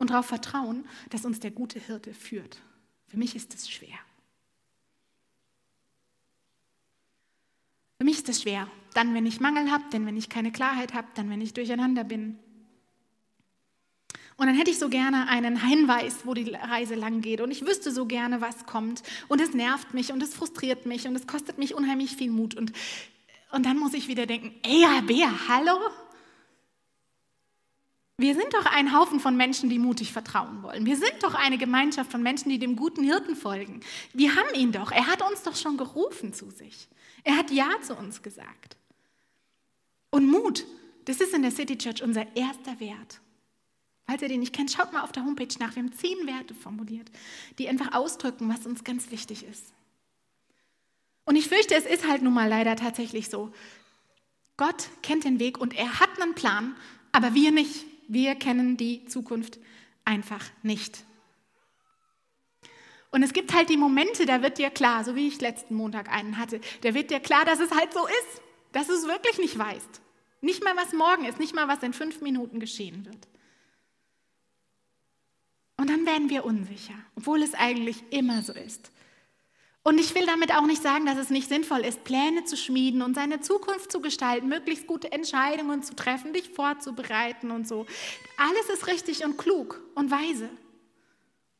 und 0.00 0.10
darauf 0.10 0.26
vertrauen, 0.26 0.84
dass 1.10 1.24
uns 1.24 1.38
der 1.38 1.52
gute 1.52 1.78
Hirte 1.78 2.12
führt. 2.12 2.60
Für 3.06 3.18
mich 3.18 3.36
ist 3.36 3.54
es 3.54 3.70
schwer. 3.70 3.98
Für 7.98 8.04
mich 8.04 8.16
ist 8.16 8.28
es 8.30 8.42
schwer. 8.42 8.66
Dann, 8.94 9.14
wenn 9.14 9.26
ich 9.26 9.40
Mangel 9.40 9.70
habe, 9.70 9.84
dann, 9.92 10.06
wenn 10.06 10.16
ich 10.16 10.30
keine 10.30 10.50
Klarheit 10.50 10.94
habe, 10.94 11.06
dann, 11.14 11.28
wenn 11.28 11.42
ich 11.42 11.52
durcheinander 11.52 12.02
bin. 12.02 12.38
Und 14.38 14.46
dann 14.46 14.56
hätte 14.56 14.70
ich 14.70 14.78
so 14.78 14.88
gerne 14.88 15.28
einen 15.28 15.62
Hinweis, 15.62 16.24
wo 16.24 16.32
die 16.32 16.50
Reise 16.50 16.94
lang 16.94 17.20
geht. 17.20 17.42
Und 17.42 17.50
ich 17.50 17.66
wüsste 17.66 17.90
so 17.90 18.06
gerne, 18.06 18.40
was 18.40 18.64
kommt. 18.64 19.02
Und 19.28 19.38
es 19.42 19.52
nervt 19.52 19.92
mich 19.92 20.12
und 20.12 20.22
es 20.22 20.32
frustriert 20.32 20.86
mich 20.86 21.06
und 21.06 21.14
es 21.14 21.26
kostet 21.26 21.58
mich 21.58 21.74
unheimlich 21.74 22.16
viel 22.16 22.30
Mut. 22.30 22.54
Und, 22.54 22.72
und 23.52 23.66
dann 23.66 23.76
muss 23.76 23.92
ich 23.92 24.08
wieder 24.08 24.24
denken, 24.24 24.54
ey, 24.62 25.02
Bea, 25.02 25.30
hallo? 25.48 25.78
Wir 28.20 28.34
sind 28.34 28.52
doch 28.52 28.66
ein 28.66 28.94
Haufen 28.94 29.18
von 29.18 29.34
Menschen, 29.34 29.70
die 29.70 29.78
mutig 29.78 30.12
vertrauen 30.12 30.62
wollen. 30.62 30.84
Wir 30.84 30.96
sind 30.96 31.14
doch 31.22 31.32
eine 31.32 31.56
Gemeinschaft 31.56 32.12
von 32.12 32.22
Menschen, 32.22 32.50
die 32.50 32.58
dem 32.58 32.76
guten 32.76 33.02
Hirten 33.02 33.34
folgen. 33.34 33.80
Wir 34.12 34.36
haben 34.36 34.54
ihn 34.54 34.72
doch. 34.72 34.92
Er 34.92 35.06
hat 35.06 35.22
uns 35.22 35.42
doch 35.42 35.56
schon 35.56 35.78
gerufen 35.78 36.34
zu 36.34 36.50
sich. 36.50 36.88
Er 37.24 37.38
hat 37.38 37.50
Ja 37.50 37.70
zu 37.82 37.94
uns 37.96 38.20
gesagt. 38.20 38.76
Und 40.10 40.26
Mut, 40.26 40.66
das 41.06 41.22
ist 41.22 41.32
in 41.32 41.40
der 41.40 41.50
City 41.50 41.78
Church 41.78 42.02
unser 42.02 42.36
erster 42.36 42.78
Wert. 42.78 43.20
Falls 44.06 44.20
ihr 44.20 44.28
den 44.28 44.40
nicht 44.40 44.54
kennt, 44.54 44.70
schaut 44.70 44.92
mal 44.92 45.02
auf 45.02 45.12
der 45.12 45.24
Homepage 45.24 45.54
nach. 45.58 45.74
Wir 45.74 45.82
haben 45.82 45.92
zehn 45.92 46.26
Werte 46.26 46.54
formuliert, 46.54 47.10
die 47.58 47.68
einfach 47.68 47.94
ausdrücken, 47.94 48.52
was 48.52 48.66
uns 48.66 48.84
ganz 48.84 49.10
wichtig 49.10 49.44
ist. 49.44 49.72
Und 51.24 51.36
ich 51.36 51.48
fürchte, 51.48 51.74
es 51.74 51.86
ist 51.86 52.06
halt 52.06 52.20
nun 52.20 52.34
mal 52.34 52.48
leider 52.48 52.76
tatsächlich 52.76 53.30
so. 53.30 53.50
Gott 54.58 54.90
kennt 55.02 55.24
den 55.24 55.38
Weg 55.38 55.56
und 55.58 55.74
er 55.74 56.00
hat 56.00 56.20
einen 56.20 56.34
Plan, 56.34 56.76
aber 57.12 57.32
wir 57.32 57.50
nicht. 57.50 57.86
Wir 58.12 58.34
kennen 58.34 58.76
die 58.76 59.04
Zukunft 59.04 59.60
einfach 60.04 60.44
nicht. 60.64 61.04
Und 63.12 63.22
es 63.22 63.32
gibt 63.32 63.54
halt 63.54 63.68
die 63.68 63.76
Momente, 63.76 64.26
da 64.26 64.42
wird 64.42 64.58
dir 64.58 64.70
klar, 64.70 65.04
so 65.04 65.14
wie 65.14 65.28
ich 65.28 65.40
letzten 65.40 65.76
Montag 65.76 66.10
einen 66.10 66.36
hatte, 66.36 66.60
da 66.80 66.92
wird 66.92 67.12
dir 67.12 67.20
klar, 67.20 67.44
dass 67.44 67.60
es 67.60 67.70
halt 67.70 67.92
so 67.92 68.04
ist, 68.04 68.42
dass 68.72 68.88
du 68.88 68.94
es 68.94 69.06
wirklich 69.06 69.38
nicht 69.38 69.56
weißt. 69.56 70.00
Nicht 70.40 70.64
mal, 70.64 70.76
was 70.76 70.92
morgen 70.92 71.24
ist, 71.24 71.38
nicht 71.38 71.54
mal, 71.54 71.68
was 71.68 71.84
in 71.84 71.92
fünf 71.92 72.20
Minuten 72.20 72.58
geschehen 72.58 73.06
wird. 73.06 73.28
Und 75.76 75.88
dann 75.88 76.04
werden 76.04 76.30
wir 76.30 76.44
unsicher, 76.44 76.98
obwohl 77.14 77.44
es 77.44 77.54
eigentlich 77.54 78.02
immer 78.10 78.42
so 78.42 78.52
ist. 78.52 78.90
Und 79.82 79.98
ich 79.98 80.14
will 80.14 80.26
damit 80.26 80.54
auch 80.54 80.66
nicht 80.66 80.82
sagen, 80.82 81.06
dass 81.06 81.16
es 81.16 81.30
nicht 81.30 81.48
sinnvoll 81.48 81.80
ist, 81.80 82.04
Pläne 82.04 82.44
zu 82.44 82.56
schmieden 82.56 83.00
und 83.00 83.14
seine 83.14 83.40
Zukunft 83.40 83.90
zu 83.90 84.00
gestalten, 84.00 84.48
möglichst 84.48 84.86
gute 84.86 85.10
Entscheidungen 85.10 85.82
zu 85.82 85.96
treffen, 85.96 86.34
dich 86.34 86.50
vorzubereiten 86.50 87.50
und 87.50 87.66
so. 87.66 87.86
Alles 88.36 88.68
ist 88.68 88.86
richtig 88.88 89.24
und 89.24 89.38
klug 89.38 89.82
und 89.94 90.10
weise. 90.10 90.50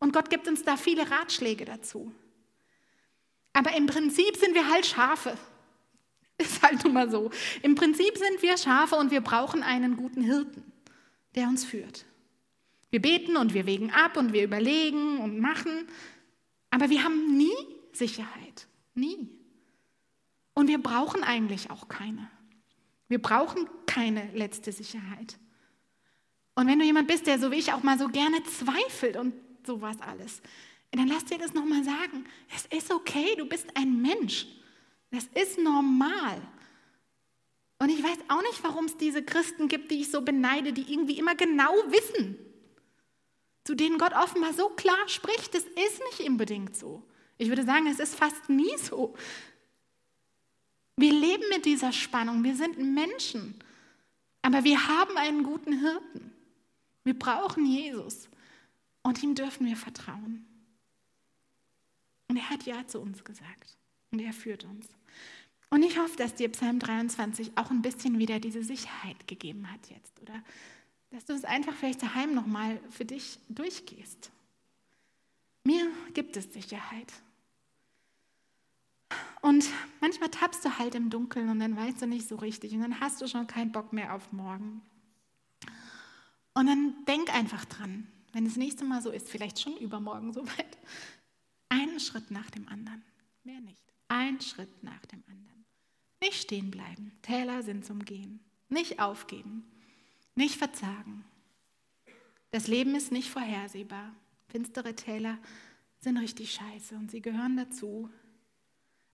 Und 0.01 0.13
Gott 0.13 0.29
gibt 0.29 0.49
uns 0.49 0.63
da 0.65 0.77
viele 0.77 1.11
Ratschläge 1.11 1.65
dazu. 1.65 2.13
Aber 3.55 3.75
im 3.75 3.87
Prinzip 3.87 4.37
sind 4.37 4.55
wir 4.55 4.69
halt 4.71 4.87
Schafe. 4.87 5.37
Ist 6.39 6.63
halt 6.63 6.85
nun 6.85 6.95
mal 6.95 7.11
so. 7.11 7.31
Im 7.63 7.75
Prinzip 7.75 8.17
sind 8.17 8.41
wir 8.41 8.57
Schafe 8.57 8.97
und 8.97 9.11
wir 9.11 9.21
brauchen 9.21 9.63
einen 9.63 9.97
guten 9.97 10.23
Hirten, 10.23 10.73
der 11.35 11.49
uns 11.49 11.65
führt. 11.65 12.07
Wir 12.91 13.03
beten 13.03 13.37
und 13.37 13.53
wir 13.53 13.67
wägen 13.67 13.91
ab 13.91 14.17
und 14.17 14.33
wir 14.33 14.45
überlegen 14.45 15.19
und 15.19 15.39
machen, 15.39 15.87
aber 16.71 16.89
wir 16.89 17.05
haben 17.05 17.37
nie 17.37 17.80
Sicherheit. 17.93 18.67
Nie. 18.95 19.29
Und 20.55 20.69
wir 20.69 20.79
brauchen 20.83 21.23
eigentlich 21.23 21.71
auch 21.71 21.89
keine. 21.89 22.31
Wir 23.09 23.21
brauchen 23.21 23.69
keine 23.87 24.31
letzte 24.35 24.73
Sicherheit. 24.73 25.39
Und 26.55 26.67
wenn 26.67 26.79
du 26.79 26.85
jemand 26.85 27.09
bist, 27.09 27.27
der 27.27 27.39
so 27.39 27.51
wie 27.51 27.57
ich 27.57 27.73
auch 27.73 27.83
mal 27.83 27.99
so 27.99 28.09
gerne 28.09 28.43
zweifelt 28.45 29.17
und 29.17 29.35
sowas 29.67 29.97
alles, 30.01 30.43
dann 30.93 31.09
lass 31.09 31.25
dir 31.25 31.39
das 31.39 31.55
nochmal 31.55 31.85
sagen. 31.85 32.25
Es 32.55 32.67
ist 32.67 32.93
okay, 32.93 33.37
du 33.37 33.47
bist 33.47 33.67
ein 33.77 34.03
Mensch. 34.03 34.47
Das 35.11 35.25
ist 35.35 35.59
normal. 35.59 36.41
Und 37.79 37.89
ich 37.89 38.03
weiß 38.03 38.19
auch 38.29 38.43
nicht, 38.43 38.63
warum 38.63 38.85
es 38.85 38.97
diese 38.97 39.23
Christen 39.23 39.69
gibt, 39.69 39.91
die 39.91 40.01
ich 40.01 40.11
so 40.11 40.23
beneide, 40.23 40.73
die 40.73 40.93
irgendwie 40.93 41.19
immer 41.19 41.35
genau 41.35 41.73
wissen, 41.89 42.37
zu 43.65 43.75
denen 43.75 43.99
Gott 43.99 44.13
offenbar 44.13 44.53
so 44.53 44.69
klar 44.69 45.09
spricht. 45.09 45.55
Das 45.55 45.63
ist 45.63 46.01
nicht 46.11 46.29
unbedingt 46.29 46.77
so. 46.77 47.03
Ich 47.41 47.49
würde 47.49 47.65
sagen, 47.65 47.87
es 47.87 47.99
ist 47.99 48.15
fast 48.15 48.51
nie 48.51 48.77
so. 48.77 49.15
Wir 50.97 51.11
leben 51.11 51.45
mit 51.49 51.65
dieser 51.65 51.91
Spannung. 51.91 52.45
Wir 52.45 52.55
sind 52.55 52.77
Menschen. 52.77 53.55
Aber 54.43 54.63
wir 54.63 54.87
haben 54.89 55.17
einen 55.17 55.43
guten 55.43 55.81
Hirten. 55.81 56.33
Wir 57.03 57.19
brauchen 57.19 57.65
Jesus. 57.65 58.29
Und 59.03 59.23
ihm 59.23 59.35
dürfen 59.35 59.67
wir 59.67 59.77
vertrauen. 59.77 60.45
Und 62.29 62.37
er 62.37 62.51
hat 62.51 62.65
Ja 62.65 62.87
zu 62.87 63.01
uns 63.01 63.25
gesagt. 63.25 63.79
Und 64.11 64.19
er 64.19 64.35
führt 64.35 64.65
uns. 64.65 64.87
Und 65.71 65.83
ich 65.83 65.99
hoffe, 65.99 66.19
dass 66.19 66.35
dir 66.35 66.51
Psalm 66.51 66.79
23 66.79 67.53
auch 67.57 67.71
ein 67.71 67.81
bisschen 67.81 68.19
wieder 68.19 68.39
diese 68.39 68.63
Sicherheit 68.63 69.27
gegeben 69.27 69.73
hat 69.73 69.89
jetzt. 69.89 70.21
Oder 70.21 70.45
dass 71.09 71.25
du 71.25 71.33
es 71.33 71.45
einfach 71.47 71.75
vielleicht 71.75 72.03
daheim 72.03 72.35
nochmal 72.35 72.79
für 72.91 73.07
dich 73.07 73.39
durchgehst. 73.49 74.31
Mir 75.65 75.91
gibt 76.13 76.37
es 76.37 76.53
Sicherheit. 76.53 77.11
Und 79.43 79.65
manchmal 80.01 80.31
tappst 80.31 80.65
du 80.65 80.79
halt 80.79 80.95
im 80.95 81.09
Dunkeln 81.11 81.49
und 81.49 81.61
dann 81.61 81.77
weißt 81.77 82.03
du 82.03 82.07
nicht 82.07 82.29
so 82.29 82.37
richtig 82.37 82.73
und 82.75 82.81
dann 82.81 83.01
hast 83.01 83.21
du 83.21 83.27
schon 83.27 83.47
keinen 83.47 83.73
Bock 83.73 83.93
mehr 83.93 84.15
auf 84.15 84.33
morgen. 84.33 84.83
Und 86.53 86.67
dann 86.67 86.95
denk 87.07 87.35
einfach 87.35 87.65
dran, 87.65 88.07
wenn 88.33 88.45
das 88.45 88.57
nächste 88.57 88.85
Mal 88.85 89.01
so 89.01 89.11
ist, 89.11 89.29
vielleicht 89.29 89.61
schon 89.61 89.77
übermorgen 89.79 90.33
soweit, 90.35 90.79
einen 91.69 92.01
Schritt 92.01 92.31
nach 92.31 92.51
dem 92.51 92.69
anderen. 92.69 93.03
Mehr 93.45 93.61
nicht. 93.61 93.83
Ein 94.09 94.41
Schritt 94.41 94.83
nach 94.83 95.07
dem 95.07 95.23
anderen. 95.29 95.65
Nicht 96.21 96.43
stehen 96.43 96.71
bleiben. 96.71 97.13
Täler 97.23 97.63
sind 97.63 97.87
zum 97.87 98.05
Gehen. 98.05 98.41
Nicht 98.69 99.01
aufgeben. 99.01 99.65
Nicht 100.35 100.57
verzagen. 100.57 101.25
Das 102.51 102.67
Leben 102.67 102.95
ist 102.95 103.13
nicht 103.13 103.31
vorhersehbar. 103.31 104.15
Finstere 104.49 104.95
Täler 104.97 105.39
sind 106.01 106.17
richtig 106.19 106.53
scheiße 106.53 106.97
und 106.97 107.11
sie 107.11 107.23
gehören 107.23 107.57
dazu. 107.57 108.11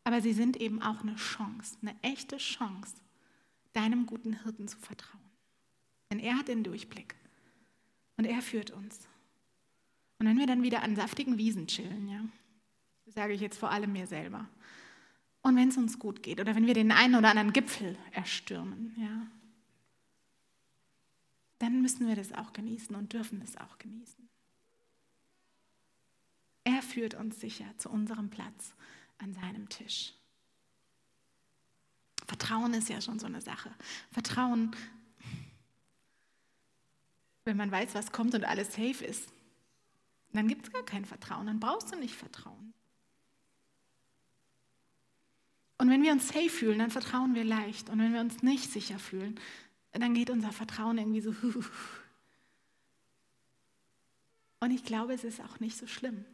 Aber 0.07 0.23
sie 0.23 0.33
sind 0.33 0.57
eben 0.59 0.81
auch 0.83 1.01
eine 1.01 1.17
Chance, 1.17 1.79
eine 1.83 1.93
echte 2.03 2.37
Chance, 2.37 2.95
deinem 3.73 4.07
guten 4.07 4.41
Hirten 4.45 4.69
zu 4.69 4.79
vertrauen. 4.79 5.19
Denn 6.09 6.21
er 6.21 6.39
hat 6.39 6.47
den 6.47 6.63
Durchblick 6.63 7.17
und 8.17 8.25
er 8.25 8.41
führt 8.41 8.71
uns. 8.71 9.01
Und 10.21 10.29
wenn 10.29 10.39
wir 10.39 10.47
dann 10.47 10.63
wieder 10.63 10.85
an 10.85 10.95
saftigen 10.95 11.39
Wiesen 11.39 11.67
chillen, 11.67 12.09
ja, 12.09 12.21
sage 13.07 13.33
ich 13.33 13.41
jetzt 13.41 13.59
vor 13.59 13.73
allem 13.73 13.95
mir 13.95 14.07
selber, 14.07 14.49
und 15.43 15.57
wenn 15.57 15.71
es 15.71 15.77
uns 15.77 15.99
gut 15.99 16.23
geht 16.23 16.39
oder 16.39 16.55
wenn 16.55 16.69
wir 16.69 16.75
den 16.75 16.93
einen 16.93 17.17
oder 17.17 17.31
anderen 17.31 17.53
Gipfel 17.53 17.99
erstürmen, 18.13 18.95
ja, 18.97 19.27
dann 21.59 21.83
müssen 21.83 22.07
wir 22.07 22.15
das 22.15 22.33
auch 22.33 22.53
genießen 22.53 22.95
und 22.95 23.13
dürfen 23.13 23.43
es 23.43 23.57
auch 23.57 23.79
genießen. 23.79 24.29
Er 26.63 26.81
führt 26.81 27.15
uns 27.15 27.41
sicher 27.41 27.67
zu 27.77 27.91
unserem 27.91 28.31
Platz 28.31 28.73
an 29.19 29.33
seinem 29.35 29.69
Tisch. 29.69 30.13
Vertrauen 32.27 32.75
ist 32.75 32.89
ja 32.89 33.01
schon 33.01 33.19
so 33.19 33.27
eine 33.27 33.41
Sache. 33.41 33.71
Vertrauen, 34.11 34.75
wenn 37.45 37.57
man 37.57 37.71
weiß, 37.71 37.95
was 37.95 38.13
kommt 38.13 38.35
und 38.35 38.45
alles 38.45 38.75
safe 38.75 39.05
ist, 39.05 39.33
dann 40.33 40.49
gibt 40.49 40.67
es 40.67 40.73
gar 40.73 40.85
kein 40.85 41.05
Vertrauen, 41.05 41.47
dann 41.47 41.61
brauchst 41.61 41.93
du 41.93 41.97
nicht 41.99 42.15
Vertrauen. 42.15 42.75
Und 45.79 45.91
wenn 45.91 46.03
wir 46.03 46.13
uns 46.13 46.29
safe 46.29 46.49
fühlen, 46.49 46.79
dann 46.79 46.91
vertrauen 46.91 47.35
wir 47.35 47.45
leicht. 47.45 47.91
Und 47.91 47.99
wenn 47.99 48.13
wir 48.13 48.21
uns 48.21 48.43
nicht 48.43 48.71
sicher 48.73 48.99
fühlen, 48.99 49.39
dann 49.93 50.15
geht 50.15 50.31
unser 50.31 50.53
Vertrauen 50.53 50.99
irgendwie 50.99 51.21
so. 51.21 51.35
Und 54.61 54.71
ich 54.71 54.85
glaube, 54.85 55.13
es 55.13 55.23
ist 55.23 55.41
auch 55.41 55.61
nicht 55.61 55.77
so 55.77 55.87
schlimm. 55.87 56.25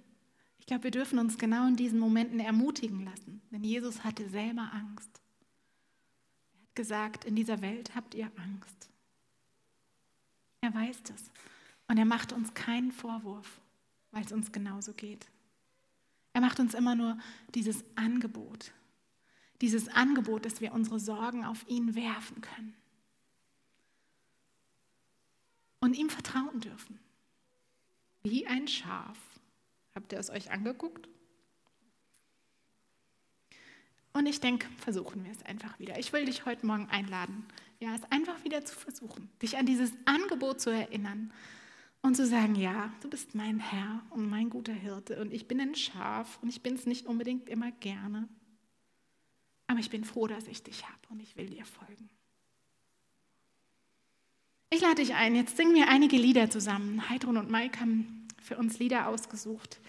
Ich 0.62 0.66
glaube, 0.66 0.84
wir 0.84 0.90
dürfen 0.92 1.18
uns 1.18 1.38
genau 1.38 1.66
in 1.66 1.74
diesen 1.74 1.98
Momenten 1.98 2.38
ermutigen 2.38 3.04
lassen, 3.04 3.42
denn 3.50 3.64
Jesus 3.64 4.04
hatte 4.04 4.28
selber 4.28 4.70
Angst. 4.72 5.20
Er 6.54 6.60
hat 6.60 6.74
gesagt, 6.76 7.24
in 7.24 7.34
dieser 7.34 7.60
Welt 7.60 7.96
habt 7.96 8.14
ihr 8.14 8.30
Angst. 8.36 8.88
Er 10.60 10.72
weiß 10.72 11.02
das. 11.02 11.32
Und 11.88 11.98
er 11.98 12.04
macht 12.04 12.32
uns 12.32 12.54
keinen 12.54 12.92
Vorwurf, 12.92 13.60
weil 14.12 14.24
es 14.24 14.30
uns 14.30 14.52
genauso 14.52 14.92
geht. 14.92 15.26
Er 16.32 16.40
macht 16.40 16.60
uns 16.60 16.74
immer 16.74 16.94
nur 16.94 17.18
dieses 17.56 17.82
Angebot, 17.96 18.70
dieses 19.60 19.88
Angebot, 19.88 20.46
dass 20.46 20.60
wir 20.60 20.72
unsere 20.72 21.00
Sorgen 21.00 21.44
auf 21.44 21.68
ihn 21.68 21.96
werfen 21.96 22.40
können 22.40 22.76
und 25.80 25.98
ihm 25.98 26.08
vertrauen 26.08 26.60
dürfen. 26.60 27.00
Wie 28.22 28.46
ein 28.46 28.68
Schaf. 28.68 29.18
Habt 29.94 30.12
ihr 30.12 30.18
es 30.18 30.30
euch 30.30 30.50
angeguckt? 30.50 31.08
Und 34.14 34.26
ich 34.26 34.40
denke, 34.40 34.68
versuchen 34.78 35.24
wir 35.24 35.32
es 35.32 35.42
einfach 35.42 35.78
wieder. 35.78 35.98
Ich 35.98 36.12
will 36.12 36.26
dich 36.26 36.44
heute 36.44 36.66
Morgen 36.66 36.88
einladen, 36.90 37.46
ja, 37.80 37.94
es 37.94 38.02
einfach 38.10 38.44
wieder 38.44 38.64
zu 38.64 38.76
versuchen, 38.76 39.30
dich 39.40 39.56
an 39.56 39.66
dieses 39.66 39.92
Angebot 40.04 40.60
zu 40.60 40.70
erinnern 40.70 41.32
und 42.02 42.16
zu 42.16 42.26
sagen, 42.26 42.54
ja, 42.54 42.92
du 43.00 43.08
bist 43.08 43.34
mein 43.34 43.58
Herr 43.58 44.02
und 44.10 44.28
mein 44.28 44.50
guter 44.50 44.72
Hirte 44.72 45.20
und 45.20 45.32
ich 45.32 45.48
bin 45.48 45.60
ein 45.60 45.74
Schaf 45.74 46.38
und 46.42 46.48
ich 46.48 46.62
bin 46.62 46.74
es 46.74 46.86
nicht 46.86 47.06
unbedingt 47.06 47.48
immer 47.48 47.70
gerne, 47.72 48.28
aber 49.66 49.80
ich 49.80 49.90
bin 49.90 50.04
froh, 50.04 50.26
dass 50.26 50.46
ich 50.46 50.62
dich 50.62 50.84
habe 50.86 51.00
und 51.08 51.20
ich 51.20 51.36
will 51.36 51.46
dir 51.46 51.64
folgen. 51.64 52.10
Ich 54.70 54.80
lade 54.80 54.96
dich 54.96 55.14
ein, 55.14 55.34
jetzt 55.34 55.56
singen 55.56 55.74
wir 55.74 55.88
einige 55.88 56.16
Lieder 56.16 56.50
zusammen. 56.50 57.08
Heidrun 57.08 57.36
und 57.36 57.50
Mike 57.50 57.80
haben 57.80 58.21
für 58.42 58.56
uns 58.56 58.78
Lieder 58.78 59.08
ausgesucht. 59.08 59.80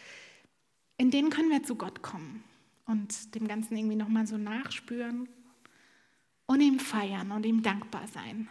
In 0.98 1.12
denen 1.12 1.30
können 1.30 1.50
wir 1.50 1.64
zu 1.64 1.76
Gott 1.76 2.02
kommen 2.02 2.44
und 2.86 3.36
dem 3.36 3.48
Ganzen 3.48 3.76
irgendwie 3.76 3.96
nochmal 3.96 4.28
so 4.28 4.38
nachspüren 4.38 5.28
und 6.46 6.62
ihm 6.62 6.80
feiern 6.80 7.32
und 7.32 7.46
ihm 7.46 7.64
dankbar 7.64 8.08
sein, 8.08 8.48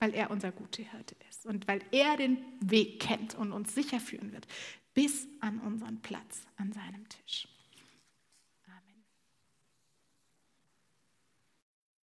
weil 0.00 0.14
er 0.14 0.30
unser 0.30 0.52
guter 0.52 0.82
Hirte 0.82 1.16
ist 1.28 1.46
und 1.46 1.66
weil 1.66 1.80
er 1.92 2.16
den 2.16 2.38
Weg 2.60 3.00
kennt 3.00 3.34
und 3.34 3.52
uns 3.52 3.74
sicher 3.74 4.00
führen 4.00 4.32
wird 4.32 4.46
bis 4.96 5.28
an 5.40 5.60
unseren 5.60 6.00
Platz 6.00 6.46
an 6.56 6.72
seinem 6.72 7.06
Tisch. 7.08 7.46